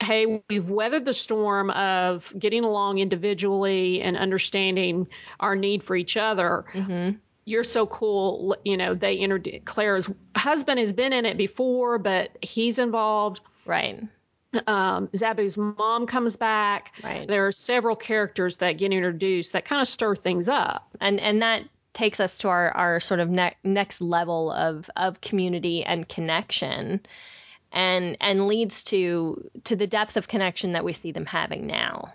Hey, 0.01 0.43
we've 0.49 0.69
weathered 0.69 1.05
the 1.05 1.13
storm 1.13 1.69
of 1.69 2.33
getting 2.37 2.63
along 2.63 2.97
individually 2.97 4.01
and 4.01 4.17
understanding 4.17 5.07
our 5.39 5.55
need 5.55 5.83
for 5.83 5.95
each 5.95 6.17
other 6.17 6.65
mm-hmm. 6.73 7.17
You're 7.47 7.63
so 7.63 7.87
cool. 7.87 8.57
You 8.65 8.75
know, 8.75 8.93
they 8.93 9.15
introduced 9.15 9.63
Claire's 9.63 10.09
husband 10.35 10.79
has 10.79 10.91
been 10.91 11.13
in 11.13 11.25
it 11.25 11.37
before, 11.37 11.97
but 11.97 12.31
he's 12.41 12.77
involved. 12.77 13.39
right 13.65 14.01
Um, 14.67 15.07
Zaboo's 15.09 15.55
mom 15.57 16.07
comes 16.07 16.35
back. 16.35 16.93
right 17.03 17.25
There 17.25 17.47
are 17.47 17.53
several 17.53 17.95
characters 17.95 18.57
that 18.57 18.73
get 18.73 18.91
introduced 18.91 19.53
that 19.53 19.63
kind 19.63 19.81
of 19.81 19.87
stir 19.87 20.13
things 20.15 20.49
up. 20.49 20.89
and 20.99 21.21
and 21.21 21.41
that 21.41 21.63
takes 21.93 22.19
us 22.19 22.37
to 22.39 22.49
our 22.49 22.69
our 22.71 22.99
sort 22.99 23.21
of 23.21 23.29
ne- 23.29 23.55
next 23.63 24.01
level 24.01 24.51
of 24.51 24.89
of 24.97 25.21
community 25.21 25.83
and 25.85 26.07
connection 26.07 26.99
and 27.71 28.17
and 28.19 28.47
leads 28.47 28.83
to 28.83 29.49
to 29.63 29.75
the 29.77 29.87
depth 29.87 30.17
of 30.17 30.27
connection 30.27 30.73
that 30.73 30.83
we 30.83 30.93
see 30.93 31.11
them 31.13 31.25
having 31.25 31.65
now 31.65 32.13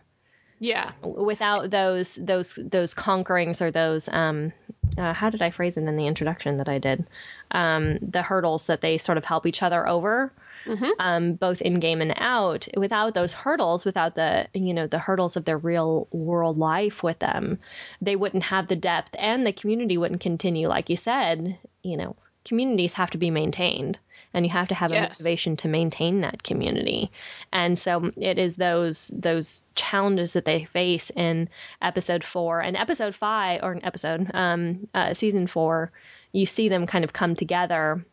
Yeah. 0.62 0.92
without 1.02 1.70
those 1.70 2.14
those 2.14 2.54
those 2.62 2.94
conquerings 2.94 3.60
or 3.60 3.70
those 3.72 4.08
um 4.08 4.52
uh, 4.96 5.12
how 5.12 5.28
did 5.30 5.42
I 5.42 5.50
phrase 5.50 5.76
it 5.76 5.82
in 5.84 5.96
the 5.96 6.06
introduction 6.06 6.58
that 6.58 6.68
I 6.68 6.78
did 6.78 7.04
um 7.50 7.98
the 8.00 8.22
hurdles 8.22 8.68
that 8.68 8.80
they 8.80 8.96
sort 8.98 9.18
of 9.18 9.24
help 9.24 9.44
each 9.46 9.62
other 9.62 9.86
over 9.88 10.32
Mhm. 10.64 10.90
um, 11.00 11.32
both 11.34 11.60
in 11.60 11.80
game 11.80 12.00
and 12.00 12.14
out. 12.16 12.68
Without 12.76 13.14
those 13.14 13.32
hurdles, 13.32 13.84
without 13.84 14.14
the 14.14 14.46
you 14.54 14.72
know 14.72 14.86
the 14.86 15.00
hurdles 15.00 15.36
of 15.36 15.44
their 15.44 15.58
real 15.58 16.06
world 16.12 16.56
life 16.56 17.02
with 17.02 17.18
them, 17.18 17.58
they 18.00 18.14
wouldn't 18.14 18.44
have 18.44 18.68
the 18.68 18.76
depth, 18.76 19.16
and 19.18 19.44
the 19.44 19.52
community 19.52 19.98
wouldn't 19.98 20.20
continue. 20.20 20.68
Like 20.68 20.88
you 20.88 20.96
said, 20.96 21.58
you 21.82 21.96
know, 21.96 22.14
communities 22.44 22.94
have 22.94 23.10
to 23.10 23.18
be 23.18 23.30
maintained, 23.30 23.98
and 24.34 24.44
you 24.46 24.52
have 24.52 24.68
to 24.68 24.74
have 24.74 24.92
a 24.92 25.00
motivation 25.00 25.56
to 25.58 25.68
maintain 25.68 26.22
that 26.22 26.42
community. 26.42 27.10
And 27.52 27.78
so 27.78 28.10
it 28.16 28.38
is 28.38 28.56
those 28.56 29.08
those 29.08 29.64
challenges 29.74 30.32
that 30.34 30.44
they 30.44 30.64
face 30.64 31.10
in 31.10 31.48
episode 31.80 32.24
four 32.24 32.60
and 32.60 32.76
episode 32.76 33.14
five, 33.14 33.60
or 33.62 33.72
an 33.72 33.84
episode 33.84 34.30
um, 34.34 34.88
uh, 34.94 35.14
season 35.14 35.46
four. 35.46 35.92
You 36.32 36.46
see 36.46 36.68
them 36.68 36.86
kind 36.86 37.04
of 37.04 37.12
come 37.12 37.36
together 37.36 38.04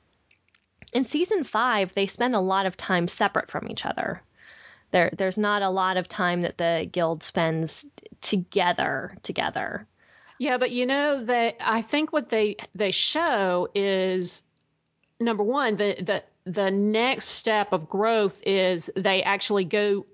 In 0.94 1.04
season 1.04 1.44
five, 1.44 1.94
they 1.94 2.08
spend 2.08 2.36
a 2.36 2.40
lot 2.40 2.66
of 2.66 2.78
time 2.78 3.08
separate 3.08 3.50
from 3.52 3.70
each 3.70 3.86
other. 3.86 4.22
There, 4.92 5.12
there's 5.18 5.38
not 5.38 5.62
a 5.62 5.70
lot 5.70 5.98
of 5.98 6.08
time 6.08 6.42
that 6.42 6.58
the 6.58 6.90
guild 6.92 7.24
spends 7.24 7.86
together. 8.22 9.16
Together. 9.24 9.88
Yeah, 10.40 10.58
but 10.58 10.72
you 10.72 10.86
know 10.86 11.24
that 11.26 11.58
I 11.60 11.82
think 11.82 12.14
what 12.14 12.30
they 12.30 12.56
they 12.74 12.92
show 12.92 13.68
is 13.76 14.42
number 15.20 15.44
one 15.44 15.76
the 15.76 15.96
the 16.02 16.24
the 16.50 16.72
next 16.72 17.26
step 17.26 17.74
of 17.74 17.90
growth 17.90 18.42
is 18.46 18.90
they 18.96 19.22
actually 19.22 19.66
go 19.66 20.06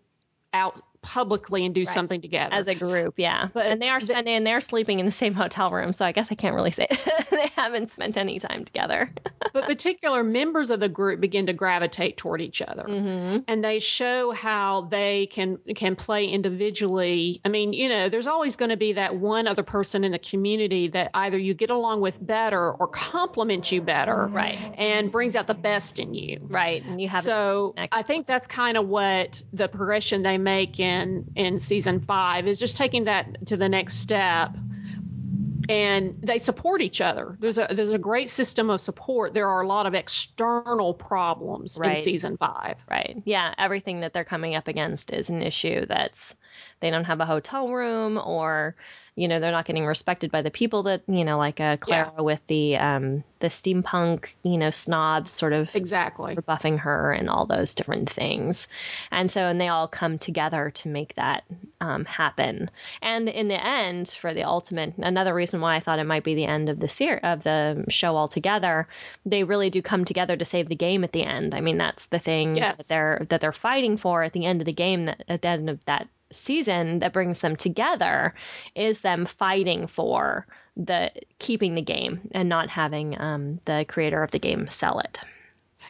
out 0.52 0.82
publicly 1.06 1.64
and 1.66 1.76
do 1.76 1.82
right. 1.82 1.88
something 1.88 2.20
together 2.20 2.56
as 2.56 2.68
a 2.68 2.74
group. 2.74 3.14
Yeah, 3.18 3.50
but 3.54 3.68
and 3.68 3.80
they 3.80 3.90
are 3.90 4.00
spending 4.00 4.34
and 4.34 4.46
they're 4.46 4.60
sleeping 4.60 5.00
in 5.00 5.06
the 5.06 5.12
same 5.12 5.36
hotel 5.36 5.70
room, 5.70 5.94
so 5.94 6.04
I 6.04 6.12
guess 6.12 6.32
I 6.32 6.36
can't 6.36 6.56
really 6.56 6.72
say 6.72 6.88
they 7.30 7.52
haven't 7.56 7.90
spent 7.90 8.18
any 8.18 8.40
time 8.40 8.66
together. 8.66 9.14
but 9.54 9.66
particular 9.66 10.24
members 10.24 10.72
of 10.72 10.80
the 10.80 10.90
group 10.90 11.22
begin 11.22 11.46
to 11.46 11.54
gravitate 11.54 12.18
toward 12.18 12.42
each 12.42 12.60
other, 12.60 12.84
mm-hmm. 12.84 13.44
and 13.48 13.64
they 13.64 13.78
show 13.78 14.32
how 14.32 14.88
they 14.90 15.28
can 15.28 15.60
can 15.76 15.96
play 15.96 16.26
individually. 16.26 17.40
I 17.46 17.50
mean, 17.50 17.72
you 17.72 17.88
know, 17.88 18.10
there's 18.10 18.28
always 18.28 18.56
going 18.56 18.70
to 18.70 18.78
be 18.78 18.94
that 18.94 19.16
one 19.16 19.48
other 19.48 19.64
person 19.64 20.04
in 20.04 20.12
the 20.12 20.20
community 20.20 20.88
that 20.88 21.12
either 21.14 21.38
you 21.38 21.54
get 21.54 21.70
along 21.70 22.02
with 22.02 22.18
better 22.26 22.72
or 22.72 22.88
complements 22.88 23.72
you 23.72 23.82
better, 23.82 24.28
right, 24.32 24.58
and 24.76 25.12
brings 25.12 25.36
out 25.36 25.46
the 25.46 25.54
best 25.54 26.00
in 26.00 26.16
you, 26.16 26.40
right. 26.50 26.84
And 26.84 27.00
you 27.00 27.10
have 27.10 27.22
so 27.22 27.76
I 27.78 28.02
think 28.02 28.26
that's 28.26 28.48
kind 28.48 28.76
of 28.76 28.88
what 28.88 29.44
the 29.54 29.68
progression 29.68 30.24
they 30.24 30.40
make 30.40 30.80
in 30.80 30.95
in 30.96 31.26
in 31.36 31.60
season 31.60 32.00
five 32.00 32.48
is 32.48 32.60
just 32.60 32.78
taking 32.78 33.04
that 33.06 33.48
to 33.48 33.58
the 33.58 33.70
next 33.70 33.96
step 33.96 34.52
and 35.70 36.16
they 36.22 36.38
support 36.38 36.82
each 36.82 37.02
other. 37.02 37.38
There's 37.40 37.58
a 37.58 37.68
there's 37.72 37.92
a 37.92 37.98
great 37.98 38.30
system 38.30 38.70
of 38.70 38.82
support. 38.82 39.34
There 39.34 39.48
are 39.48 39.62
a 39.62 39.68
lot 39.68 39.86
of 39.86 39.94
external 39.94 40.94
problems 40.94 41.78
right. 41.80 41.98
in 41.98 42.04
season 42.04 42.38
five. 42.38 42.78
Right. 42.90 43.22
Yeah. 43.26 43.54
Everything 43.58 44.02
that 44.02 44.14
they're 44.14 44.24
coming 44.24 44.56
up 44.56 44.68
against 44.68 45.12
is 45.12 45.30
an 45.30 45.42
issue 45.42 45.86
that's 45.86 46.36
they 46.82 46.90
don't 46.90 47.06
have 47.06 47.20
a 47.20 47.26
hotel 47.26 47.70
room 47.70 48.20
or 48.24 48.76
you 49.16 49.28
know 49.28 49.40
they're 49.40 49.52
not 49.52 49.66
getting 49.66 49.86
respected 49.86 50.32
by 50.32 50.42
the 50.42 50.52
people 50.52 50.84
that 50.84 51.02
you 51.08 51.24
know 51.24 51.38
like 51.38 51.60
uh, 51.60 51.78
Clara 51.78 52.12
yeah. 52.16 52.22
with 52.22 52.46
the 52.48 52.78
um 52.78 53.24
the 53.40 53.48
steampunk 53.48 54.34
you 54.44 54.58
know 54.58 54.70
snobs 54.70 55.32
sort 55.32 55.54
of 55.54 55.74
exactly 55.76 56.36
rebuffing 56.36 56.80
her 56.80 57.12
and 57.12 57.30
all 57.30 57.46
those 57.46 57.76
different 57.76 58.10
things 58.10 58.68
and 59.12 59.30
so 59.30 59.42
and 59.48 59.60
they 59.60 59.68
all 59.68 59.88
come 59.88 60.18
together 60.18 60.72
to 60.72 60.90
make 60.90 61.16
that 61.16 61.44
um, 61.80 62.06
happen 62.06 62.70
and 63.02 63.30
in 63.30 63.48
the 63.48 63.66
end 63.66 64.10
for 64.10 64.34
the 64.34 64.44
ultimate 64.44 64.94
another 64.98 65.34
reason 65.34 65.62
why 65.62 65.76
I 65.76 65.80
thought 65.80 66.00
it 66.00 66.06
might 66.06 66.24
be 66.24 66.36
the 66.36 66.46
end 66.46 66.70
of 66.70 66.80
the 66.80 66.88
ser- 66.88 67.20
of 67.24 67.44
the 67.44 67.86
show 67.90 68.18
altogether 68.18 68.88
they 69.26 69.44
really 69.44 69.70
do 69.70 69.82
come 69.82 70.06
together 70.06 70.36
to 70.36 70.46
save 70.46 70.68
the 70.68 70.76
game 70.76 71.04
at 71.04 71.12
the 71.12 71.24
end 71.24 71.54
I 71.54 71.62
mean 71.62 71.78
that's 71.78 72.08
the 72.08 72.20
thing 72.20 72.58
yes. 72.58 72.78
that 72.78 72.94
they're 72.94 73.26
that 73.30 73.42
they're 73.42 73.54
fighting 73.54 73.98
for 73.98 74.24
at 74.24 74.34
the 74.34 74.46
end 74.46 74.62
of 74.62 74.66
the 74.66 74.74
game 74.74 75.06
that 75.06 75.24
at 75.28 75.42
the 75.42 75.48
end 75.48 75.70
of 75.70 75.84
that 75.86 76.08
season 76.32 77.00
that 77.00 77.14
brings 77.14 77.40
them 77.42 77.56
together 77.56 78.34
is 78.76 79.02
them 79.02 79.26
fighting 79.26 79.88
for 79.88 80.48
the 80.78 81.12
keeping 81.40 81.76
the 81.76 81.82
game 81.82 82.30
and 82.32 82.50
not 82.50 82.70
having 82.70 83.20
um, 83.20 83.60
the 83.66 83.86
creator 83.88 84.22
of 84.24 84.32
the 84.32 84.40
game 84.40 84.68
sell 84.68 85.00
it. 85.00 85.22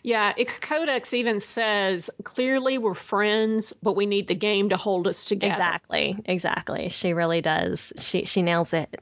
Yeah, 0.04 0.34
Codex 0.62 1.15
even 1.15 1.39
says 1.39 2.12
clearly 2.24 2.78
we're 2.78 2.93
friends, 2.93 3.74
but 3.82 3.95
we 3.95 4.06
need 4.06 4.28
the 4.28 4.36
game 4.36 4.69
to 4.69 4.78
hold 4.78 5.08
us 5.08 5.26
together. 5.26 5.54
Exactly, 5.54 6.15
exactly. 6.26 6.89
She 6.89 7.13
really 7.13 7.41
does. 7.41 7.91
She 7.98 8.26
she 8.26 8.43
nails 8.43 8.74
it. 8.74 9.02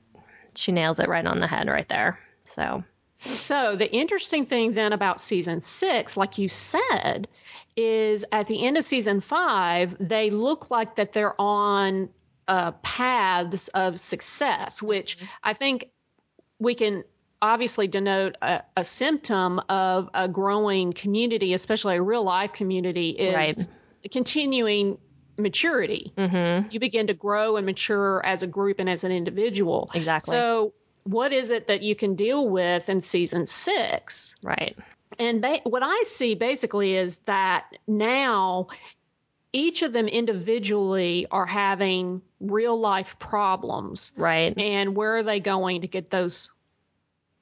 She 0.55 0.71
nails 0.71 0.99
it 0.99 1.09
right 1.09 1.25
on 1.25 1.39
the 1.39 1.47
head 1.47 1.67
right 1.67 1.89
there. 1.89 2.19
So 2.45 2.83
so 3.23 3.75
the 3.75 3.91
interesting 3.91 4.45
thing 4.45 4.73
then 4.73 4.93
about 4.93 5.19
season 5.19 5.61
six, 5.61 6.17
like 6.17 6.37
you 6.37 6.49
said, 6.49 7.27
is 7.75 8.25
at 8.31 8.47
the 8.47 8.65
end 8.65 8.77
of 8.77 8.83
season 8.83 9.21
five, 9.21 9.95
they 9.99 10.29
look 10.29 10.69
like 10.69 10.95
that 10.95 11.13
they're 11.13 11.39
on 11.39 12.09
uh, 12.47 12.71
paths 12.83 13.67
of 13.69 13.99
success, 13.99 14.81
which 14.81 15.17
mm-hmm. 15.17 15.25
I 15.43 15.53
think 15.53 15.89
we 16.59 16.75
can 16.75 17.03
obviously 17.41 17.87
denote 17.87 18.35
a, 18.41 18.61
a, 18.77 18.83
symptom 18.83 19.59
of 19.69 20.09
a 20.13 20.27
growing 20.27 20.93
community, 20.93 21.53
especially 21.53 21.97
a 21.97 22.01
real 22.01 22.23
life 22.23 22.53
community, 22.53 23.09
is 23.09 23.35
right. 23.35 23.67
continuing 24.11 24.97
maturity. 25.37 26.13
Mm-hmm. 26.17 26.69
You 26.71 26.79
begin 26.79 27.07
to 27.07 27.13
grow 27.13 27.57
and 27.57 27.65
mature 27.65 28.25
as 28.25 28.43
a 28.43 28.47
group 28.47 28.79
and 28.79 28.89
as 28.89 29.03
an 29.03 29.11
individual. 29.11 29.91
Exactly. 29.93 30.31
So, 30.31 30.73
what 31.03 31.33
is 31.33 31.51
it 31.51 31.67
that 31.67 31.81
you 31.81 31.95
can 31.95 32.15
deal 32.15 32.47
with 32.47 32.89
in 32.89 33.01
season 33.01 33.47
six? 33.47 34.35
Right. 34.43 34.77
And 35.19 35.41
ba- 35.41 35.61
what 35.63 35.83
I 35.83 36.03
see 36.05 36.35
basically 36.35 36.95
is 36.95 37.17
that 37.25 37.77
now 37.87 38.67
each 39.51 39.83
of 39.83 39.93
them 39.93 40.07
individually 40.07 41.27
are 41.29 41.45
having 41.45 42.21
real 42.39 42.79
life 42.79 43.17
problems. 43.19 44.11
Right. 44.17 44.57
And 44.57 44.95
where 44.95 45.17
are 45.17 45.23
they 45.23 45.39
going 45.39 45.81
to 45.81 45.87
get 45.87 46.09
those 46.09 46.49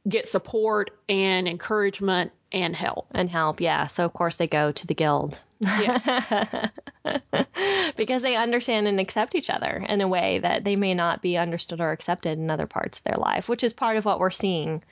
get 0.07 0.27
support 0.27 0.91
and 1.07 1.47
encouragement 1.47 2.31
and 2.51 2.75
help? 2.75 3.07
And 3.11 3.29
help, 3.29 3.61
yeah. 3.61 3.87
So 3.87 4.05
of 4.05 4.13
course 4.13 4.35
they 4.35 4.47
go 4.47 4.71
to 4.71 4.87
the 4.87 4.95
guild. 4.95 5.39
Yeah. 5.59 6.69
because 7.95 8.21
they 8.21 8.35
understand 8.35 8.87
and 8.87 8.99
accept 8.99 9.35
each 9.35 9.49
other 9.49 9.85
in 9.87 10.01
a 10.01 10.07
way 10.07 10.39
that 10.39 10.63
they 10.63 10.75
may 10.75 10.93
not 10.93 11.21
be 11.21 11.37
understood 11.37 11.81
or 11.81 11.91
accepted 11.91 12.39
in 12.39 12.49
other 12.49 12.65
parts 12.67 12.97
of 12.97 13.03
their 13.03 13.17
life, 13.17 13.47
which 13.47 13.63
is 13.63 13.73
part 13.73 13.97
of 13.97 14.05
what 14.05 14.19
we're 14.19 14.31
seeing 14.31 14.83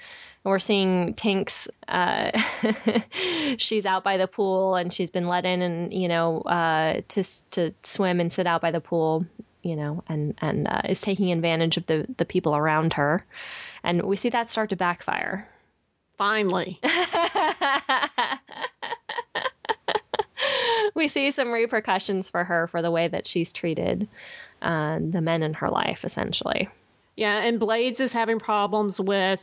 we're 0.44 0.60
seeing 0.60 1.14
Tinks. 1.16 1.68
Uh, 1.88 2.32
she's 3.58 3.86
out 3.86 4.04
by 4.04 4.18
the 4.18 4.28
pool 4.28 4.76
and 4.76 4.94
she's 4.94 5.12
been 5.12 5.28
let 5.28 5.46
in 5.46 5.62
and 5.62 5.94
you 5.94 6.08
know 6.08 6.42
uh, 6.42 7.02
to 7.10 7.24
to 7.52 7.74
swim 7.84 8.20
and 8.20 8.32
sit 8.32 8.48
out 8.48 8.62
by 8.62 8.72
the 8.72 8.82
pool. 8.82 9.26
You 9.62 9.76
know, 9.76 10.04
and 10.08 10.36
and 10.42 10.68
uh, 10.70 10.82
is 10.88 11.02
taking 11.02 11.32
advantage 11.34 11.76
of 11.76 11.86
the 11.86 12.06
the 12.18 12.26
people 12.26 12.56
around 12.56 12.94
her, 12.94 13.26
and 13.84 14.02
we 14.04 14.16
see 14.16 14.30
that 14.30 14.50
start 14.50 14.70
to 14.70 14.78
backfire. 14.78 15.50
Finally. 16.20 16.80
we 20.94 21.08
see 21.08 21.32
some 21.32 21.50
repercussions 21.52 22.30
for 22.30 22.44
her 22.44 22.68
for 22.68 22.82
the 22.82 22.92
way 22.92 23.08
that 23.08 23.26
she's 23.26 23.54
treated 23.54 24.08
uh, 24.62 25.00
the 25.00 25.22
men 25.22 25.42
in 25.44 25.54
her 25.56 25.70
life, 25.70 26.04
essentially. 26.04 26.68
Yeah, 27.16 27.40
and 27.40 27.58
Bladezz 27.60 28.02
is 28.02 28.12
having 28.12 28.40
problems 28.40 29.00
with 29.00 29.40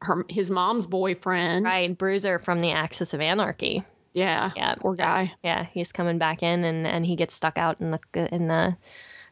her 0.00 0.24
his 0.28 0.48
mom's 0.48 0.86
boyfriend. 0.86 1.64
Right, 1.64 1.98
Bruiser 1.98 2.38
from 2.38 2.60
the 2.60 2.70
Axis 2.70 3.14
of 3.14 3.20
Anarchy. 3.20 3.84
Yeah, 4.12 4.52
yeah, 4.56 4.76
poor 4.76 4.94
guy. 4.94 5.34
Yeah, 5.42 5.66
he's 5.72 5.90
coming 5.90 6.18
back 6.18 6.44
in, 6.44 6.64
and 6.64 6.86
and 6.86 7.04
he 7.04 7.16
gets 7.16 7.34
stuck 7.34 7.58
out 7.58 7.80
in 7.80 7.90
the 7.90 8.34
in 8.34 8.46
the 8.46 8.76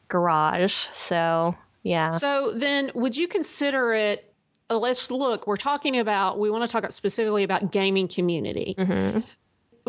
garage. 0.09 0.75
So 0.93 1.55
yeah. 1.85 2.11
So 2.11 2.53
then, 2.55 2.91
would 2.95 3.17
you 3.17 3.29
consider 3.29 3.93
it? 3.93 4.30
Let's 4.71 5.11
look. 5.11 5.47
We're 5.47 5.57
talking 5.57 5.99
about. 5.99 6.39
We 6.39 6.51
want 6.51 6.69
to 6.69 6.73
talk 6.73 6.91
specifically 6.93 7.43
about 7.43 7.73
gaming 7.73 8.09
community. 8.09 8.75
Mm-hmm. 8.79 9.21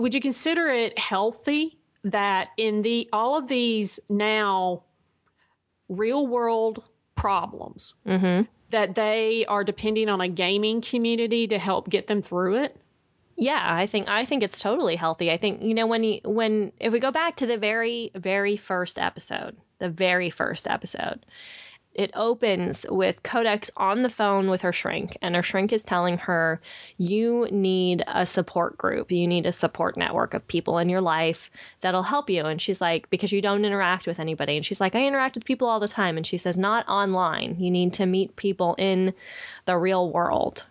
Would 0.02 0.13
you 0.13 0.22
consider 0.22 0.67
it 0.70 0.98
healthy 0.98 1.78
that 2.06 2.50
in 2.58 2.82
the 2.82 3.08
all 3.13 3.38
of 3.38 3.48
these 3.48 4.00
now 4.10 4.84
real 5.88 6.26
world 6.26 6.84
problems? 7.15 7.94
Mm-hmm 8.08 8.44
that 8.72 8.96
they 8.96 9.46
are 9.48 9.63
depending 9.63 10.10
on 10.10 10.22
a 10.22 10.28
gaming 10.28 10.82
community 10.82 11.48
to 11.48 11.60
help 11.60 11.89
get 11.89 12.08
them 12.08 12.22
through 12.22 12.63
it? 12.63 12.76
Yeah, 13.38 13.60
I 13.62 13.88
think 13.88 14.10
I 14.10 14.26
think 14.26 14.44
it's 14.44 14.60
totally 14.60 14.96
healthy. 14.96 15.32
I 15.32 15.38
think 15.38 15.63
you 15.63 15.74
know 15.74 15.88
when 15.88 16.04
you 16.04 16.20
when 16.24 16.72
if 16.80 16.91
we 16.91 17.00
go 17.00 17.12
back 17.12 17.38
to 17.38 17.46
the 17.46 17.58
very 17.58 18.12
very 18.15 18.58
first 18.58 19.00
episode, 19.00 19.56
the 19.80 19.89
very 19.89 20.30
first 20.30 20.67
episode, 20.67 21.26
it 21.93 22.12
opens 22.15 22.86
with 22.89 23.21
Codex 23.21 23.69
on 23.75 24.01
the 24.01 24.10
phone 24.10 24.49
with 24.49 24.62
her 24.62 24.71
shrink, 24.71 25.17
and 25.21 25.36
her 25.36 25.43
shrink 25.43 25.73
is 25.73 25.84
telling 25.84 26.17
her, 26.19 26.62
You 26.97 27.47
need 27.51 28.04
a 28.08 28.25
support 28.25 28.77
group. 28.77 29.12
You 29.12 29.27
need 29.27 29.45
a 29.45 29.51
support 29.51 29.97
network 29.97 30.34
of 30.34 30.47
people 30.47 30.77
in 30.77 30.88
your 30.88 31.01
life 31.01 31.51
that'll 31.82 32.04
help 32.04 32.30
you. 32.30 32.45
And 32.45 32.62
she's 32.62 32.80
like, 32.80 33.10
Because 33.10 33.32
you 33.32 33.41
don't 33.41 33.65
interact 33.65 34.08
with 34.08 34.19
anybody. 34.19 34.56
And 34.56 34.65
she's 34.65 34.80
like, 34.80 34.95
I 34.95 35.06
interact 35.06 35.36
with 35.36 35.45
people 35.45 35.67
all 35.67 35.82
the 35.82 35.88
time. 35.88 36.17
And 36.17 36.25
she 36.25 36.38
says, 36.38 36.58
Not 36.58 36.88
online. 36.88 37.58
You 37.60 37.71
need 37.71 37.93
to 37.93 38.06
meet 38.06 38.36
people 38.36 38.75
in 38.77 39.13
the 39.65 39.77
real 39.77 40.10
world. 40.10 40.65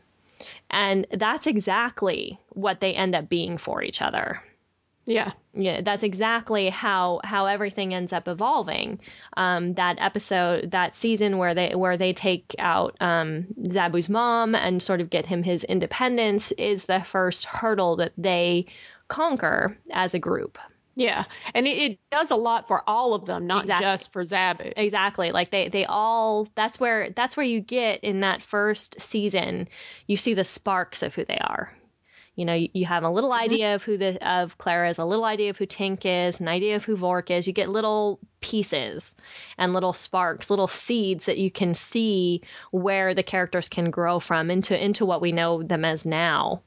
And 0.71 1.07
that's 1.11 1.47
exactly 1.47 2.39
what 2.51 2.81
they 2.81 2.95
end 2.95 3.15
up 3.15 3.29
being 3.29 3.59
for 3.59 3.83
each 3.83 4.01
other. 4.01 4.43
Yeah. 5.11 5.33
Yeah, 5.53 5.81
that's 5.81 6.05
exactly 6.05 6.71
how 6.71 7.21
how 7.25 7.47
everything 7.47 7.93
ends 7.93 8.13
up 8.13 8.29
evolving. 8.29 9.01
Um, 9.37 9.75
that 9.75 9.97
episode, 9.99 10.71
that 10.71 10.95
season 10.95 11.39
where 11.39 11.55
they 11.55 11.75
where 11.75 11.97
they 11.97 12.13
take 12.13 12.55
out 12.61 12.97
um, 13.01 13.47
Zaboo's 13.63 14.09
mom 14.09 14.55
and 14.55 14.81
sort 14.81 15.01
of 15.01 15.11
get 15.11 15.27
him 15.27 15.43
his 15.43 15.65
independence 15.65 16.53
is 16.53 16.85
the 16.85 17.01
first 17.01 17.47
hurdle 17.47 17.97
that 17.97 18.13
they 18.17 18.67
conquer 19.09 19.77
as 19.91 20.15
a 20.15 20.21
group. 20.21 20.57
Yeah, 20.95 21.25
and 21.55 21.67
it, 21.67 21.79
it 21.79 21.99
does 22.13 22.31
a 22.31 22.37
lot 22.37 22.69
for 22.69 22.89
all 22.89 23.15
of 23.15 23.25
them, 23.25 23.49
not 23.49 23.63
exactly. 23.63 23.87
just 23.87 24.13
for 24.13 24.23
Zaboo. 24.23 24.73
Exactly. 24.77 25.33
Like 25.33 25.51
they 25.51 25.69
they 25.69 25.85
all 25.87 26.47
that's 26.55 26.79
where 26.79 27.11
that's 27.11 27.37
where 27.37 27.47
you 27.47 27.61
get 27.61 28.05
in 28.05 28.21
that 28.21 28.43
first 28.43 29.01
season. 29.01 29.67
You 30.07 30.17
see 30.17 30.35
the 30.35 30.45
sparks 30.45 31.03
of 31.03 31.17
who 31.17 31.25
they 31.25 31.39
are 31.39 31.75
You 32.37 32.45
know, 32.45 32.55
you, 32.55 32.69
you 32.73 32.87
have 32.87 33.03
a 33.03 33.11
little 33.11 33.31
mm-hmm. 33.31 33.45
idea 33.45 33.75
of 33.75 33.83
who 33.83 33.97
the 33.97 34.27
of 34.27 34.57
Clara 34.59 34.89
is, 34.89 34.99
a 34.99 35.05
little 35.05 35.25
idea 35.25 35.51
of 35.51 35.59
who 35.59 35.67
Tink 35.67 36.01
is, 36.05 36.41
an 36.41 36.49
idea 36.49 36.77
of 36.77 36.85
who 36.85 36.97
Vork 36.97 37.31
is. 37.31 37.47
You 37.47 37.53
get 37.53 37.69
little 37.69 38.19
pieces 38.41 39.15
and 39.59 39.73
little 39.73 39.93
sparks, 39.93 40.51
little 40.51 40.69
seeds 40.69 41.27
that 41.27 41.39
you 41.39 41.51
can 41.51 41.75
see 41.75 42.43
where 42.71 43.15
the 43.15 43.23
characters 43.23 43.69
can 43.69 43.91
grow 43.91 44.21
from 44.21 44.51
into 44.51 44.83
into 44.83 45.05
what 45.05 45.21
we 45.21 45.33
know 45.33 45.63
them 45.63 45.85
as 45.85 46.07
now. 46.07 46.63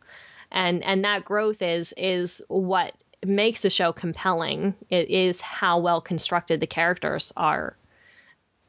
And 0.51 0.83
and 0.83 1.05
that 1.05 1.25
growth 1.25 1.61
is 1.61 1.93
is 1.97 2.41
what 2.47 2.93
makes 3.25 3.61
the 3.61 3.69
show 3.69 3.93
compelling. 3.93 4.75
It 4.89 5.09
is 5.09 5.41
how 5.41 5.79
well 5.79 6.01
constructed 6.01 6.59
the 6.59 6.67
characters 6.67 7.31
are 7.35 7.77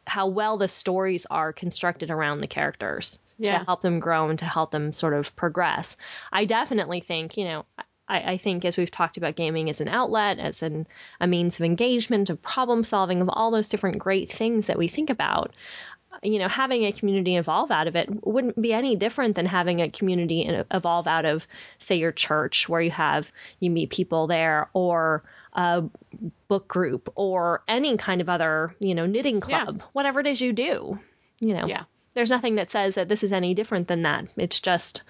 how 0.07 0.27
well 0.27 0.59
the 0.59 0.69
stories 0.69 1.27
are 1.31 1.53
constructed 1.53 2.11
around 2.11 2.41
the 2.41 2.47
characters 2.47 3.19
Yeah. 3.39 3.59
to 3.59 3.65
help 3.65 3.81
them 3.81 4.01
grow 4.01 4.29
and 4.29 4.39
to 4.39 4.45
help 4.45 4.71
them 4.71 4.93
sort 4.93 5.15
of 5.15 5.35
progress. 5.37 5.97
I 6.33 6.45
definitely 6.45 7.01
think, 7.01 7.37
you 7.37 7.45
know, 7.45 7.67
I, 8.07 8.33
I 8.33 8.37
think 8.37 8.65
as 8.65 8.77
we've 8.77 8.91
talked 8.91 9.17
about 9.17 9.35
gaming 9.35 9.69
as 9.71 9.81
an 9.81 9.89
outlet, 9.89 10.39
as 10.39 10.63
an, 10.63 10.87
a 11.21 11.27
means 11.27 11.59
of 11.59 11.65
engagement, 11.65 12.31
of 12.31 12.43
problem 12.43 12.85
solving, 12.85 13.23
of 13.23 13.31
all 13.31 13.51
those 13.51 13.69
different 13.69 13.99
great 13.99 14.31
things 14.31 14.67
that 14.67 14.79
we 14.79 14.89
think 14.89 15.09
about, 15.11 15.55
you 16.23 16.39
know, 16.39 16.49
having 16.49 16.85
a 16.85 16.93
community 16.93 17.37
evolve 17.37 17.71
out 17.71 17.89
of 17.89 17.97
it 17.97 18.09
wouldn't 18.25 18.61
be 18.61 18.73
any 18.73 18.95
different 18.95 19.35
than 19.35 19.47
having 19.47 19.81
a 19.81 19.91
community 19.91 20.43
evolve 20.71 21.07
out 21.09 21.25
of, 21.25 21.47
say, 21.79 21.97
your 21.97 22.13
church, 22.13 22.69
where 22.69 22.81
you 22.81 22.91
have 22.91 23.33
you 23.59 23.71
meet 23.71 23.91
people 23.91 24.27
there, 24.29 24.69
or 24.75 25.25
a 25.55 25.83
book 26.47 26.69
group, 26.69 27.11
or 27.17 27.63
any 27.67 27.97
kind 27.97 28.21
of 28.21 28.29
other, 28.29 28.77
you 28.79 28.95
know, 28.95 29.07
knitting 29.07 29.43
Yeah. 29.47 29.65
club, 29.65 29.83
whatever 29.93 30.21
it 30.21 30.27
is 30.29 30.41
you 30.41 30.53
do. 30.53 30.99
You 31.41 31.55
know, 31.55 31.67
Yeah. 31.67 31.85
There's 32.15 32.31
nothing 32.31 32.57
that 32.57 32.71
says 32.71 32.95
that 32.95 33.09
this 33.09 33.23
is 33.23 33.33
any 33.33 33.55
different 33.55 33.89
than 33.89 34.03
that. 34.03 34.27
It's 34.37 34.61
just 34.61 35.03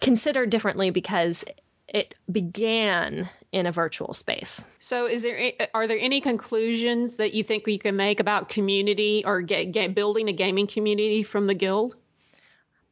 considered 0.00 0.50
differently 0.50 0.90
because 0.90 1.44
it 1.88 2.14
began 2.30 3.30
in 3.52 3.66
a 3.66 3.72
virtual 3.72 4.12
space. 4.12 4.64
So, 4.80 5.06
is 5.06 5.22
there 5.22 5.52
are 5.72 5.86
there 5.86 5.98
any 5.98 6.20
conclusions 6.20 7.16
that 7.16 7.32
you 7.32 7.44
think 7.44 7.66
we 7.66 7.78
can 7.78 7.96
make 7.96 8.20
about 8.20 8.48
community 8.48 9.22
or 9.24 9.42
ga- 9.42 9.70
ga- 9.70 9.88
building 9.88 10.28
a 10.28 10.32
gaming 10.32 10.66
community 10.66 11.22
from 11.22 11.46
the 11.46 11.54
guild? 11.54 11.94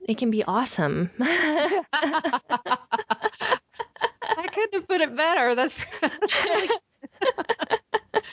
It 0.07 0.19
can 0.19 0.31
be 0.31 0.45
awesome. 0.45 1.11
I 1.21 1.83
couldn't 4.53 4.75
have 4.75 4.89
put 4.89 5.01
it 5.01 5.17
better. 5.17 5.55
That's 5.55 5.87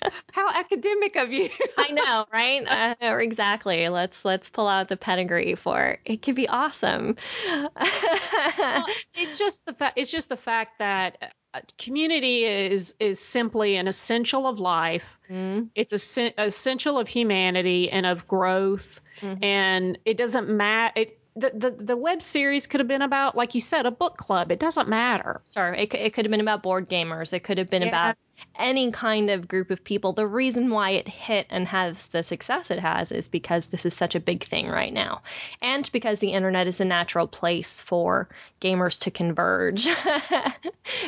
how 0.32 0.50
academic 0.50 1.16
of 1.16 1.32
you. 1.32 1.50
I 1.78 1.92
know, 1.92 2.26
right? 2.32 2.96
Uh, 3.02 3.18
exactly. 3.18 3.90
Let's 3.90 4.24
let's 4.26 4.50
pull 4.50 4.68
out 4.68 4.88
the 4.90 4.98
pedigree 4.98 5.56
for 5.56 5.82
it. 5.84 6.00
It 6.06 6.22
could 6.22 6.36
be 6.36 6.48
awesome. 6.48 7.16
Well, 7.48 8.86
it's 9.16 9.38
just 9.38 9.66
the 9.66 9.74
fact. 9.74 9.98
It's 9.98 10.12
just 10.12 10.30
the 10.30 10.38
fact 10.38 10.80
that 10.80 11.34
uh, 11.54 11.60
community 11.78 12.46
is 12.46 12.94
is 13.00 13.20
simply 13.20 13.76
an 13.78 13.88
essential 13.88 14.48
of 14.48 14.60
life. 14.60 15.04
Mm, 15.30 15.70
It's 15.76 15.94
a 15.94 16.00
sen- 16.00 16.34
essential 16.38 16.98
of 17.00 17.08
humanity 17.08 17.90
and 17.90 18.06
of 18.06 18.28
growth. 18.28 19.02
Mhm. 19.22 19.44
And 19.44 19.98
it 20.06 20.18
doesn't 20.18 20.50
matter. 20.50 20.94
It 21.02 21.18
the, 21.36 21.52
the 21.54 21.72
the 21.72 21.98
web 21.98 22.22
series 22.22 22.68
could 22.68 22.80
have 22.82 22.88
been 22.90 23.02
about, 23.02 23.36
like 23.38 23.56
you 23.56 23.62
said, 23.62 23.86
a 23.86 23.92
book 23.92 24.18
club. 24.18 24.52
It 24.52 24.60
doesn't 24.60 24.90
matter. 24.90 25.42
Sure. 25.54 25.74
It, 25.74 25.94
it 25.94 26.14
could 26.14 26.26
have 26.26 26.32
been 26.32 26.42
about 26.42 26.62
board 26.64 26.90
gamers. 26.90 27.32
It 27.34 27.42
could 27.42 27.58
have 27.58 27.70
been 27.70 27.84
Yeah. 27.84 27.88
about 27.90 28.18
any 28.58 28.92
kind 28.92 29.30
of 29.30 29.48
group 29.48 29.72
of 29.72 29.84
people. 29.84 30.14
The 30.14 30.28
reason 30.28 30.70
why 30.70 30.92
it 30.92 31.08
hit 31.08 31.48
and 31.50 31.68
has 31.68 32.08
the 32.08 32.24
success 32.24 32.72
it 32.72 32.80
has 32.80 33.12
is 33.12 33.28
because 33.28 33.68
this 33.68 33.86
is 33.86 33.94
such 33.94 34.16
a 34.16 34.20
big 34.20 34.44
thing 34.44 34.68
right 34.68 34.94
now. 34.94 35.22
And 35.62 35.90
because 35.92 36.20
the 36.20 36.34
internet 36.34 36.68
is 36.68 36.80
a 36.80 36.86
natural 36.86 37.28
place 37.28 37.82
for 37.82 38.30
gamers 38.60 39.00
to 39.02 39.12
converge. 39.12 39.88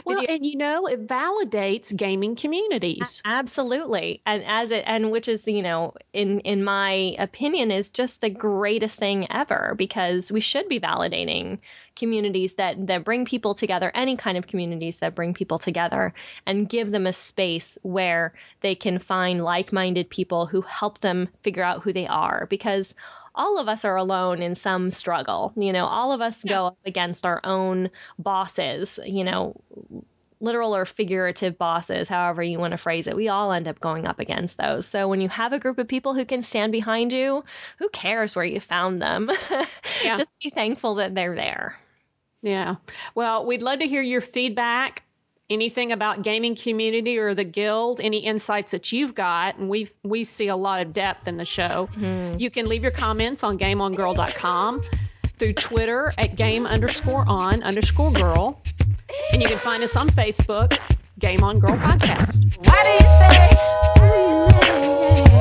Well, 0.06 0.24
and 0.28 0.46
you 0.46 0.58
know, 0.58 0.86
it 0.88 1.08
validates 1.08 1.96
gaming 1.96 2.36
communities. 2.36 3.22
Absolutely. 3.26 4.22
And 4.26 4.44
as 4.46 4.72
it 4.72 4.84
and 4.86 5.12
which 5.12 5.28
is 5.28 5.46
you 5.48 5.62
know 5.62 5.94
in 6.14 6.40
in 6.42 6.64
my 6.64 7.16
opinion 7.20 7.72
is 7.72 7.90
just 7.90 8.22
the 8.22 8.30
greatest 8.30 9.00
thing 9.00 9.32
ever 9.32 9.76
because 9.78 10.32
we 10.32 10.42
should 10.42 10.68
be 10.70 10.80
validating 10.80 11.60
communities 11.96 12.54
that 12.54 12.88
that 12.88 13.04
bring 13.04 13.26
people 13.26 13.56
together 13.56 13.92
any 13.94 14.16
kind 14.16 14.38
of 14.38 14.48
communities 14.48 14.98
that 14.98 15.16
bring 15.16 15.34
people 15.34 15.60
together 15.60 16.14
and 16.46 16.68
give 16.70 16.92
them 16.92 17.08
a 17.08 17.14
space 17.14 17.78
where 17.82 18.34
they 18.62 18.76
can 18.76 19.00
find 19.00 19.44
like-minded 19.44 20.10
people 20.10 20.46
who 20.46 20.62
help 20.62 21.00
them 21.00 21.30
figure 21.42 21.64
out 21.64 21.84
who 21.84 21.94
they 21.94 22.08
are 22.08 22.48
because 22.50 22.94
all 23.36 23.58
of 23.58 23.68
us 23.68 23.84
are 23.84 23.96
alone 23.96 24.42
in 24.42 24.56
some 24.56 24.92
struggle. 24.92 25.52
You 25.56 25.74
know, 25.74 25.86
all 25.86 26.12
of 26.12 26.22
us 26.22 26.44
go 26.44 26.68
up 26.68 26.78
against 26.86 27.26
our 27.26 27.42
own 27.44 27.90
bosses, 28.20 29.00
you 29.04 29.24
know, 29.24 29.60
literal 30.40 30.76
or 30.76 30.86
figurative 30.86 31.58
bosses, 31.58 32.10
however 32.10 32.44
you 32.44 32.60
want 32.60 32.72
to 32.72 32.78
phrase 32.78 33.08
it. 33.08 33.16
We 33.16 33.30
all 33.30 33.52
end 33.52 33.68
up 33.68 33.80
going 33.80 34.06
up 34.06 34.20
against 34.20 34.58
those. 34.58 34.86
So 34.86 35.08
when 35.08 35.22
you 35.22 35.30
have 35.30 35.54
a 35.54 35.60
group 35.60 35.78
of 35.80 35.88
people 35.88 36.14
who 36.14 36.26
can 36.26 36.42
stand 36.42 36.72
behind 36.72 37.14
you, 37.14 37.44
who 37.80 37.90
cares 37.90 38.36
where 38.36 38.46
you 38.46 38.60
found 38.60 39.02
them? 39.02 39.30
Yeah. 40.04 40.16
Just 40.16 40.32
be 40.42 40.50
thankful 40.50 40.96
that 40.96 41.16
they're 41.16 41.36
there. 41.36 41.80
Yeah. 42.44 42.76
Well, 43.16 43.46
we'd 43.46 43.64
love 43.64 43.80
to 43.80 43.88
hear 43.88 44.04
your 44.04 44.22
feedback. 44.22 45.02
Anything 45.50 45.92
about 45.92 46.22
gaming 46.24 46.56
community 46.56 47.18
or 47.18 47.34
the 47.34 47.44
guild? 47.44 48.00
Any 48.00 48.20
insights 48.20 48.72
that 48.72 48.92
you've 48.92 49.16
got? 49.16 49.58
And 49.58 49.70
we 49.70 49.90
we 50.04 50.24
see 50.24 50.48
a 50.48 50.56
lot 50.56 50.82
of 50.82 50.94
depth 50.94 51.28
in 51.28 51.38
the 51.38 51.46
show. 51.46 51.90
Mm-hmm. 51.96 52.40
You 52.40 52.50
can 52.52 52.68
leave 52.68 52.84
your 52.84 52.92
comments 52.92 53.44
on 53.44 53.58
GameOnGirl.com, 53.58 54.82
through 55.38 55.54
Twitter 55.54 56.14
at 56.18 56.36
Game 56.36 56.66
underscore 56.66 57.24
on 57.28 57.62
underscore 57.64 58.12
girl, 58.12 58.62
and 59.32 59.42
you 59.42 59.48
can 59.48 59.60
find 59.60 59.84
us 59.84 59.96
on 59.96 60.10
Facebook, 60.10 60.78
Game 61.20 61.44
On 61.44 61.60
Girl 61.60 61.78
Podcast. 61.78 62.58
Why 62.66 62.84
do 62.84 62.90
you 62.92 63.00
say? 65.28 65.33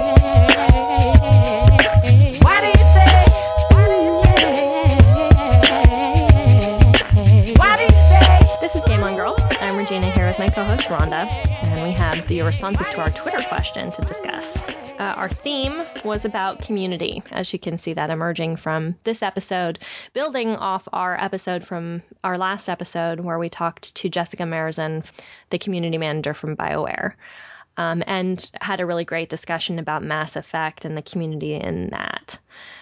Co-host 10.73 10.89
Rhonda, 10.89 11.27
and 11.65 11.83
we 11.83 11.91
have 11.93 12.31
your 12.31 12.47
responses 12.47 12.89
to 12.89 13.03
our 13.03 13.11
Twitter 13.11 13.43
question 13.43 13.93
to 13.93 14.01
discuss. 14.07 14.57
Uh, 14.99 15.03
our 15.17 15.29
theme 15.29 15.85
was 16.03 16.25
about 16.25 16.63
community, 16.63 17.23
as 17.31 17.53
you 17.53 17.59
can 17.59 17.77
see 17.77 17.93
that 17.93 18.09
emerging 18.09 18.57
from 18.57 18.97
this 19.05 19.23
episode, 19.23 19.81
building 20.15 20.57
off 20.57 20.89
our 20.91 21.23
episode 21.23 21.67
from 21.67 22.03
our 22.25 22.39
last 22.39 22.71
episode 22.71 23.21
where 23.21 23.39
we 23.39 23.51
talked 23.51 23.95
to 23.97 24.09
Jessica 24.09 24.45
Merizan, 24.45 25.05
the 25.51 25.59
community 25.59 25.99
manager 25.99 26.33
from 26.33 26.57
BioWare. 26.57 27.17
Um, 27.77 28.03
and 28.07 28.51
had 28.59 28.81
a 28.81 28.87
really 28.87 29.05
great 29.05 29.29
discussion 29.29 29.79
about 29.79 30.03
Mass 30.03 30.37
Effect 30.37 30.87
and 30.87 30.97
the 30.97 31.03
community 31.03 31.55
in 31.55 31.91
that. 31.91 32.39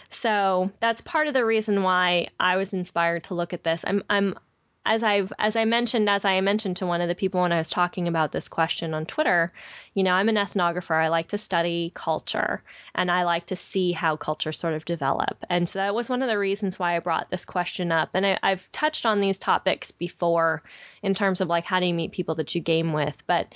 So 0.09 0.71
that's 0.79 1.01
part 1.01 1.27
of 1.27 1.35
the 1.35 1.45
reason 1.45 1.83
why 1.83 2.29
I 2.39 2.57
was 2.57 2.73
inspired 2.73 3.25
to 3.25 3.35
look 3.35 3.53
at 3.53 3.65
this. 3.65 3.85
I'm, 3.85 4.05
I'm 4.09 4.37
as 4.85 5.03
I've 5.03 5.33
as 5.39 5.57
I 5.57 5.67
mentioned 5.67 6.09
as 6.09 6.25
I 6.25 6.41
mentioned 6.41 6.79
to 6.79 6.87
one 6.87 7.03
of 7.03 7.09
the 7.09 7.15
people 7.15 7.43
when 7.43 7.53
I 7.53 7.59
was 7.59 7.69
talking 7.69 8.09
about 8.09 8.33
this 8.33 8.49
question 8.49 8.95
on 8.95 9.05
Twitter, 9.05 9.53
you 9.93 10.03
know, 10.03 10.13
I'm 10.13 10.29
an 10.31 10.37
ethnographer. 10.37 10.95
I 10.95 11.09
like 11.09 11.29
to 11.29 11.39
study 11.39 11.93
culture 11.95 12.63
and 12.95 13.11
I 13.11 13.25
like 13.25 13.47
to 13.47 13.57
see 13.57 13.93
how 13.93 14.17
cultures 14.17 14.59
sort 14.59 14.75
of 14.75 14.87
develop. 14.87 15.45
And 15.51 15.69
so 15.69 15.81
that 15.81 15.95
was 15.95 16.09
one 16.09 16.23
of 16.23 16.29
the 16.29 16.39
reasons 16.39 16.79
why 16.79 16.97
I 16.97 17.01
brought 17.01 17.31
this 17.31 17.45
question 17.45 17.93
up. 17.93 18.11
And 18.15 18.25
I, 18.25 18.39
I've 18.43 18.71
touched 18.73 19.05
on 19.05 19.21
these 19.21 19.39
topics 19.39 19.91
before 19.91 20.63
in 21.03 21.13
terms 21.13 21.43
of 21.43 21.49
like 21.49 21.65
how 21.65 21.81
do 21.81 21.87
you 21.87 21.95
meet 21.95 22.13
people 22.13 22.37
that 22.37 22.55
you 22.55 22.63
game 22.63 22.95
with, 22.95 23.23
but 23.27 23.55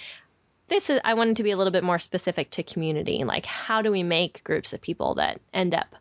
this 0.68 0.90
is 0.90 1.00
I 1.04 1.14
wanted 1.14 1.36
to 1.36 1.42
be 1.42 1.52
a 1.52 1.56
little 1.56 1.72
bit 1.72 1.84
more 1.84 1.98
specific 1.98 2.50
to 2.50 2.62
community. 2.62 3.24
Like 3.24 3.46
how 3.46 3.80
do 3.80 3.90
we 3.90 4.02
make 4.02 4.44
groups 4.44 4.74
of 4.74 4.82
people 4.82 5.14
that 5.14 5.40
end 5.54 5.74
up 5.74 5.94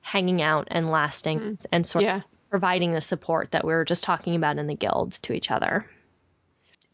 hanging 0.00 0.40
out 0.40 0.68
and 0.70 0.90
lasting 0.90 1.38
hmm. 1.38 1.54
and 1.70 1.86
sort 1.86 2.04
of 2.04 2.08
Yeah. 2.08 2.20
Providing 2.54 2.92
the 2.92 3.00
support 3.00 3.50
that 3.50 3.64
we 3.64 3.72
were 3.72 3.84
just 3.84 4.04
talking 4.04 4.36
about 4.36 4.58
in 4.58 4.68
the 4.68 4.76
guild 4.76 5.10
to 5.14 5.32
each 5.32 5.50
other. 5.50 5.84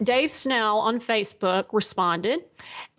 Dave 0.03 0.31
Snell 0.31 0.79
on 0.79 0.99
Facebook 0.99 1.67
responded, 1.73 2.41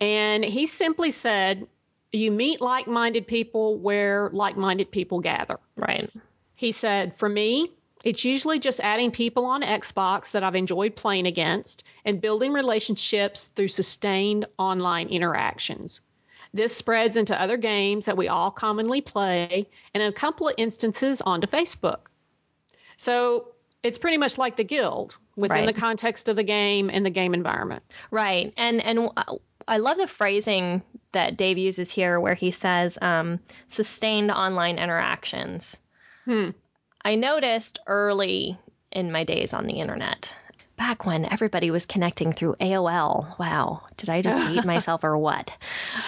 and 0.00 0.44
he 0.44 0.66
simply 0.66 1.10
said, 1.10 1.66
You 2.12 2.30
meet 2.30 2.60
like 2.60 2.86
minded 2.86 3.26
people 3.26 3.78
where 3.78 4.30
like 4.32 4.56
minded 4.56 4.92
people 4.92 5.18
gather. 5.18 5.58
Right. 5.74 6.08
He 6.54 6.70
said, 6.70 7.16
For 7.16 7.28
me, 7.28 7.72
it's 8.04 8.24
usually 8.24 8.60
just 8.60 8.78
adding 8.78 9.10
people 9.10 9.44
on 9.44 9.62
Xbox 9.62 10.30
that 10.30 10.44
I've 10.44 10.54
enjoyed 10.54 10.94
playing 10.94 11.26
against 11.26 11.82
and 12.04 12.20
building 12.20 12.52
relationships 12.52 13.48
through 13.56 13.74
sustained 13.74 14.46
online 14.56 15.08
interactions. 15.08 16.00
This 16.54 16.76
spreads 16.76 17.16
into 17.16 17.42
other 17.42 17.56
games 17.56 18.04
that 18.04 18.16
we 18.16 18.28
all 18.28 18.52
commonly 18.52 19.00
play 19.00 19.66
and 19.94 20.00
in 20.00 20.08
a 20.08 20.12
couple 20.12 20.46
of 20.46 20.54
instances 20.58 21.20
onto 21.22 21.48
Facebook. 21.48 22.02
So 22.96 23.48
it's 23.82 23.98
pretty 23.98 24.16
much 24.18 24.38
like 24.38 24.56
the 24.56 24.64
guild 24.64 25.16
within 25.36 25.64
Right. 25.64 25.74
the 25.74 25.80
context 25.80 26.28
of 26.28 26.36
the 26.36 26.42
game 26.44 26.90
and 26.90 27.04
the 27.04 27.10
game 27.10 27.34
environment. 27.34 27.82
Right. 28.10 28.52
And 28.56 28.82
and 28.82 29.10
I 29.68 29.78
love 29.78 29.96
the 29.96 30.06
phrasing 30.06 30.82
that 31.12 31.36
Dave 31.36 31.58
uses 31.58 31.90
here 31.90 32.18
where 32.20 32.34
he 32.34 32.50
says 32.50 32.98
um, 33.00 33.38
sustained 33.68 34.30
online 34.30 34.78
interactions. 34.78 35.76
Hmm. 36.24 36.50
I 37.04 37.16
noticed 37.16 37.80
early 37.86 38.58
in 38.92 39.10
my 39.12 39.24
days 39.24 39.52
on 39.52 39.66
the 39.66 39.80
internet. 39.80 40.34
Back 40.76 41.04
when 41.06 41.24
everybody 41.26 41.70
was 41.70 41.86
connecting 41.86 42.32
through 42.32 42.56
AOL. 42.60 43.38
Wow, 43.38 43.82
did 43.96 44.08
I 44.08 44.22
just 44.22 44.38
date 44.38 44.64
myself 44.74 45.04
or 45.04 45.16
what? 45.18 45.56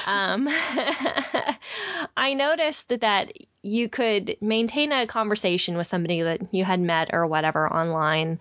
Um, 0.06 0.48
I 2.16 2.34
noticed 2.34 2.88
that 3.00 3.32
you 3.64 3.88
could 3.88 4.36
maintain 4.40 4.92
a 4.92 5.06
conversation 5.06 5.76
with 5.76 5.86
somebody 5.86 6.22
that 6.22 6.40
you 6.52 6.64
had 6.64 6.80
met 6.80 7.10
or 7.12 7.26
whatever 7.26 7.72
online. 7.72 8.38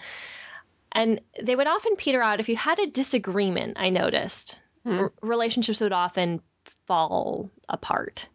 And 0.92 1.22
they 1.42 1.56
would 1.56 1.68
often 1.68 1.96
peter 1.96 2.22
out 2.22 2.40
if 2.42 2.50
you 2.50 2.58
had 2.58 2.78
a 2.78 2.88
disagreement, 2.88 3.78
I 3.80 3.90
noticed. 3.90 4.60
Hmm. 4.84 5.00
R- 5.00 5.14
relationships 5.22 5.80
would 5.80 5.94
often 5.94 6.42
fall 6.86 7.50
apart. 7.70 8.28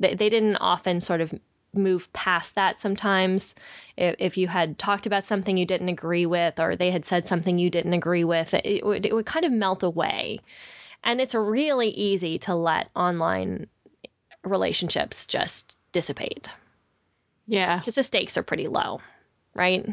They, 0.00 0.14
they 0.14 0.28
didn't 0.28 0.56
often 0.56 1.00
sort 1.00 1.22
of 1.22 1.32
move 1.72 2.12
past 2.12 2.56
that 2.56 2.80
sometimes. 2.80 3.54
If, 3.96 4.16
if 4.18 4.36
you 4.36 4.48
had 4.48 4.78
talked 4.78 5.06
about 5.06 5.24
something 5.24 5.56
you 5.56 5.66
didn't 5.66 5.88
agree 5.88 6.26
with, 6.26 6.60
or 6.60 6.76
they 6.76 6.90
had 6.90 7.06
said 7.06 7.26
something 7.26 7.58
you 7.58 7.70
didn't 7.70 7.94
agree 7.94 8.24
with, 8.24 8.52
it 8.52 8.84
would, 8.84 9.06
it 9.06 9.14
would 9.14 9.26
kind 9.26 9.46
of 9.46 9.52
melt 9.52 9.82
away. 9.82 10.40
And 11.04 11.22
it's 11.22 11.34
really 11.34 11.88
easy 11.88 12.38
to 12.40 12.54
let 12.54 12.90
online 12.94 13.66
relationships 14.44 15.24
just 15.24 15.77
dissipate 15.98 16.50
Yeah. 17.46 17.78
because 17.78 17.96
the 17.96 18.02
stakes 18.04 18.36
are 18.36 18.44
pretty 18.44 18.68
low, 18.68 19.00
right? 19.54 19.84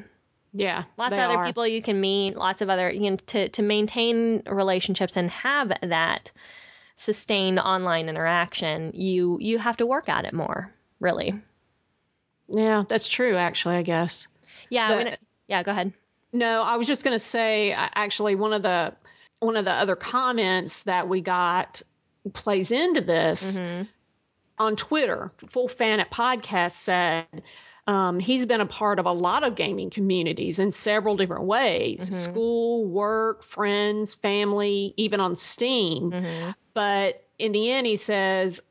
Yeah. 0.54 0.84
Lots 0.98 1.14
of 1.18 1.24
other 1.24 1.38
are. 1.38 1.46
people 1.46 1.68
you 1.68 1.82
can 1.82 2.00
meet, 2.00 2.38
lots 2.38 2.62
of 2.62 2.70
other, 2.70 2.92
you 2.92 3.12
know, 3.12 3.18
to, 3.28 3.50
to 3.50 3.64
maintain 3.64 4.44
relationships 4.46 5.18
and 5.18 5.30
have 5.32 5.72
that 5.82 6.32
sustained 6.96 7.60
online 7.60 8.08
interaction, 8.08 8.92
you 8.94 9.38
you 9.42 9.58
have 9.58 9.78
to 9.78 9.86
work 9.86 10.08
at 10.08 10.26
it 10.26 10.34
more, 10.34 10.72
really. 11.00 11.34
Yeah, 12.48 12.84
that's 12.88 13.10
true, 13.10 13.36
actually, 13.36 13.76
I 13.76 13.82
guess. 13.82 14.28
Yeah, 14.70 14.90
gonna- 14.90 15.18
yeah, 15.48 15.64
go 15.64 15.72
ahead. 15.72 15.92
No, 16.32 16.62
I 16.62 16.76
was 16.76 16.88
just 16.88 17.04
going 17.04 17.18
to 17.18 17.24
say 17.24 17.74
actually 17.74 18.36
one 18.36 18.54
of 18.54 18.62
the 18.62 18.94
one 19.40 19.58
of 19.58 19.66
the 19.66 19.72
other 19.72 19.96
comments 19.96 20.84
that 20.84 21.10
we 21.10 21.22
got 21.22 21.82
plays 22.34 22.72
into 22.72 23.02
this 23.02 23.58
mm-hmm. 23.58 23.84
On 24.58 24.76
Twitter. 24.76 25.32
Full 25.50 25.68
Fan 25.68 26.00
at 26.00 26.12
Podcast 26.12 26.72
said 26.72 27.26
um, 27.88 28.20
he's 28.20 28.46
been 28.46 28.62
a 28.62 28.66
part 28.66 29.00
of 29.00 29.06
a 29.06 29.12
lot 29.12 29.44
of 29.44 29.56
gaming 29.56 29.90
communities 29.90 30.60
in 30.60 30.72
several 30.72 31.18
different 31.18 31.44
ways: 31.44 32.16
school, 32.16 32.86
work, 32.86 33.44
friends, 33.44 34.14
family, 34.14 34.94
even 34.98 35.20
on 35.20 35.36
Steam. 35.36 36.56
But 36.74 37.24
in 37.40 37.52
the 37.52 37.72
end, 37.72 37.88
he 37.88 37.96
says. 37.96 38.62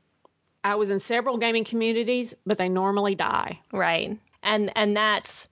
I 0.66 0.76
was 0.76 0.88
in 0.88 0.98
several 0.98 1.36
gaming 1.36 1.64
communities, 1.64 2.32
but 2.46 2.56
they 2.56 2.70
normally 2.70 3.14
die. 3.14 3.60
Right. 3.70 4.18
And 4.42 4.72
and 4.74 4.96
that's 4.96 5.46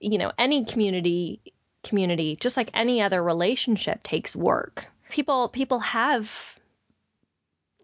you 0.00 0.18
know, 0.18 0.32
any 0.38 0.64
community 0.64 1.40
community, 1.84 2.36
just 2.36 2.56
like 2.56 2.70
any 2.74 3.00
other 3.00 3.22
relationship 3.22 4.02
takes 4.02 4.34
work. 4.34 4.86
People 5.10 5.48
people 5.48 5.78
have 5.80 6.56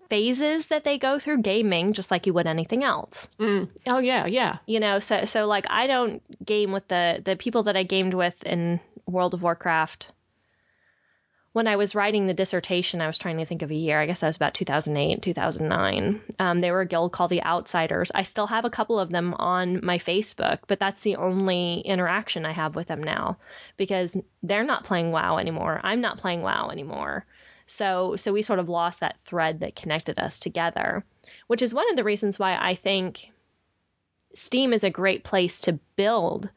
phases 0.08 0.66
that 0.68 0.84
they 0.84 0.98
go 0.98 1.18
through 1.18 1.42
gaming 1.42 1.92
just 1.92 2.10
like 2.10 2.26
you 2.26 2.34
would 2.34 2.46
anything 2.46 2.84
else. 2.84 3.28
Mm. 3.38 3.68
Oh 3.86 3.98
yeah, 3.98 4.26
yeah. 4.26 4.58
you 4.66 4.80
know 4.80 4.98
so 4.98 5.24
so 5.24 5.46
like 5.46 5.66
i 5.68 5.86
don't 5.86 6.22
game 6.44 6.72
with 6.72 6.86
the 6.88 7.22
the 7.24 7.36
people 7.36 7.64
that 7.64 7.76
i 7.76 7.82
gamed 7.82 8.14
with 8.14 8.42
in 8.44 8.80
world 9.06 9.34
of 9.34 9.42
warcraft 9.42 10.08
when 11.52 11.66
i 11.66 11.76
was 11.76 11.94
writing 11.94 12.26
the 12.26 12.34
dissertation 12.34 13.00
i 13.00 13.06
was 13.06 13.18
trying 13.18 13.38
to 13.38 13.46
think 13.46 13.62
of 13.62 13.70
a 13.70 13.74
year 13.74 14.00
i 14.00 14.06
guess 14.06 14.20
that 14.20 14.26
was 14.26 14.36
about 14.36 14.54
2008 14.54 15.22
2009 15.22 16.20
um, 16.38 16.60
they 16.60 16.70
were 16.70 16.80
a 16.80 16.86
guild 16.86 17.12
called 17.12 17.30
the 17.30 17.42
outsiders 17.42 18.10
i 18.14 18.22
still 18.22 18.46
have 18.46 18.64
a 18.64 18.70
couple 18.70 18.98
of 18.98 19.10
them 19.10 19.34
on 19.34 19.84
my 19.84 19.98
facebook 19.98 20.58
but 20.66 20.80
that's 20.80 21.02
the 21.02 21.16
only 21.16 21.80
interaction 21.80 22.44
i 22.44 22.52
have 22.52 22.76
with 22.76 22.88
them 22.88 23.02
now 23.02 23.36
because 23.76 24.16
they're 24.42 24.64
not 24.64 24.84
playing 24.84 25.10
wow 25.12 25.38
anymore 25.38 25.80
i'm 25.82 26.00
not 26.00 26.18
playing 26.18 26.42
wow 26.42 26.68
anymore 26.70 27.24
so 27.66 28.16
so 28.16 28.32
we 28.32 28.42
sort 28.42 28.58
of 28.58 28.68
lost 28.68 29.00
that 29.00 29.16
thread 29.24 29.60
that 29.60 29.76
connected 29.76 30.18
us 30.18 30.38
together 30.38 31.04
which 31.46 31.62
is 31.62 31.74
one 31.74 31.88
of 31.90 31.96
the 31.96 32.04
reasons 32.04 32.38
why 32.38 32.56
i 32.56 32.74
think 32.74 33.30
Steam 34.36 34.74
is 34.74 34.84
a 34.84 34.90
great 34.90 35.24
place 35.24 35.62
to 35.62 35.80
build 35.96 36.50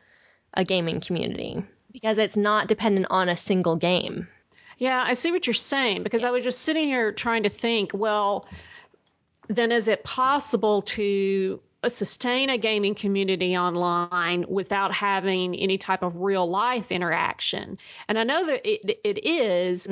a 0.54 0.66
gaming 0.66 1.00
community 1.00 1.64
because 1.92 2.18
it's 2.18 2.36
not 2.36 2.68
dependent 2.68 3.08
on 3.10 3.30
a 3.30 3.38
single 3.38 3.78
game. 3.78 4.28
Yeah, 4.78 5.04
I 5.06 5.14
see 5.14 5.32
what 5.32 5.48
you're 5.48 5.54
saying 5.54 6.04
because 6.04 6.24
I 6.24 6.32
was 6.32 6.44
just 6.44 6.62
sitting 6.62 6.88
here 6.88 7.12
trying 7.12 7.44
to 7.44 7.50
think, 7.50 7.92
well, 7.94 8.46
then 9.48 9.72
is 9.72 9.88
it 9.88 10.04
possible 10.04 10.82
to 10.84 11.60
sustain 11.88 12.50
a 12.50 12.58
gaming 12.58 12.96
community 12.96 13.58
online 13.58 14.46
without 14.50 14.94
having 14.94 15.56
any 15.56 15.78
type 15.78 16.04
of 16.04 16.20
real 16.20 16.50
life 16.50 16.92
interaction? 16.92 17.78
And 18.08 18.20
I 18.20 18.24
know 18.24 18.46
that 18.46 18.70
it, 18.70 19.00
it 19.04 19.26
is, 19.26 19.88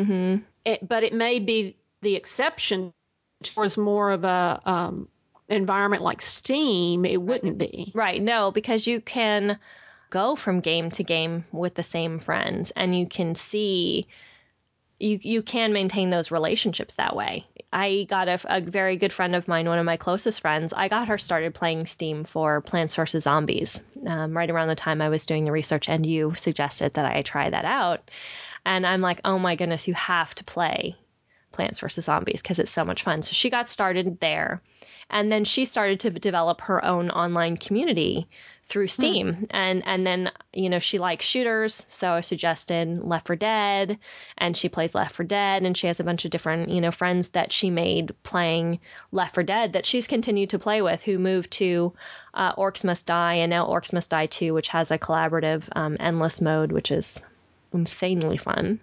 it, 0.65 0.87
but 0.87 1.03
it 1.03 1.13
may 1.13 1.39
be 1.39 1.77
the 2.01 2.15
exception 2.15 2.93
towards 3.41 3.77
more 3.77 4.11
of 4.11 4.23
a 4.23 4.61
um, 4.65 5.07
environment 5.47 6.03
like 6.03 6.21
Steam. 6.21 7.05
It 7.05 7.21
wouldn't 7.21 7.57
be. 7.57 7.91
Right, 7.95 8.21
no, 8.21 8.51
because 8.51 8.85
you 8.85 8.99
can 8.99 9.59
go 10.09 10.35
from 10.35 10.61
game 10.61 10.91
to 10.91 11.03
game 11.03 11.45
with 11.51 11.75
the 11.75 11.83
same 11.83 12.17
friends 12.17 12.71
and 12.75 12.97
you 12.97 13.07
can 13.07 13.35
see 13.35 14.07
you 14.99 15.19
you 15.21 15.41
can 15.41 15.73
maintain 15.73 16.09
those 16.09 16.31
relationships 16.31 16.95
that 16.95 17.15
way. 17.15 17.45
I 17.71 18.05
got 18.09 18.29
a, 18.29 18.39
a 18.45 18.61
very 18.61 18.95
good 18.95 19.11
friend 19.11 19.35
of 19.35 19.47
mine, 19.47 19.67
one 19.67 19.79
of 19.79 19.85
my 19.85 19.97
closest 19.97 20.41
friends. 20.41 20.73
I 20.73 20.87
got 20.87 21.09
her 21.09 21.17
started 21.17 21.53
playing 21.53 21.85
Steam 21.85 22.23
for 22.23 22.61
Plants 22.61 22.95
vs 22.95 23.23
Zombies 23.23 23.81
um, 24.05 24.35
right 24.35 24.49
around 24.49 24.69
the 24.69 24.75
time 24.75 25.01
I 25.01 25.09
was 25.09 25.25
doing 25.25 25.43
the 25.43 25.51
research, 25.51 25.89
and 25.89 26.05
you 26.05 26.33
suggested 26.35 26.93
that 26.93 27.05
I 27.05 27.21
try 27.23 27.49
that 27.49 27.65
out. 27.65 28.09
And 28.65 28.85
I'm 28.85 29.01
like, 29.01 29.21
oh 29.25 29.37
my 29.37 29.55
goodness, 29.55 29.87
you 29.87 29.93
have 29.95 30.33
to 30.35 30.43
play 30.43 30.95
Plants 31.51 31.81
vs 31.81 32.05
Zombies 32.05 32.41
because 32.41 32.59
it's 32.59 32.71
so 32.71 32.85
much 32.85 33.03
fun. 33.03 33.21
So 33.23 33.33
she 33.33 33.49
got 33.49 33.67
started 33.67 34.19
there, 34.19 34.61
and 35.09 35.31
then 35.31 35.45
she 35.45 35.65
started 35.65 36.01
to 36.01 36.11
develop 36.11 36.61
her 36.61 36.83
own 36.83 37.09
online 37.09 37.57
community 37.57 38.27
through 38.67 38.87
Steam. 38.87 39.47
And 39.51 39.81
and 39.85 40.05
then 40.05 40.31
you 40.53 40.69
know 40.69 40.79
she 40.79 40.99
likes 40.99 41.25
shooters, 41.25 41.85
so 41.87 42.11
I 42.11 42.21
suggested 42.21 42.99
Left 42.99 43.27
4 43.27 43.35
Dead, 43.37 43.97
and 44.37 44.55
she 44.55 44.69
plays 44.69 44.93
Left 44.93 45.15
4 45.15 45.25
Dead, 45.25 45.63
and 45.63 45.77
she 45.77 45.87
has 45.87 45.99
a 45.99 46.03
bunch 46.03 46.25
of 46.25 46.31
different 46.31 46.69
you 46.69 46.81
know 46.81 46.91
friends 46.91 47.29
that 47.29 47.53
she 47.53 47.69
made 47.69 48.13
playing 48.23 48.79
Left 49.11 49.35
4 49.35 49.43
Dead 49.43 49.73
that 49.73 49.85
she's 49.85 50.07
continued 50.07 50.49
to 50.51 50.59
play 50.59 50.81
with, 50.81 51.01
who 51.01 51.17
moved 51.17 51.51
to 51.51 51.93
uh, 52.33 52.53
Orcs 52.55 52.83
Must 52.83 53.05
Die, 53.05 53.35
and 53.35 53.49
now 53.49 53.67
Orcs 53.67 53.93
Must 53.93 54.09
Die 54.09 54.25
2, 54.25 54.53
which 54.53 54.67
has 54.69 54.91
a 54.91 54.99
collaborative 54.99 55.63
um, 55.75 55.95
endless 55.99 56.41
mode, 56.41 56.71
which 56.71 56.91
is 56.91 57.21
insanely 57.73 58.37
fun 58.37 58.79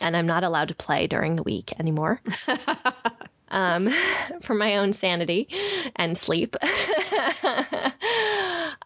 and 0.00 0.16
I'm 0.16 0.26
not 0.26 0.44
allowed 0.44 0.68
to 0.68 0.74
play 0.74 1.06
during 1.06 1.36
the 1.36 1.42
week 1.42 1.78
anymore. 1.78 2.20
um, 3.50 3.90
for 4.42 4.54
my 4.54 4.76
own 4.76 4.92
sanity 4.92 5.48
and 5.96 6.16
sleep. 6.16 6.56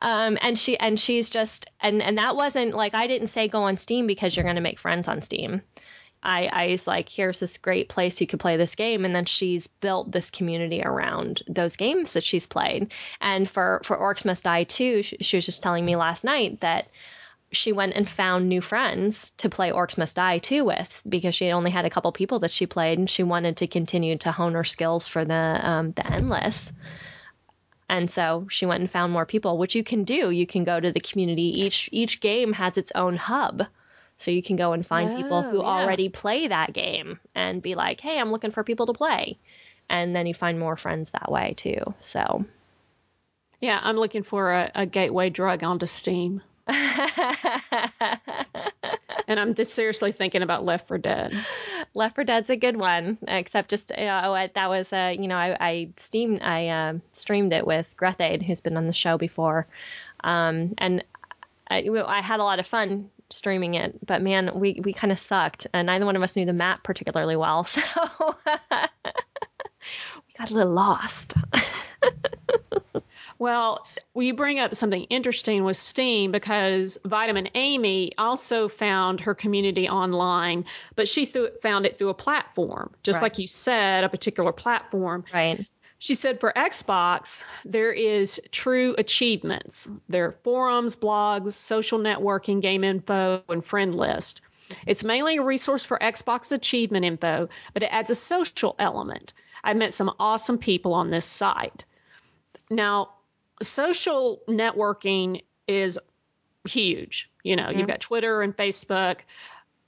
um, 0.02 0.38
and 0.40 0.58
she 0.58 0.78
and 0.78 0.98
she's 0.98 1.30
just 1.30 1.70
and 1.80 2.02
and 2.02 2.18
that 2.18 2.36
wasn't 2.36 2.74
like 2.74 2.94
I 2.94 3.06
didn't 3.06 3.28
say 3.28 3.48
go 3.48 3.62
on 3.64 3.76
Steam 3.76 4.06
because 4.06 4.36
you're 4.36 4.44
going 4.44 4.56
to 4.56 4.62
make 4.62 4.78
friends 4.78 5.08
on 5.08 5.22
Steam. 5.22 5.62
I, 6.24 6.48
I 6.50 6.66
was 6.68 6.86
like, 6.86 7.10
here's 7.10 7.38
this 7.38 7.58
great 7.58 7.90
place 7.90 8.18
you 8.18 8.26
could 8.26 8.40
play 8.40 8.56
this 8.56 8.74
game, 8.76 9.04
and 9.04 9.14
then 9.14 9.26
she's 9.26 9.66
built 9.66 10.10
this 10.10 10.30
community 10.30 10.82
around 10.82 11.42
those 11.46 11.76
games 11.76 12.14
that 12.14 12.24
she's 12.24 12.46
played. 12.46 12.92
And 13.20 13.48
for 13.48 13.82
for 13.84 13.96
Orcs 13.96 14.24
Must 14.24 14.42
Die 14.42 14.64
2, 14.64 15.02
she, 15.02 15.16
she 15.20 15.36
was 15.36 15.44
just 15.44 15.62
telling 15.62 15.84
me 15.84 15.96
last 15.96 16.24
night 16.24 16.62
that 16.62 16.88
she 17.56 17.72
went 17.72 17.94
and 17.94 18.08
found 18.08 18.48
new 18.48 18.60
friends 18.60 19.32
to 19.38 19.48
play 19.48 19.70
Orcs 19.70 19.98
Must 19.98 20.14
Die 20.16 20.38
2 20.38 20.64
with 20.64 21.02
because 21.08 21.34
she 21.34 21.50
only 21.50 21.70
had 21.70 21.84
a 21.84 21.90
couple 21.90 22.12
people 22.12 22.40
that 22.40 22.50
she 22.50 22.66
played 22.66 22.98
and 22.98 23.08
she 23.08 23.22
wanted 23.22 23.58
to 23.58 23.66
continue 23.66 24.16
to 24.18 24.32
hone 24.32 24.54
her 24.54 24.64
skills 24.64 25.08
for 25.08 25.24
the 25.24 25.34
um, 25.34 25.92
the 25.92 26.06
endless. 26.06 26.72
And 27.88 28.10
so 28.10 28.46
she 28.48 28.66
went 28.66 28.80
and 28.80 28.90
found 28.90 29.12
more 29.12 29.26
people, 29.26 29.58
which 29.58 29.74
you 29.74 29.84
can 29.84 30.04
do. 30.04 30.30
You 30.30 30.46
can 30.46 30.64
go 30.64 30.80
to 30.80 30.90
the 30.92 31.00
community. 31.00 31.62
Each 31.62 31.88
each 31.92 32.20
game 32.20 32.52
has 32.54 32.78
its 32.78 32.92
own 32.94 33.16
hub. 33.16 33.66
So 34.16 34.30
you 34.30 34.42
can 34.42 34.56
go 34.56 34.72
and 34.72 34.86
find 34.86 35.14
people 35.14 35.42
who 35.42 35.58
Oh, 35.58 35.62
yeah. 35.62 35.68
already 35.68 36.08
play 36.08 36.48
that 36.48 36.72
game 36.72 37.18
and 37.34 37.60
be 37.60 37.74
like, 37.74 38.00
"Hey, 38.00 38.18
I'm 38.18 38.30
looking 38.30 38.52
for 38.52 38.64
people 38.64 38.86
to 38.86 38.92
play." 38.92 39.38
And 39.90 40.14
then 40.16 40.26
you 40.26 40.34
find 40.34 40.58
more 40.58 40.76
friends 40.76 41.10
that 41.10 41.30
way 41.30 41.54
too. 41.56 41.94
So 42.00 42.46
Yeah, 43.60 43.78
I'm 43.82 43.96
looking 43.96 44.22
for 44.22 44.52
a, 44.52 44.70
a 44.74 44.86
gateway 44.86 45.30
drug 45.30 45.62
onto 45.62 45.86
Steam. 45.86 46.42
And 49.26 49.40
I'm 49.40 49.54
just 49.54 49.72
seriously 49.72 50.12
thinking 50.12 50.42
about 50.42 50.64
Left 50.64 50.86
4 50.86 50.98
Dead. 50.98 51.32
Left 51.94 52.14
4 52.14 52.24
Dead's 52.24 52.50
a 52.50 52.56
good 52.56 52.76
one, 52.76 53.16
except 53.26 53.70
just 53.70 53.90
uh, 53.92 54.22
oh, 54.24 54.34
I- 54.34 54.50
that 54.54 54.68
was 54.68 54.92
uh, 54.92 55.14
you 55.18 55.28
know 55.28 55.36
I, 55.36 55.56
I 55.58 55.88
steamed 55.96 56.42
I 56.42 56.68
uh, 56.68 56.94
streamed 57.12 57.52
it 57.52 57.66
with 57.66 57.96
Grethade, 57.96 58.42
who's 58.42 58.60
been 58.60 58.76
on 58.76 58.86
the 58.86 58.92
show 58.92 59.16
before, 59.16 59.66
um, 60.22 60.74
and 60.78 61.02
I, 61.70 61.88
I 62.06 62.20
had 62.20 62.40
a 62.40 62.44
lot 62.44 62.58
of 62.58 62.66
fun 62.66 63.10
streaming 63.30 63.74
it. 63.74 64.04
But 64.06 64.20
man, 64.20 64.50
we 64.54 64.80
we 64.84 64.92
kind 64.92 65.12
of 65.12 65.18
sucked, 65.18 65.66
and 65.72 65.86
neither 65.86 66.04
one 66.04 66.16
of 66.16 66.22
us 66.22 66.36
knew 66.36 66.44
the 66.44 66.52
map 66.52 66.82
particularly 66.82 67.36
well, 67.36 67.64
so 67.64 67.80
we 68.46 70.34
got 70.36 70.50
a 70.50 70.54
little 70.54 70.72
lost. 70.72 71.34
Well, 73.44 73.86
you 74.16 74.32
bring 74.32 74.58
up 74.58 74.74
something 74.74 75.02
interesting 75.10 75.64
with 75.64 75.76
Steam 75.76 76.32
because 76.32 76.96
Vitamin 77.04 77.50
Amy 77.54 78.10
also 78.16 78.68
found 78.68 79.20
her 79.20 79.34
community 79.34 79.86
online, 79.86 80.64
but 80.96 81.08
she 81.08 81.26
th- 81.26 81.52
found 81.60 81.84
it 81.84 81.98
through 81.98 82.08
a 82.08 82.14
platform, 82.14 82.94
just 83.02 83.16
Right. 83.16 83.24
like 83.24 83.38
you 83.38 83.46
said, 83.46 84.02
a 84.02 84.08
particular 84.08 84.50
platform. 84.50 85.26
Right. 85.30 85.66
She 85.98 86.14
said 86.14 86.40
for 86.40 86.54
Xbox, 86.56 87.44
there 87.66 87.92
is 87.92 88.40
TrueAchievements. 88.50 89.94
There 90.08 90.24
are 90.24 90.32
forums, 90.42 90.96
blogs, 90.96 91.50
social 91.52 91.98
networking, 91.98 92.62
game 92.62 92.82
info, 92.82 93.42
and 93.50 93.62
friend 93.62 93.94
list. 93.94 94.40
It's 94.86 95.04
mainly 95.04 95.36
a 95.36 95.42
resource 95.42 95.84
for 95.84 95.98
Xbox 95.98 96.50
achievement 96.50 97.04
info, 97.04 97.50
but 97.74 97.82
it 97.82 97.92
adds 97.92 98.08
a 98.08 98.14
social 98.14 98.74
element. 98.78 99.34
I 99.62 99.74
met 99.74 99.92
some 99.92 100.14
awesome 100.18 100.56
people 100.56 100.94
on 100.94 101.10
this 101.10 101.26
site. 101.26 101.84
Now, 102.70 103.10
social 103.62 104.40
networking 104.48 105.42
is 105.66 105.98
huge. 106.66 107.30
You 107.42 107.56
know, 107.56 107.70
you've 107.70 107.86
got 107.86 108.00
Twitter 108.00 108.42
and 108.42 108.56
Facebook, 108.56 109.20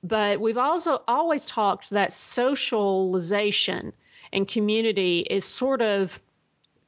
but 0.02 0.40
we've 0.40 0.58
also 0.58 1.02
always 1.08 1.46
talked 1.46 1.90
that 1.90 2.12
socialization 2.12 3.92
and 4.32 4.46
community 4.46 5.20
is 5.20 5.44
sort 5.44 5.82
of 5.82 6.20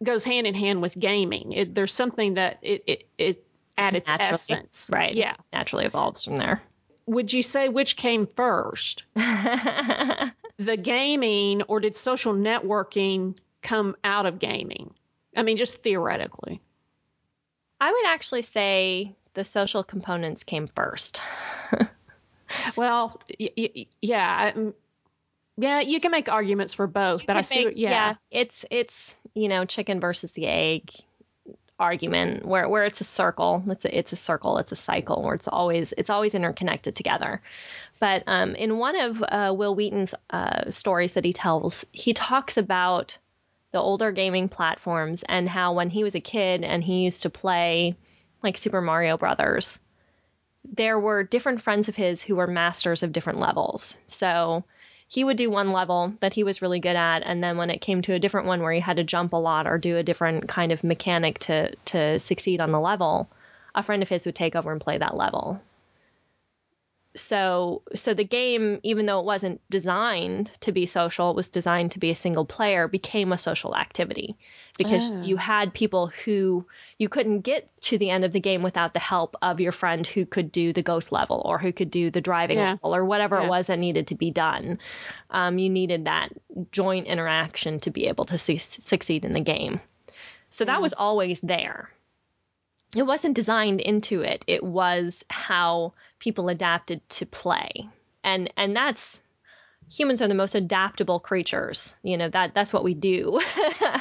goes 0.05 0.25
hand 0.25 0.47
in 0.47 0.55
hand 0.55 0.83
with 0.83 0.99
gaming. 0.99 1.53
It, 1.53 1.75
there's 1.75 1.93
something 1.93 2.35
that 2.35 2.59
it, 2.63 2.85
it, 2.87 3.09
it 3.19 3.45
at 3.77 3.95
its 3.95 4.09
Naturally. 4.09 4.33
essence. 4.33 4.91
Right. 4.93 5.15
Yeah. 5.15 5.35
Naturally 5.53 5.87
evolves 5.87 6.25
from 6.25 6.37
there. 6.37 6.63
Would 7.07 7.33
you 7.33 7.43
say 7.43 7.69
which 7.69 7.97
came 7.97 8.27
first? 8.27 9.05
the 9.15 10.77
gaming 10.81 11.63
or 11.63 11.81
did 11.81 11.97
social 11.97 12.35
networking 12.35 13.37
come 13.63 13.97
out 14.05 14.27
of 14.27 14.39
gaming? 14.39 14.93
I 15.35 15.43
mean, 15.43 15.57
just 15.57 15.83
theoretically. 15.83 16.61
I 17.81 17.93
would 17.93 18.07
actually 18.07 18.43
say 18.43 19.15
the 19.35 19.45
social 19.45 19.85
components 19.85 20.45
came 20.45 20.67
first. 20.67 21.21
Well, 22.77 23.21
y- 23.39 23.51
y- 23.59 23.87
yeah, 24.01 24.27
I- 24.27 24.59
mm, 24.59 24.73
yeah, 25.59 25.81
you 25.81 26.01
can 26.01 26.11
make 26.11 26.31
arguments 26.31 26.73
for 26.73 26.87
both, 26.87 27.27
but 27.27 27.37
I 27.37 27.43
see. 27.43 27.67
make- 27.67 27.75
yeah, 27.77 28.15
it's 28.31 28.65
it's 28.71 29.15
you 29.35 29.49
know 29.49 29.67
chicken 29.67 30.01
versus 30.01 30.33
the 30.33 30.47
egg 30.47 30.91
argument 31.79 32.47
where 32.47 32.67
where 32.69 32.85
it's 32.87 33.03
a 33.03 33.05
circle. 33.05 33.63
It's 33.69 33.85
a, 33.85 33.99
it's 33.99 34.13
a 34.15 34.17
circle. 34.17 34.57
It's 34.59 34.73
a 34.73 34.77
cycle 34.77 35.23
where 35.23 35.35
it's 35.35 35.47
always 35.47 35.93
it's 35.99 36.09
always 36.09 36.35
interconnected 36.35 36.97
together. 36.97 37.43
But 38.01 38.23
um, 38.27 38.55
in 38.55 38.79
one 38.79 38.99
of 38.99 39.23
uh, 39.23 39.53
Wil 39.55 39.75
Wheaton's 39.75 40.15
uh, 40.31 40.71
stories 40.71 41.15
that 41.15 41.25
he 41.27 41.35
tells, 41.35 41.85
he 41.93 42.15
talks 42.15 42.57
about 42.57 43.19
the 43.73 43.81
older 43.81 44.13
gaming 44.13 44.49
platforms 44.49 45.25
and 45.29 45.49
how 45.49 45.73
when 45.73 45.91
he 45.91 46.05
was 46.05 46.15
a 46.15 46.21
kid 46.21 46.65
and 46.65 46.83
he 46.83 47.05
used 47.05 47.23
to 47.23 47.31
play 47.31 47.97
like 48.43 48.57
Super 48.57 48.81
Mario 48.81 49.17
Brothers, 49.17 49.79
there 50.65 50.99
were 50.99 51.23
different 51.23 51.63
friends 51.63 51.89
of 51.89 51.97
his 51.97 52.23
who 52.23 52.37
were 52.37 52.47
masters 52.47 53.03
of 53.03 53.13
different 53.13 53.41
levels. 53.41 53.97
So 54.07 54.65
he 55.09 55.25
would 55.25 55.37
do 55.37 55.51
one 55.51 55.73
level 55.73 56.13
that 56.21 56.35
he 56.35 56.45
was 56.45 56.61
really 56.61 56.81
good 56.81 56.97
at, 56.97 57.21
and 57.25 57.43
then 57.43 57.57
when 57.57 57.71
it 57.71 57.81
came 57.81 58.03
to 58.03 58.13
a 58.13 58.19
different 58.19 58.47
one 58.47 58.61
where 58.61 58.73
he 58.73 58.81
had 58.81 58.99
to 58.99 59.05
jump 59.05 59.33
a 59.33 59.37
lot 59.37 59.67
or 59.67 59.79
do 59.79 59.97
a 59.97 60.03
different 60.03 60.49
kind 60.49 60.71
of 60.71 60.85
mechanic 60.85 61.39
to 61.41 61.75
to 61.87 62.19
succeed 62.19 62.61
on 62.61 62.73
the 62.73 62.81
level, 62.81 63.29
a 63.75 63.83
friend 63.83 64.03
of 64.03 64.09
his 64.09 64.27
would 64.27 64.35
take 64.35 64.55
over 64.55 64.71
and 64.71 64.81
play 64.81 64.99
that 64.99 65.17
level. 65.17 65.61
So 67.19 67.83
so 67.95 68.15
the 68.15 68.25
game, 68.25 68.79
even 68.83 69.07
though 69.07 69.19
it 69.19 69.25
wasn't 69.27 69.61
designed 69.71 70.51
to 70.61 70.73
be 70.73 70.87
social, 70.87 71.31
it 71.31 71.37
was 71.37 71.49
designed 71.49 71.93
to 71.93 71.99
be 71.99 72.11
a 72.11 72.15
single 72.15 72.45
player, 72.45 72.87
became 72.89 73.33
a 73.33 73.39
social 73.39 73.75
activity 73.77 74.37
because 74.79 75.11
Oh. 75.11 75.23
you 75.23 75.37
had 75.37 75.75
people 75.75 76.07
who 76.25 76.65
you 76.99 77.09
couldn't 77.09 77.41
get 77.41 77.69
to 77.83 77.99
the 77.99 78.11
end 78.11 78.25
of 78.25 78.33
the 78.33 78.41
game 78.41 78.63
without 78.63 78.95
the 78.95 79.01
help 79.01 79.35
of 79.43 79.61
your 79.61 79.73
friend 79.73 80.07
who 80.07 80.25
could 80.25 80.53
do 80.53 80.73
the 80.73 80.83
ghost 80.83 81.11
level 81.11 81.43
or 81.45 81.59
who 81.59 81.73
could 81.73 81.91
do 81.91 82.11
the 82.11 82.21
driving 82.21 82.59
Yeah. 82.59 82.73
level 82.73 82.95
or 82.95 83.05
whatever 83.05 83.37
Yeah. 83.39 83.47
it 83.47 83.49
was 83.49 83.67
that 83.67 83.79
needed 83.79 84.07
to 84.09 84.15
be 84.15 84.31
done. 84.31 84.79
Um, 85.31 85.59
you 85.59 85.69
needed 85.71 86.05
that 86.05 86.31
joint 86.73 87.07
interaction 87.07 87.81
to 87.81 87.91
be 87.91 88.07
able 88.07 88.27
to 88.27 88.39
su- 88.39 88.59
succeed 88.59 89.25
in 89.25 89.33
the 89.33 89.41
game. 89.41 89.81
So 90.51 90.65
that 90.65 90.81
was 90.81 90.93
always 90.95 91.41
there. 91.41 91.91
It 92.97 93.03
wasn't 93.03 93.35
designed 93.37 93.81
into 93.81 94.23
it. 94.23 94.45
It 94.47 94.63
was 94.63 95.25
how 95.31 95.93
people 96.19 96.49
adapted 96.49 97.07
to 97.11 97.27
play. 97.27 97.89
And 98.25 98.53
and 98.57 98.75
that's 98.75 99.21
humans 99.91 100.21
are 100.23 100.29
the 100.29 100.35
most 100.35 100.55
adaptable 100.55 101.21
creatures. 101.21 101.95
You 102.03 102.17
know, 102.17 102.29
that 102.31 102.55
that's 102.55 102.73
what 102.73 102.85
we 102.85 102.95
do. 102.95 103.41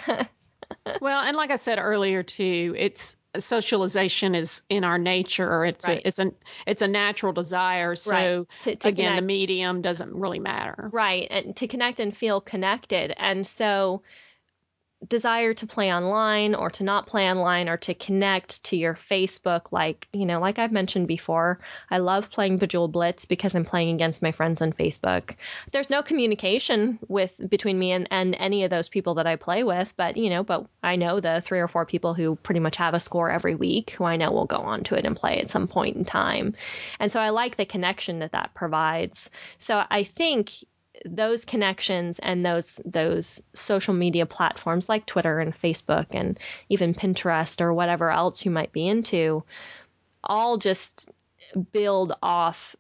well, 1.01 1.21
and 1.23 1.37
like 1.37 1.51
I 1.51 1.55
said 1.57 1.79
earlier 1.79 2.23
too, 2.23 2.73
it's 2.77 3.15
socialization 3.37 4.35
is 4.35 4.61
in 4.69 4.83
our 4.83 4.97
nature. 4.97 5.65
It's 5.65 5.87
Right. 5.87 5.99
a 6.03 6.07
it's 6.07 6.19
a 6.19 6.31
it's 6.65 6.81
a 6.81 6.87
natural 6.87 7.33
desire. 7.33 7.95
So 7.95 8.11
Right. 8.11 8.47
To- 8.61 8.75
to 8.77 8.87
again, 8.87 9.15
the 9.15 9.21
medium 9.21 9.81
doesn't 9.81 10.13
really 10.13 10.39
matter. 10.39 10.89
Right. 10.91 11.27
And 11.29 11.55
to 11.57 11.67
connect 11.67 11.99
and 11.99 12.15
feel 12.15 12.41
connected. 12.41 13.13
And 13.17 13.45
so 13.45 14.01
desire 15.07 15.53
to 15.53 15.67
play 15.67 15.93
online 15.93 16.55
or 16.55 16.71
to 16.71 16.83
not 16.83 17.05
play 17.05 17.29
online 17.29 17.69
or 17.69 17.77
to 17.77 17.93
connect 17.93 18.63
to 18.63 18.75
your 18.75 18.95
Facebook 18.95 19.71
like, 19.71 20.07
you 20.11 20.25
know, 20.25 20.39
like 20.39 20.57
I've 20.57 20.71
mentioned 20.71 21.07
before, 21.07 21.59
I 21.91 21.99
love 21.99 22.31
playing 22.31 22.57
Bejeweled 22.57 22.91
Blitz 22.91 23.25
because 23.25 23.53
I'm 23.53 23.63
playing 23.63 23.93
against 23.93 24.23
my 24.23 24.31
friends 24.31 24.61
on 24.61 24.73
Facebook. 24.73 25.35
There's 25.71 25.91
no 25.91 26.01
communication 26.01 26.97
with 27.07 27.35
between 27.47 27.77
me 27.77 27.91
and, 27.91 28.07
and 28.09 28.35
any 28.39 28.63
of 28.63 28.71
those 28.71 28.89
people 28.89 29.15
that 29.15 29.27
I 29.27 29.35
play 29.35 29.63
with, 29.63 29.93
but 29.97 30.17
you 30.17 30.31
know, 30.31 30.43
but 30.43 30.65
I 30.81 30.95
know 30.95 31.19
the 31.19 31.41
three 31.43 31.59
or 31.59 31.67
four 31.67 31.85
people 31.85 32.15
who 32.15 32.35
pretty 32.35 32.59
much 32.59 32.77
have 32.77 32.95
a 32.95 32.99
score 32.99 33.29
every 33.29 33.53
week 33.53 33.91
who 33.91 34.03
I 34.03 34.17
know 34.17 34.31
will 34.31 34.45
go 34.45 34.57
on 34.57 34.83
to 34.85 34.95
it 34.95 35.05
and 35.05 35.15
play 35.15 35.39
at 35.39 35.51
some 35.51 35.67
point 35.67 35.95
in 35.95 36.05
time. 36.05 36.55
And 36.99 37.11
so 37.11 37.19
I 37.19 37.29
like 37.29 37.55
the 37.55 37.65
connection 37.65 38.19
that 38.19 38.31
that 38.31 38.55
provides. 38.55 39.29
So 39.59 39.83
I 39.91 40.03
think 40.03 40.53
those 41.05 41.45
connections 41.45 42.19
and 42.19 42.45
those 42.45 42.79
those 42.85 43.41
social 43.53 43.93
media 43.93 44.25
platforms 44.25 44.89
like 44.89 45.05
Twitter 45.05 45.39
and 45.39 45.53
Facebook 45.53 46.07
and 46.11 46.39
even 46.69 46.93
Pinterest 46.93 47.61
or 47.61 47.73
whatever 47.73 48.11
else 48.11 48.45
you 48.45 48.51
might 48.51 48.71
be 48.71 48.87
into 48.87 49.43
all 50.23 50.57
just 50.57 51.09
build 51.71 52.13
off 52.21 52.75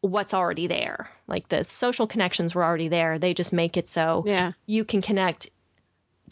what's 0.00 0.34
already 0.34 0.66
there. 0.66 1.10
Like 1.26 1.48
the 1.48 1.64
social 1.64 2.06
connections 2.06 2.54
were 2.54 2.64
already 2.64 2.88
there. 2.88 3.18
They 3.18 3.34
just 3.34 3.52
make 3.52 3.76
it 3.76 3.88
so 3.88 4.22
Yeah. 4.26 4.52
you 4.66 4.84
can 4.84 5.00
connect 5.02 5.48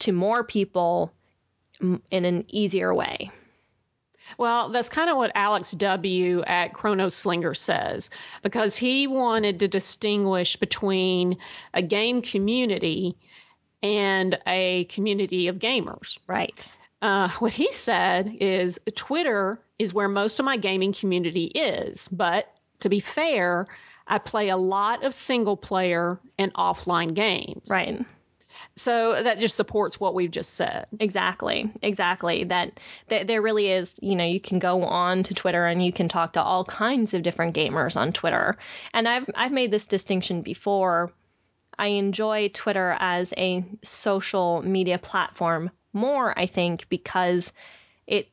to 0.01 0.13
more 0.13 0.45
people 0.45 1.13
in 1.81 2.01
an 2.25 2.45
easier 2.49 2.95
way. 2.95 3.31
Well, 4.39 4.71
that's 4.71 4.89
kind 4.89 5.11
of 5.11 5.17
what 5.17 5.33
Alex 5.35 5.73
W. 5.73 6.43
at 6.43 6.73
Chrono 6.73 7.09
Slinger 7.09 7.55
says, 7.55 8.11
because 8.43 8.77
he 8.77 9.07
wanted 9.07 9.59
to 9.61 9.69
distinguish 9.69 10.57
between 10.57 11.39
a 11.75 11.83
game 11.83 12.23
community 12.23 13.17
and 13.83 14.39
a 14.47 14.85
community 14.85 15.49
of 15.49 15.57
gamers. 15.57 16.19
Right. 16.27 16.67
Uh, 17.03 17.29
what 17.41 17.53
he 17.53 17.71
said 17.73 18.37
is 18.41 18.79
Twitter 18.95 19.61
is 19.79 19.93
where 19.93 20.09
most 20.09 20.39
of 20.39 20.45
my 20.45 20.57
gaming 20.57 20.93
community 20.93 21.47
is, 21.47 22.09
but 22.09 22.47
to 22.81 22.89
be 22.89 23.01
fair, 23.01 23.67
I 24.07 24.19
play 24.19 24.51
a 24.51 24.57
lot 24.57 25.05
of 25.05 25.15
single 25.15 25.57
player 25.57 26.21
and 26.39 26.53
offline 26.55 27.15
games. 27.15 27.69
Right. 27.69 28.05
So 28.77 29.23
that 29.23 29.39
just 29.39 29.57
supports 29.57 30.01
what 30.01 30.15
we've 30.15 30.31
just 30.31 30.55
said. 30.55 30.87
Exactly, 31.01 31.71
exactly. 31.83 32.45
That, 32.45 32.81
that 33.09 33.27
there 33.27 33.43
really 33.43 33.71
is, 33.71 33.95
you 34.03 34.17
know, 34.17 34.25
you 34.25 34.41
can 34.41 34.59
go 34.59 34.85
on 34.85 35.23
to 35.25 35.35
Twitter 35.35 35.67
and 35.67 35.85
you 35.85 35.93
can 35.93 36.09
talk 36.09 36.35
to 36.35 36.43
all 36.43 36.65
kinds 36.65 37.15
of 37.15 37.23
different 37.23 37.55
gamers 37.55 37.97
on 37.97 38.13
Twitter. 38.13 38.57
And 38.95 39.09
I've 39.09 39.29
I've 39.35 39.53
made 39.53 39.71
this 39.71 39.87
distinction 39.87 40.43
before. 40.43 41.13
I 41.79 41.89
enjoy 41.89 42.49
Twitter 42.49 42.97
as 43.01 43.33
a 43.37 43.65
social 43.83 44.63
media 44.63 44.99
platform 44.99 45.71
more, 45.93 46.39
I 46.39 46.47
think, 46.47 46.89
because 46.89 47.53
it 48.07 48.29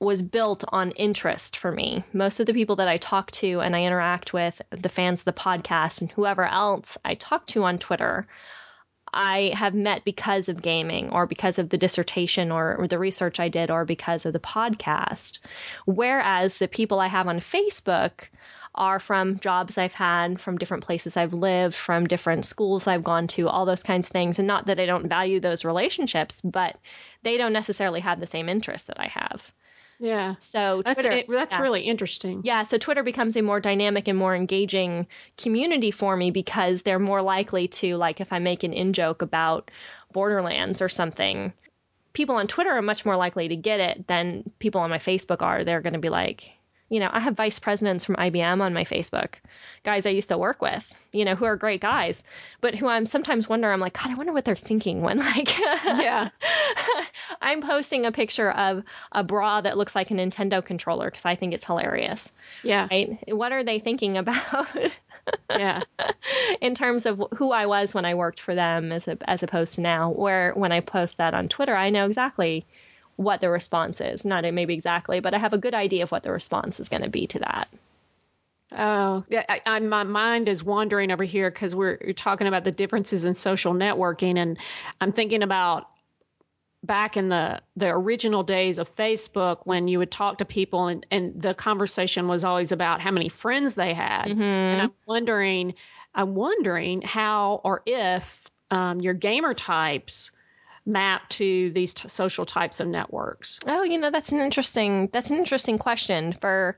was 0.00 0.22
built 0.22 0.64
on 0.68 0.92
interest 0.92 1.56
for 1.56 1.72
me. 1.72 2.04
Most 2.12 2.40
of 2.40 2.46
the 2.46 2.52
people 2.54 2.76
that 2.76 2.88
I 2.88 2.98
talk 2.98 3.30
to 3.32 3.60
and 3.60 3.74
I 3.74 3.82
interact 3.82 4.32
with, 4.32 4.60
the 4.70 4.88
fans 4.88 5.20
of 5.20 5.24
the 5.24 5.32
podcast 5.32 6.00
and 6.00 6.10
whoever 6.10 6.44
else 6.44 6.96
I 7.04 7.14
talk 7.14 7.46
to 7.48 7.64
on 7.64 7.78
Twitter, 7.78 8.26
I 9.12 9.52
have 9.54 9.74
met 9.74 10.04
because 10.04 10.48
of 10.48 10.62
gaming 10.62 11.10
or 11.10 11.26
because 11.26 11.58
of 11.58 11.68
the 11.68 11.78
dissertation 11.78 12.50
or, 12.52 12.76
or 12.76 12.88
the 12.88 12.98
research 12.98 13.40
I 13.40 13.48
did 13.48 13.70
or 13.70 13.84
because 13.84 14.26
of 14.26 14.32
the 14.32 14.38
podcast. 14.38 15.40
Whereas 15.86 16.58
the 16.58 16.68
people 16.68 17.00
I 17.00 17.06
have 17.08 17.28
on 17.28 17.40
Facebook 17.40 18.28
are 18.74 19.00
from 19.00 19.40
jobs 19.40 19.76
I've 19.76 19.94
had, 19.94 20.40
from 20.40 20.58
different 20.58 20.84
places 20.84 21.16
I've 21.16 21.34
lived, 21.34 21.74
from 21.74 22.06
different 22.06 22.46
schools 22.46 22.86
I've 22.86 23.02
gone 23.02 23.26
to, 23.28 23.48
all 23.48 23.64
those 23.64 23.82
kinds 23.82 24.06
of 24.06 24.12
things. 24.12 24.38
And 24.38 24.46
not 24.46 24.66
that 24.66 24.78
I 24.78 24.86
don't 24.86 25.08
value 25.08 25.40
those 25.40 25.64
relationships, 25.64 26.40
but 26.42 26.78
they 27.22 27.36
don't 27.38 27.52
necessarily 27.52 28.00
have 28.00 28.20
the 28.20 28.26
same 28.26 28.48
interests 28.48 28.86
that 28.86 29.00
I 29.00 29.08
have. 29.08 29.52
Yeah. 29.98 30.36
So 30.38 30.82
That's 30.84 31.00
Twitter, 31.00 31.16
it, 31.16 31.26
that's 31.28 31.54
yeah. 31.54 31.60
really 31.60 31.82
interesting. 31.82 32.42
Yeah, 32.44 32.62
so 32.62 32.78
Twitter 32.78 33.02
becomes 33.02 33.36
a 33.36 33.42
more 33.42 33.60
dynamic 33.60 34.08
and 34.08 34.18
more 34.18 34.34
engaging 34.34 35.06
community 35.36 35.90
for 35.90 36.16
me 36.16 36.30
because 36.30 36.82
they're 36.82 36.98
more 36.98 37.22
likely 37.22 37.68
to, 37.68 37.96
like, 37.96 38.20
if 38.20 38.32
I 38.32 38.38
make 38.38 38.62
an 38.62 38.72
in 38.72 38.92
joke 38.92 39.22
about 39.22 39.70
Borderlands 40.12 40.80
or 40.80 40.88
something, 40.88 41.52
people 42.12 42.36
on 42.36 42.46
Twitter 42.46 42.70
are 42.70 42.82
much 42.82 43.04
more 43.04 43.16
likely 43.16 43.48
to 43.48 43.56
get 43.56 43.80
it 43.80 44.06
than 44.06 44.50
people 44.58 44.80
on 44.80 44.90
my 44.90 44.98
Facebook 44.98 45.42
are. 45.42 45.64
They're 45.64 45.82
going 45.82 45.94
to 45.94 45.98
be 45.98 46.10
like, 46.10 46.52
you 46.90 47.00
know, 47.00 47.10
I 47.12 47.20
have 47.20 47.36
vice 47.36 47.58
presidents 47.58 48.04
from 48.04 48.16
IBM 48.16 48.60
on 48.62 48.72
my 48.72 48.84
Facebook, 48.84 49.34
guys 49.84 50.06
I 50.06 50.10
used 50.10 50.30
to 50.30 50.38
work 50.38 50.62
with, 50.62 50.94
you 51.12 51.24
know, 51.24 51.34
who 51.34 51.44
are 51.44 51.56
great 51.56 51.80
guys, 51.82 52.22
but 52.60 52.74
who 52.74 52.86
I'm 52.88 53.04
sometimes 53.04 53.48
wonder, 53.48 53.70
I'm 53.70 53.80
like, 53.80 53.92
God, 53.92 54.10
I 54.10 54.14
wonder 54.14 54.32
what 54.32 54.44
they're 54.44 54.54
thinking 54.54 55.02
when 55.02 55.18
like, 55.34 55.58
Yeah. 55.58 56.30
I'm 57.42 57.62
posting 57.62 58.06
a 58.06 58.12
picture 58.12 58.50
of 58.50 58.82
a 59.12 59.22
bra 59.22 59.60
that 59.60 59.76
looks 59.76 59.94
like 59.94 60.10
a 60.10 60.14
Nintendo 60.14 60.64
controller 60.64 61.10
because 61.10 61.24
I 61.26 61.34
think 61.36 61.52
it's 61.54 61.64
hilarious, 61.64 62.32
Yeah. 62.62 62.88
right? 62.90 63.18
What 63.28 63.52
are 63.52 63.64
they 63.64 63.78
thinking 63.78 64.16
about 64.16 64.76
Yeah. 65.50 65.82
in 66.60 66.74
terms 66.74 67.06
of 67.06 67.22
who 67.36 67.52
I 67.52 67.66
was 67.66 67.92
when 67.94 68.04
I 68.04 68.14
worked 68.14 68.40
for 68.40 68.54
them 68.54 68.92
as 68.92 69.08
a, 69.08 69.18
as 69.28 69.42
opposed 69.42 69.74
to 69.74 69.82
now? 69.82 70.10
Where 70.10 70.52
when 70.54 70.72
I 70.72 70.80
post 70.80 71.18
that 71.18 71.34
on 71.34 71.48
Twitter, 71.48 71.76
I 71.76 71.90
know 71.90 72.06
exactly 72.06 72.66
what 73.18 73.40
the 73.40 73.50
response 73.50 74.00
is. 74.00 74.24
Not 74.24 74.44
maybe 74.54 74.72
exactly, 74.72 75.20
but 75.20 75.34
I 75.34 75.38
have 75.38 75.52
a 75.52 75.58
good 75.58 75.74
idea 75.74 76.04
of 76.04 76.12
what 76.12 76.22
the 76.22 76.32
response 76.32 76.78
is 76.78 76.88
going 76.88 77.02
to 77.02 77.10
be 77.10 77.26
to 77.26 77.40
that. 77.40 77.68
Oh, 78.70 79.24
yeah. 79.28 79.44
I, 79.48 79.60
I, 79.66 79.80
my 79.80 80.04
mind 80.04 80.48
is 80.48 80.62
wandering 80.62 81.10
over 81.10 81.24
here 81.24 81.50
because 81.50 81.74
we're 81.74 81.98
you're 82.02 82.12
talking 82.12 82.46
about 82.46 82.64
the 82.64 82.70
differences 82.70 83.24
in 83.24 83.34
social 83.34 83.74
networking, 83.74 84.38
and 84.38 84.56
I'm 85.00 85.10
thinking 85.10 85.42
about 85.42 85.88
back 86.84 87.16
in 87.16 87.28
the 87.28 87.60
the 87.76 87.88
original 87.88 88.44
days 88.44 88.78
of 88.78 88.94
Facebook 88.94 89.58
when 89.64 89.88
you 89.88 89.98
would 89.98 90.12
talk 90.12 90.38
to 90.38 90.44
people 90.44 90.86
and, 90.86 91.04
and 91.10 91.42
the 91.42 91.54
conversation 91.54 92.28
was 92.28 92.44
always 92.44 92.70
about 92.70 93.00
how 93.00 93.10
many 93.10 93.28
friends 93.28 93.74
they 93.74 93.94
had. 93.94 94.26
And 94.28 94.82
I'm 94.82 94.92
wondering, 95.06 95.74
I'm 96.14 96.36
wondering 96.36 97.02
how 97.02 97.60
or 97.64 97.82
if 97.84 98.48
um, 98.70 99.00
your 99.00 99.14
gamer 99.14 99.54
types 99.54 100.30
map 100.88 101.28
to 101.28 101.70
these 101.70 101.94
t- 101.94 102.08
social 102.08 102.46
types 102.46 102.80
of 102.80 102.88
networks. 102.88 103.60
Oh, 103.66 103.82
you 103.82 103.98
know, 103.98 104.10
that's 104.10 104.32
an 104.32 104.40
interesting 104.40 105.08
that's 105.12 105.30
an 105.30 105.36
interesting 105.36 105.78
question 105.78 106.32
for 106.40 106.76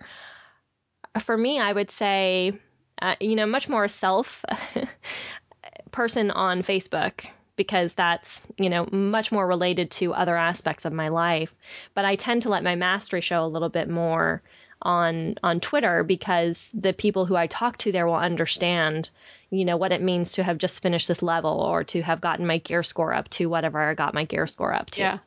for 1.21 1.37
me. 1.37 1.61
I 1.61 1.73
would 1.73 1.91
say, 1.91 2.59
uh, 3.01 3.15
you 3.21 3.37
know, 3.37 3.47
much 3.47 3.69
more 3.69 3.89
self 3.89 4.45
person 5.93 6.31
on 6.31 6.63
Facebook 6.63 7.27
because 7.57 7.95
that's 7.95 8.43
you 8.59 8.71
know 8.71 8.87
much 8.91 9.31
more 9.31 9.47
related 9.47 9.91
to 9.91 10.15
other 10.15 10.37
aspects 10.37 10.85
of 10.85 10.93
my 10.93 11.09
life. 11.09 11.55
But 11.95 12.05
I 12.05 12.17
tend 12.17 12.43
to 12.43 12.49
let 12.49 12.65
my 12.65 12.75
mastery 12.75 13.21
show 13.21 13.45
a 13.45 13.47
little 13.47 13.69
bit 13.69 13.89
more 13.89 14.43
on 14.83 15.37
on 15.43 15.61
Twitter 15.61 16.05
because 16.05 16.71
the 16.73 16.93
people 16.93 17.27
who 17.27 17.37
I 17.37 17.47
talk 17.47 17.79
to 17.79 17.93
there 17.93 18.07
will 18.07 18.15
understand 18.15 19.11
you 19.51 19.65
know 19.65 19.77
what 19.77 19.91
it 19.91 20.01
means 20.01 20.33
to 20.35 20.45
have 20.45 20.59
just 20.59 20.81
finished 20.81 21.09
this 21.09 21.23
level 21.23 21.51
or 21.51 21.83
to 21.83 22.03
have 22.03 22.21
gotten 22.21 22.47
my 22.47 22.59
gear 22.59 22.85
score 22.85 23.13
up 23.13 23.29
to 23.31 23.49
whatever 23.49 23.81
I 23.81 23.95
got 23.95 24.15
my 24.15 24.25
gear 24.25 24.47
score 24.47 24.73
up 24.73 24.91
to. 24.91 25.01
Yeah. 25.01 25.19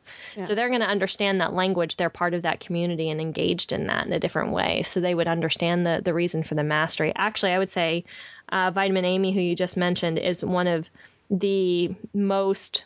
So 0.42 0.56
they're 0.56 0.70
going 0.70 0.80
to 0.80 0.88
understand 0.88 1.42
that 1.42 1.54
language. 1.54 1.98
They're 1.98 2.10
part 2.10 2.34
of 2.34 2.44
that 2.44 2.62
community 2.62 3.10
and 3.10 3.20
engaged 3.20 3.74
in 3.74 3.88
that 3.88 4.08
in 4.08 4.14
a 4.14 4.20
different 4.20 4.52
way. 4.52 4.84
So 4.84 5.02
they 5.02 5.14
would 5.14 5.28
understand 5.28 5.86
the 5.86 6.02
the 6.04 6.14
reason 6.14 6.44
for 6.44 6.56
the 6.56 6.64
mastery. 6.64 7.12
Actually, 7.16 7.52
I 7.52 7.60
would 7.60 7.72
say 7.72 8.06
uh, 8.50 8.72
Vitamin 8.72 9.04
Amy, 9.04 9.34
who 9.34 9.42
you 9.42 9.56
just 9.56 9.76
mentioned, 9.76 10.18
is 10.18 10.44
one 10.44 10.68
of 10.68 10.90
the 11.30 11.94
most 12.14 12.86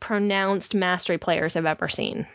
pronounced 0.00 0.74
mastery 0.74 1.18
players 1.18 1.54
I've 1.54 1.66
ever 1.66 1.88
seen. 1.88 2.26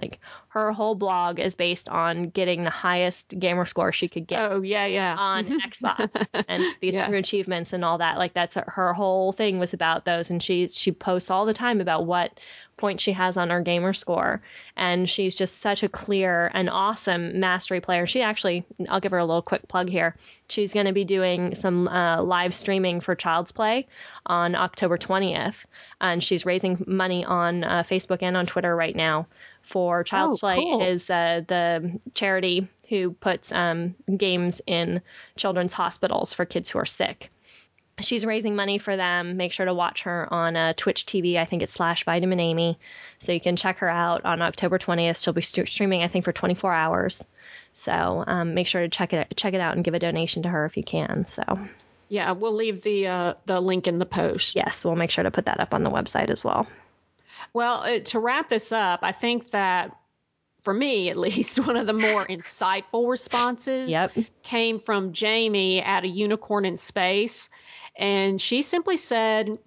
Like 0.00 0.18
her 0.52 0.70
whole 0.70 0.94
blog 0.94 1.40
is 1.40 1.54
based 1.54 1.88
on 1.88 2.24
getting 2.28 2.62
the 2.62 2.68
highest 2.70 3.38
gamer 3.38 3.64
score 3.64 3.90
she 3.90 4.06
could 4.06 4.26
get 4.26 4.52
Oh 4.52 4.60
yeah, 4.60 4.84
yeah. 4.84 5.16
on 5.18 5.46
Xbox 5.60 6.44
and 6.46 6.62
these 6.80 6.92
Yeah. 6.92 7.08
achievements 7.10 7.72
and 7.72 7.82
all 7.82 7.96
that. 7.98 8.18
Like 8.18 8.34
that's 8.34 8.56
her, 8.66 8.92
whole 8.92 9.32
thing 9.32 9.58
was 9.58 9.72
about 9.72 10.04
those, 10.04 10.30
and 10.30 10.42
she 10.42 10.68
she 10.68 10.92
posts 10.92 11.30
all 11.30 11.46
the 11.46 11.54
time 11.54 11.80
about 11.80 12.04
what 12.04 12.38
point 12.76 13.00
she 13.00 13.12
has 13.12 13.36
on 13.38 13.48
her 13.48 13.62
gamer 13.62 13.94
score, 13.94 14.42
and 14.76 15.08
she's 15.08 15.34
just 15.34 15.60
such 15.60 15.82
a 15.84 15.88
clear 15.88 16.50
and 16.52 16.68
awesome 16.68 17.38
mastery 17.40 17.80
player. 17.80 18.06
She 18.06 18.20
actually, 18.22 18.64
I'll 18.90 19.00
give 19.00 19.12
her 19.12 19.18
a 19.18 19.24
little 19.24 19.40
quick 19.42 19.68
plug 19.68 19.88
here. 19.88 20.16
She's 20.48 20.74
going 20.74 20.86
to 20.86 20.92
be 20.92 21.04
doing 21.04 21.54
some 21.54 21.88
uh, 21.88 22.22
live 22.22 22.54
streaming 22.54 23.00
for 23.00 23.14
Child's 23.14 23.52
Play 23.52 23.86
on 24.26 24.54
October 24.54 24.98
twentieth, 24.98 25.66
and 25.98 26.22
she's 26.22 26.44
raising 26.44 26.84
money 26.86 27.24
on 27.24 27.64
uh, 27.64 27.82
Facebook 27.84 28.22
and 28.22 28.36
on 28.36 28.44
Twitter 28.44 28.74
right 28.76 28.94
now 28.96 29.26
for 29.62 30.02
Child's 30.02 30.41
Play 30.42 30.56
cool. 30.56 30.82
is 30.82 31.08
uh, 31.08 31.42
the 31.46 32.00
charity 32.14 32.66
who 32.88 33.12
puts 33.12 33.52
um, 33.52 33.94
games 34.16 34.60
in 34.66 35.00
children's 35.36 35.72
hospitals 35.72 36.32
for 36.32 36.44
kids 36.44 36.68
who 36.68 36.78
are 36.80 36.84
sick. 36.84 37.30
She's 38.00 38.26
raising 38.26 38.56
money 38.56 38.78
for 38.78 38.96
them. 38.96 39.36
Make 39.36 39.52
sure 39.52 39.66
to 39.66 39.74
watch 39.74 40.02
her 40.02 40.26
on 40.32 40.56
uh, 40.56 40.72
Twitch 40.76 41.06
TV. 41.06 41.36
I 41.36 41.44
think 41.44 41.62
it's 41.62 41.74
slash 41.74 42.04
Vitamin 42.04 42.40
Amy, 42.40 42.78
so 43.20 43.30
you 43.30 43.40
can 43.40 43.54
check 43.54 43.78
her 43.78 43.88
out 43.88 44.24
on 44.24 44.42
October 44.42 44.78
twentieth. 44.78 45.18
She'll 45.20 45.32
be 45.32 45.42
st- 45.42 45.68
streaming, 45.68 46.02
I 46.02 46.08
think, 46.08 46.24
for 46.24 46.32
twenty 46.32 46.54
four 46.54 46.72
hours. 46.72 47.24
So 47.72 48.24
um, 48.26 48.54
make 48.54 48.66
sure 48.66 48.82
to 48.82 48.88
check 48.88 49.12
it 49.12 49.32
check 49.36 49.54
it 49.54 49.60
out 49.60 49.76
and 49.76 49.84
give 49.84 49.94
a 49.94 49.98
donation 50.00 50.42
to 50.42 50.48
her 50.48 50.64
if 50.64 50.76
you 50.76 50.82
can. 50.82 51.24
So 51.26 51.42
Yeah, 52.08 52.32
we'll 52.32 52.54
leave 52.56 52.82
the 52.82 53.06
uh, 53.06 53.34
the 53.46 53.60
link 53.60 53.86
in 53.86 54.00
the 54.00 54.06
post. 54.06 54.56
yes, 54.56 54.84
we'll 54.84 54.96
make 54.96 55.10
sure 55.12 55.22
to 55.22 55.30
put 55.30 55.46
that 55.46 55.60
up 55.60 55.72
on 55.72 55.84
the 55.84 55.90
website 55.90 56.30
as 56.30 56.42
well. 56.42 56.66
Well, 57.52 57.82
uh, 57.82 58.00
to 58.00 58.18
wrap 58.18 58.48
this 58.48 58.72
up, 58.72 59.00
I 59.02 59.12
think 59.12 59.50
that 59.52 59.96
for 60.62 60.72
me 60.74 61.10
at 61.10 61.16
least, 61.16 61.58
one 61.66 61.76
of 61.76 61.86
the 61.86 61.92
more 61.92 62.26
insightful 62.26 63.08
responses 63.08 63.90
Yep. 63.90 64.12
came 64.42 64.78
from 64.78 65.12
Jamie 65.12 65.82
at 65.82 66.04
a 66.04 66.08
unicorn 66.08 66.64
in 66.64 66.76
space. 66.76 67.48
And 67.96 68.40
she 68.40 68.62
simply 68.62 68.96
said, 68.96 69.58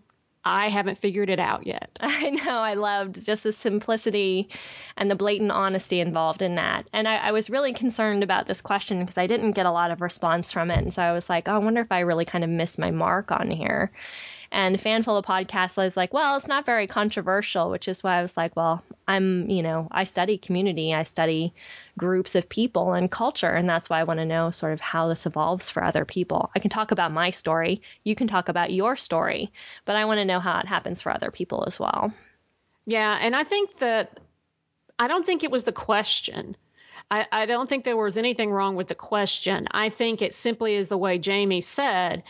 I 0.47 0.69
haven't 0.69 0.99
figured 0.99 1.29
it 1.31 1.39
out 1.39 1.65
yet. 1.65 1.89
I 2.01 2.29
know. 2.29 2.59
I 2.59 2.75
loved 2.75 3.25
just 3.25 3.43
the 3.43 3.51
simplicity 3.51 4.49
and 4.95 5.09
the 5.09 5.15
blatant 5.15 5.51
honesty 5.51 5.99
involved 5.99 6.43
in 6.43 6.55
that. 6.55 6.87
And 6.93 7.07
I, 7.07 7.15
I 7.15 7.31
was 7.31 7.49
really 7.49 7.73
concerned 7.73 8.23
about 8.23 8.45
this 8.45 8.61
question 8.61 8.99
because 8.99 9.17
I 9.17 9.25
didn't 9.25 9.51
get 9.51 9.65
a 9.65 9.71
lot 9.71 9.91
of 9.91 10.01
response 10.01 10.51
from 10.51 10.69
it. 10.69 10.77
And 10.77 10.93
so 10.93 11.01
I 11.01 11.13
was 11.13 11.29
like, 11.29 11.47
oh, 11.47 11.55
I 11.55 11.57
wonder 11.57 11.81
if 11.81 11.91
I 11.91 12.01
really 12.01 12.25
kind 12.25 12.43
of 12.43 12.49
missed 12.49 12.77
my 12.77 12.91
mark 12.91 13.31
on 13.31 13.49
here. 13.49 13.91
And 14.55 14.79
Fanful 14.79 15.17
of 15.17 15.25
Podcasts 15.25 15.75
was 15.75 15.97
like, 15.97 16.13
well, 16.13 16.37
it's 16.37 16.47
not 16.47 16.65
very 16.65 16.87
controversial, 16.87 17.69
which 17.69 17.89
is 17.89 18.01
why 18.01 18.17
I 18.17 18.21
was 18.21 18.37
like, 18.37 18.55
well, 18.55 18.81
I'm, 19.05 19.49
you 19.49 19.61
know, 19.61 19.89
I 19.91 20.05
study 20.05 20.37
community, 20.37 20.93
I 20.93 21.03
study 21.03 21.53
groups 21.97 22.35
of 22.35 22.47
people 22.47 22.93
and 22.93 23.11
culture. 23.11 23.49
And 23.49 23.67
that's 23.67 23.89
why 23.89 23.99
I 23.99 24.05
want 24.05 24.21
to 24.21 24.25
know 24.25 24.51
sort 24.51 24.71
of 24.71 24.79
how 24.79 25.09
this 25.09 25.25
evolves 25.25 25.69
for 25.69 25.83
other 25.83 26.05
people. 26.05 26.51
I 26.55 26.59
can 26.59 26.69
talk 26.69 26.91
about 26.91 27.11
my 27.11 27.31
story, 27.31 27.81
you 28.05 28.15
can 28.15 28.29
talk 28.29 28.47
about 28.47 28.71
your 28.71 28.95
story, 28.95 29.51
but 29.83 29.97
I 29.97 30.05
want 30.05 30.19
to 30.19 30.25
know 30.25 30.39
how 30.39 30.57
it 30.59 30.67
happens 30.67 31.01
for 31.01 31.11
other 31.11 31.31
people 31.31 31.65
as 31.67 31.77
well. 31.77 32.13
Yeah, 32.85 33.17
and 33.19 33.35
I 33.35 33.43
think 33.43 33.79
that 33.79 34.21
I 34.97 35.09
don't 35.09 35.25
think 35.25 35.43
it 35.43 35.51
was 35.51 35.63
the 35.63 35.73
question. 35.73 36.55
I, 37.11 37.25
I 37.29 37.45
don't 37.45 37.67
think 37.67 37.83
there 37.83 37.97
was 37.97 38.17
anything 38.17 38.51
wrong 38.51 38.77
with 38.77 38.87
the 38.87 38.95
question. 38.95 39.67
I 39.71 39.89
think 39.89 40.21
it 40.21 40.33
simply 40.33 40.75
is 40.75 40.87
the 40.87 40.97
way 40.97 41.17
Jamie 41.17 41.59
said. 41.59 42.23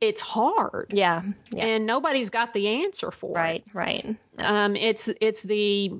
It's 0.00 0.20
hard, 0.20 0.92
Yeah. 0.92 1.22
Yeah. 1.50 1.66
and 1.66 1.86
nobody's 1.86 2.30
got 2.30 2.54
the 2.54 2.68
answer 2.68 3.10
for 3.10 3.30
it. 3.30 3.40
right. 3.40 3.64
Right. 3.74 4.16
Um, 4.38 4.76
it's 4.76 5.08
it's 5.20 5.42
the 5.42 5.92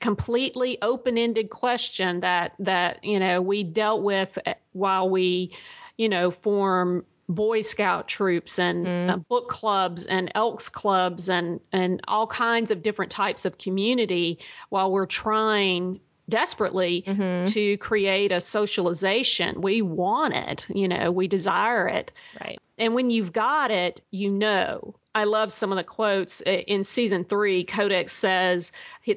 completely 0.00 0.78
open-ended 0.80 1.50
question 1.50 2.20
that 2.20 2.54
that 2.60 3.02
you 3.04 3.18
know 3.18 3.42
we 3.42 3.64
dealt 3.64 4.02
with 4.02 4.38
while 4.72 5.10
we 5.10 5.52
you 5.96 6.08
know 6.08 6.30
form 6.30 7.04
boy 7.28 7.62
scout 7.62 8.06
troops 8.08 8.58
and 8.58 8.86
uh, 9.10 9.16
book 9.16 9.48
clubs 9.48 10.06
and 10.06 10.30
elks 10.36 10.68
clubs 10.68 11.28
and 11.28 11.60
and 11.72 12.00
all 12.06 12.26
kinds 12.28 12.70
of 12.70 12.82
different 12.82 13.10
types 13.10 13.44
of 13.44 13.58
community 13.58 14.38
while 14.68 14.90
we're 14.92 15.04
trying 15.04 16.00
desperately 16.28 17.04
to 17.44 17.76
create 17.78 18.30
a 18.32 18.40
socialization 18.40 19.60
we 19.60 19.82
want 19.82 20.34
it 20.34 20.64
you 20.68 20.86
know 20.86 21.10
we 21.10 21.26
desire 21.26 21.88
it 21.88 22.12
Right. 22.40 22.58
And 22.78 22.94
when 22.94 23.10
you've 23.10 23.32
got 23.32 23.70
it, 23.70 24.00
you 24.10 24.30
know. 24.30 24.94
I 25.14 25.24
love 25.24 25.52
some 25.52 25.72
of 25.72 25.76
the 25.76 25.84
quotes 25.84 26.42
Uh, 26.46 26.50
in 26.50 26.84
season 26.84 27.24
three. 27.24 27.64
Codex 27.64 28.12
says 28.12 28.70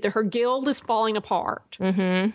her 0.04 0.24
guild 0.24 0.68
is 0.68 0.80
falling 0.80 1.16
apart. 1.16 1.78
Mm-hmm. 1.80 2.32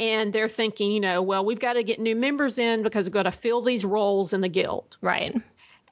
And 0.00 0.32
they're 0.32 0.48
thinking, 0.48 0.90
you 0.90 0.98
know, 0.98 1.22
well, 1.22 1.44
we've 1.44 1.60
got 1.60 1.74
to 1.74 1.84
get 1.84 2.00
new 2.00 2.16
members 2.16 2.58
in 2.58 2.82
because 2.82 3.06
we've 3.06 3.12
got 3.12 3.22
to 3.24 3.30
fill 3.30 3.62
these 3.62 3.84
roles 3.84 4.32
in 4.32 4.40
the 4.40 4.48
guild. 4.48 4.96
Right. 5.00 5.40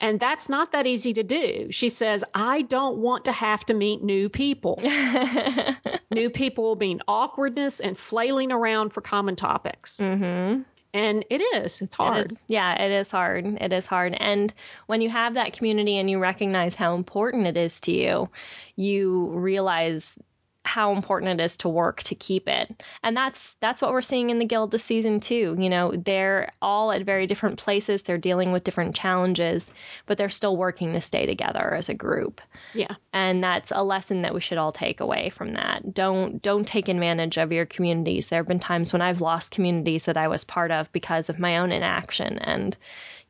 And 0.01 0.19
that's 0.19 0.49
not 0.49 0.73
that 0.73 0.87
easy 0.87 1.13
to 1.13 1.23
do. 1.23 1.69
She 1.71 1.89
says, 1.89 2.25
I 2.35 2.63
don't 2.63 2.99
want 2.99 3.27
to 3.27 3.33
have 3.33 3.65
to 3.67 3.75
meet 3.75 4.03
new 4.03 4.29
people. 4.29 4.83
new 6.11 6.31
people 6.31 6.75
mean 6.75 7.01
awkwardness 7.07 7.79
and 7.79 7.97
flailing 7.97 8.51
around 8.51 8.91
for 8.91 9.01
common 9.01 9.37
topics. 9.37 9.99
mm-hmm. 9.99 10.63
And 10.95 11.25
it 11.29 11.41
is, 11.57 11.81
it's 11.81 11.97
hard. 11.97 12.25
It 12.25 12.31
is, 12.31 12.43
yeah, 12.47 12.81
it 12.81 12.93
is 12.93 13.11
hard. 13.11 13.45
It 13.61 13.73
is 13.73 13.87
hard. 13.87 14.17
And 14.21 14.55
when 14.87 15.01
you 15.01 15.11
have 15.11 15.35
that 15.35 15.53
community 15.53 15.99
and 15.99 16.09
you 16.09 16.21
recognize 16.21 16.77
how 16.77 16.95
important 16.95 17.49
it 17.49 17.57
is 17.57 17.81
to 17.83 17.93
you, 17.93 18.31
you 18.77 19.27
realize 19.31 20.17
how 20.65 20.93
important 20.93 21.39
it 21.41 21.45
is 21.45 21.59
to 21.59 21.69
work 21.69 22.03
to 22.03 22.15
keep 22.15 22.49
it. 22.49 22.83
And 23.03 23.17
that's 23.17 23.55
that's 23.61 23.83
what 23.83 23.93
we're 23.93 24.03
seeing 24.03 24.31
in 24.31 24.39
the 24.39 24.45
guild 24.47 24.71
this 24.71 24.83
season 24.83 25.21
too. 25.21 25.55
You 25.59 25.69
know, 25.69 25.93
they're 25.95 26.53
all 26.63 26.91
at 26.91 27.03
very 27.03 27.27
different 27.27 27.59
places, 27.59 28.03
they're 28.03 28.19
dealing 28.19 28.51
with 28.51 28.65
different 28.65 28.95
challenges, 28.95 29.71
but 30.07 30.17
they're 30.17 30.31
still 30.31 30.57
working 30.57 30.95
to 30.95 31.01
stay 31.01 31.27
together 31.27 31.75
as 31.75 31.89
a 31.91 31.95
group. 31.95 32.41
Yeah. 32.73 32.95
And 33.13 33.45
that's 33.45 33.73
a 33.75 33.85
lesson 33.85 34.23
that 34.23 34.35
we 34.35 34.41
should 34.41 34.59
all 34.59 34.73
take 34.73 35.01
away 35.01 35.29
from 35.31 35.53
that. 35.53 35.93
Don't 35.93 36.41
don't 36.41 36.67
take 36.67 36.89
advantage 36.89 37.37
of 37.37 37.53
your 37.53 37.67
communities. 37.67 38.31
There 38.31 38.41
have 38.41 38.49
been 38.49 38.59
times 38.59 38.93
when 38.93 39.03
I've 39.03 39.21
lost 39.21 39.51
communities 39.51 40.07
that 40.07 40.17
I 40.17 40.29
was 40.29 40.45
part 40.45 40.71
of 40.71 40.91
because 40.93 41.29
of 41.29 41.39
my 41.39 41.59
own 41.59 41.73
inaction 41.73 42.39
and 42.39 42.77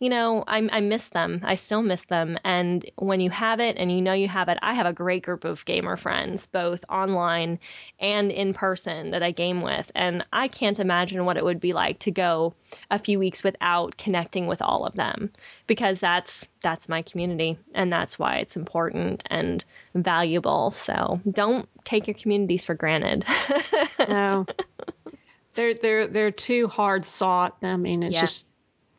you 0.05 0.11
know, 0.11 0.45
I, 0.47 0.59
I 0.71 0.81
miss 0.81 1.09
them. 1.09 1.41
I 1.43 1.55
still 1.55 1.81
miss 1.81 2.05
them. 2.05 2.37
And 2.45 2.85
when 2.97 3.21
you 3.21 3.31
have 3.31 3.59
it 3.59 3.79
and 3.79 3.91
you 3.91 4.03
know 4.03 4.13
you 4.13 4.29
have 4.29 4.51
it, 4.51 4.59
I 4.61 4.75
have 4.75 4.85
a 4.85 4.93
great 4.93 5.23
group 5.23 5.45
of 5.47 5.65
gamer 5.65 5.97
friends, 5.97 6.47
both 6.47 6.85
online 6.91 7.59
and 7.99 8.31
in 8.31 8.53
person, 8.53 9.13
that 9.13 9.23
I 9.23 9.31
game 9.31 9.63
with. 9.63 9.91
And 9.95 10.23
I 10.31 10.49
can't 10.49 10.79
imagine 10.79 11.25
what 11.25 11.39
it 11.39 11.45
would 11.45 11.59
be 11.59 11.73
like 11.73 12.01
to 12.01 12.11
go 12.11 12.53
a 12.91 12.99
few 12.99 13.19
weeks 13.19 13.43
without 13.43 13.97
connecting 13.97 14.47
with 14.47 14.61
all 14.61 14.85
of 14.85 14.95
them 14.95 15.31
because 15.67 16.01
that's 16.01 16.47
that's 16.61 16.87
my 16.87 17.01
community 17.01 17.57
and 17.75 17.91
that's 17.91 18.19
why 18.19 18.37
it's 18.37 18.57
important 18.57 19.23
and 19.31 19.65
valuable. 19.95 20.71
So 20.73 21.19
don't 21.31 21.67
take 21.87 22.07
your 22.09 22.15
communities 22.15 22.63
for 22.63 22.75
granted. 22.75 23.25
No. 24.07 24.45
they're 25.55 25.73
they're 25.73 26.07
they're 26.09 26.31
too 26.31 26.69
hard 26.69 27.07
sought. 27.07 27.57
I 27.63 27.77
mean, 27.77 28.03
it's 28.03 28.17
Yeah. 28.17 28.21
just 28.21 28.49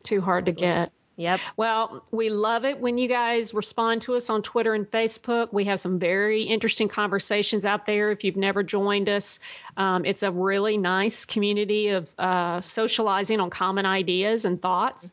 too 0.02 0.20
hard 0.20 0.46
to 0.46 0.52
get. 0.52 0.90
Yep. 1.16 1.40
Well, 1.56 2.04
we 2.10 2.30
love 2.30 2.64
it 2.64 2.80
when 2.80 2.98
you 2.98 3.08
guys 3.08 3.52
respond 3.54 4.02
to 4.02 4.14
us 4.14 4.30
on 4.30 4.42
Twitter 4.42 4.74
and 4.74 4.90
Facebook. 4.90 5.52
We 5.52 5.64
have 5.64 5.80
some 5.80 5.98
very 5.98 6.42
interesting 6.42 6.88
conversations 6.88 7.64
out 7.64 7.86
there. 7.86 8.10
If 8.10 8.24
you've 8.24 8.36
never 8.36 8.62
joined 8.62 9.08
us, 9.08 9.38
um, 9.76 10.04
it's 10.04 10.22
a 10.22 10.30
really 10.30 10.76
nice 10.76 11.24
community 11.24 11.88
of 11.88 12.12
uh, 12.18 12.60
socializing 12.60 13.40
on 13.40 13.50
common 13.50 13.86
ideas 13.86 14.44
and 14.44 14.60
thoughts. 14.60 15.12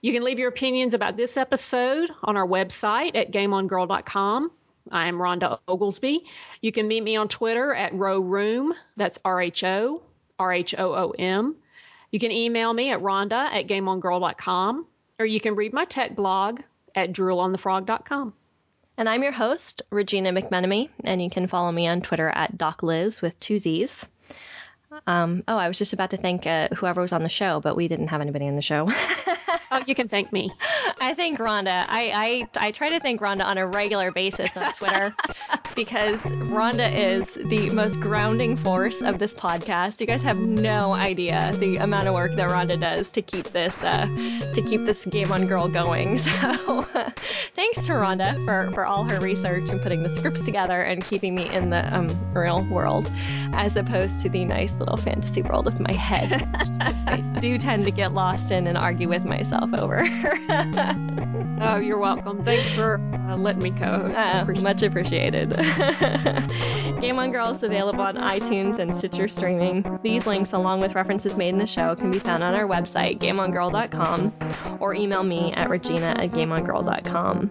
You 0.00 0.12
can 0.12 0.24
leave 0.24 0.38
your 0.38 0.48
opinions 0.48 0.94
about 0.94 1.16
this 1.16 1.36
episode 1.36 2.10
on 2.22 2.36
our 2.36 2.46
website 2.46 3.14
at 3.14 3.30
gameongirl.com. 3.30 4.50
I 4.90 5.06
am 5.06 5.16
Rhonda 5.16 5.58
Oglesby. 5.68 6.24
You 6.60 6.72
can 6.72 6.88
meet 6.88 7.04
me 7.04 7.16
on 7.16 7.28
Twitter 7.28 7.72
at 7.72 7.94
Row 7.94 8.18
Room. 8.18 8.74
That's 8.96 9.18
R 9.24 9.40
H 9.40 9.62
O 9.62 10.02
R 10.38 10.52
H 10.52 10.74
O 10.76 10.92
O 10.92 11.10
M. 11.10 11.56
You 12.10 12.18
can 12.18 12.32
email 12.32 12.72
me 12.72 12.90
at 12.90 13.00
rhonda 13.00 13.46
at 13.46 13.68
gameongirl.com 13.68 14.86
or 15.22 15.24
you 15.24 15.40
can 15.40 15.54
read 15.54 15.72
my 15.72 15.84
tech 15.84 16.16
blog 16.16 16.60
at 16.96 17.12
droolonthefrog.com. 17.12 18.34
And 18.98 19.08
I'm 19.08 19.22
your 19.22 19.30
host, 19.30 19.82
Regina 19.88 20.32
McMenemy, 20.32 20.88
and 21.04 21.22
you 21.22 21.30
can 21.30 21.46
follow 21.46 21.70
me 21.70 21.86
on 21.86 22.02
Twitter 22.02 22.28
at 22.28 22.58
DocLiz 22.58 23.22
with 23.22 23.38
two 23.38 23.60
Z's. 23.60 24.06
Um, 25.06 25.44
oh, 25.46 25.56
I 25.56 25.68
was 25.68 25.78
just 25.78 25.92
about 25.92 26.10
to 26.10 26.16
thank 26.16 26.44
uh, 26.46 26.68
whoever 26.74 27.00
was 27.00 27.12
on 27.12 27.22
the 27.22 27.28
show, 27.28 27.60
but 27.60 27.76
we 27.76 27.86
didn't 27.86 28.08
have 28.08 28.20
anybody 28.20 28.48
on 28.48 28.56
the 28.56 28.62
show. 28.62 28.90
Oh, 29.74 29.82
you 29.86 29.94
can 29.94 30.06
thank 30.06 30.30
me. 30.34 30.52
I 31.00 31.14
thank 31.14 31.38
Rhonda. 31.38 31.86
I, 31.88 32.46
I 32.58 32.66
I 32.66 32.70
try 32.72 32.90
to 32.90 33.00
thank 33.00 33.22
Rhonda 33.22 33.42
on 33.42 33.56
a 33.56 33.66
regular 33.66 34.12
basis 34.12 34.54
on 34.54 34.70
Twitter 34.74 35.14
because 35.74 36.20
Rhonda 36.20 36.94
is 36.94 37.26
the 37.48 37.70
most 37.70 37.98
grounding 37.98 38.54
force 38.58 39.00
of 39.00 39.18
this 39.18 39.34
podcast. 39.34 39.98
You 39.98 40.06
guys 40.06 40.22
have 40.24 40.38
no 40.38 40.92
idea 40.92 41.52
the 41.56 41.78
amount 41.78 42.06
of 42.06 42.12
work 42.12 42.34
that 42.36 42.50
Rhonda 42.50 42.78
does 42.78 43.10
to 43.12 43.22
keep 43.22 43.48
this 43.48 43.82
uh, 43.82 44.06
to 44.52 44.60
keep 44.60 44.84
this 44.84 45.06
game 45.06 45.32
on 45.32 45.46
girl 45.46 45.68
going. 45.68 46.20
So 46.62 46.82
thanks 47.54 47.86
to 47.86 47.92
Rhonda 47.92 48.44
for 48.44 48.70
for 48.74 48.84
all 48.84 49.04
her 49.04 49.18
research 49.20 49.70
and 49.70 49.80
putting 49.80 50.02
the 50.02 50.10
scripts 50.10 50.44
together 50.44 50.82
and 50.82 51.04
keeping 51.04 51.34
me 51.34 51.48
in 51.48 51.70
the 51.70 51.94
um, 51.94 52.08
real 52.34 52.62
world 52.64 53.10
as 53.52 53.76
opposed 53.76 54.20
to 54.22 54.28
the 54.28 54.44
nice 54.44 54.72
little 54.74 54.96
fantasy 54.96 55.42
world 55.42 55.66
of 55.66 55.80
my 55.80 55.92
head. 55.92 56.42
I 57.06 57.20
do 57.40 57.58
tend 57.58 57.84
to 57.86 57.90
get 57.90 58.12
lost 58.12 58.50
in 58.50 58.66
and 58.66 58.76
argue 58.76 59.08
with 59.08 59.24
myself 59.24 59.61
over. 59.74 60.02
Oh, 61.64 61.76
you're 61.76 61.98
welcome. 61.98 62.42
Thanks 62.42 62.72
for 62.72 62.96
uh, 63.14 63.36
letting 63.36 63.62
me 63.62 63.70
co-host. 63.70 64.18
Uh, 64.18 64.40
appreciate 64.42 64.64
much 64.64 64.82
appreciated. 64.82 65.50
Game 67.00 67.20
on 67.20 67.30
Girl 67.30 67.50
is 67.50 67.62
available 67.62 68.00
on 68.00 68.16
iTunes 68.16 68.80
and 68.80 68.94
Stitcher 68.94 69.28
streaming. 69.28 70.00
These 70.02 70.26
links, 70.26 70.52
along 70.52 70.80
with 70.80 70.96
references 70.96 71.36
made 71.36 71.50
in 71.50 71.58
the 71.58 71.66
show, 71.66 71.94
can 71.94 72.10
be 72.10 72.18
found 72.18 72.42
on 72.42 72.54
our 72.54 72.66
website, 72.66 73.20
gameongirl.com, 73.20 74.78
or 74.80 74.92
email 74.94 75.22
me 75.22 75.52
at 75.52 75.70
regina 75.70 76.06
at 76.06 76.32
gameongirl.com. 76.32 77.50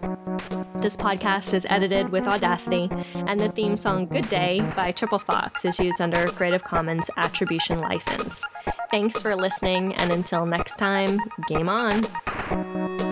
This 0.82 0.96
podcast 0.96 1.54
is 1.54 1.66
edited 1.70 2.10
with 2.10 2.28
Audacity, 2.28 2.90
and 3.14 3.40
the 3.40 3.48
theme 3.48 3.76
song 3.76 4.06
Good 4.06 4.28
Day 4.28 4.60
by 4.76 4.92
Triple 4.92 5.20
Fox 5.20 5.64
is 5.64 5.78
used 5.78 6.02
under 6.02 6.26
Creative 6.26 6.62
Commons 6.62 7.08
Attribution 7.16 7.80
License. 7.80 8.42
Thanks 8.90 9.22
for 9.22 9.34
listening, 9.36 9.94
and 9.94 10.12
until 10.12 10.44
next 10.44 10.76
time, 10.76 11.18
game 11.48 11.70
on! 11.70 11.91
bạn 12.00 13.11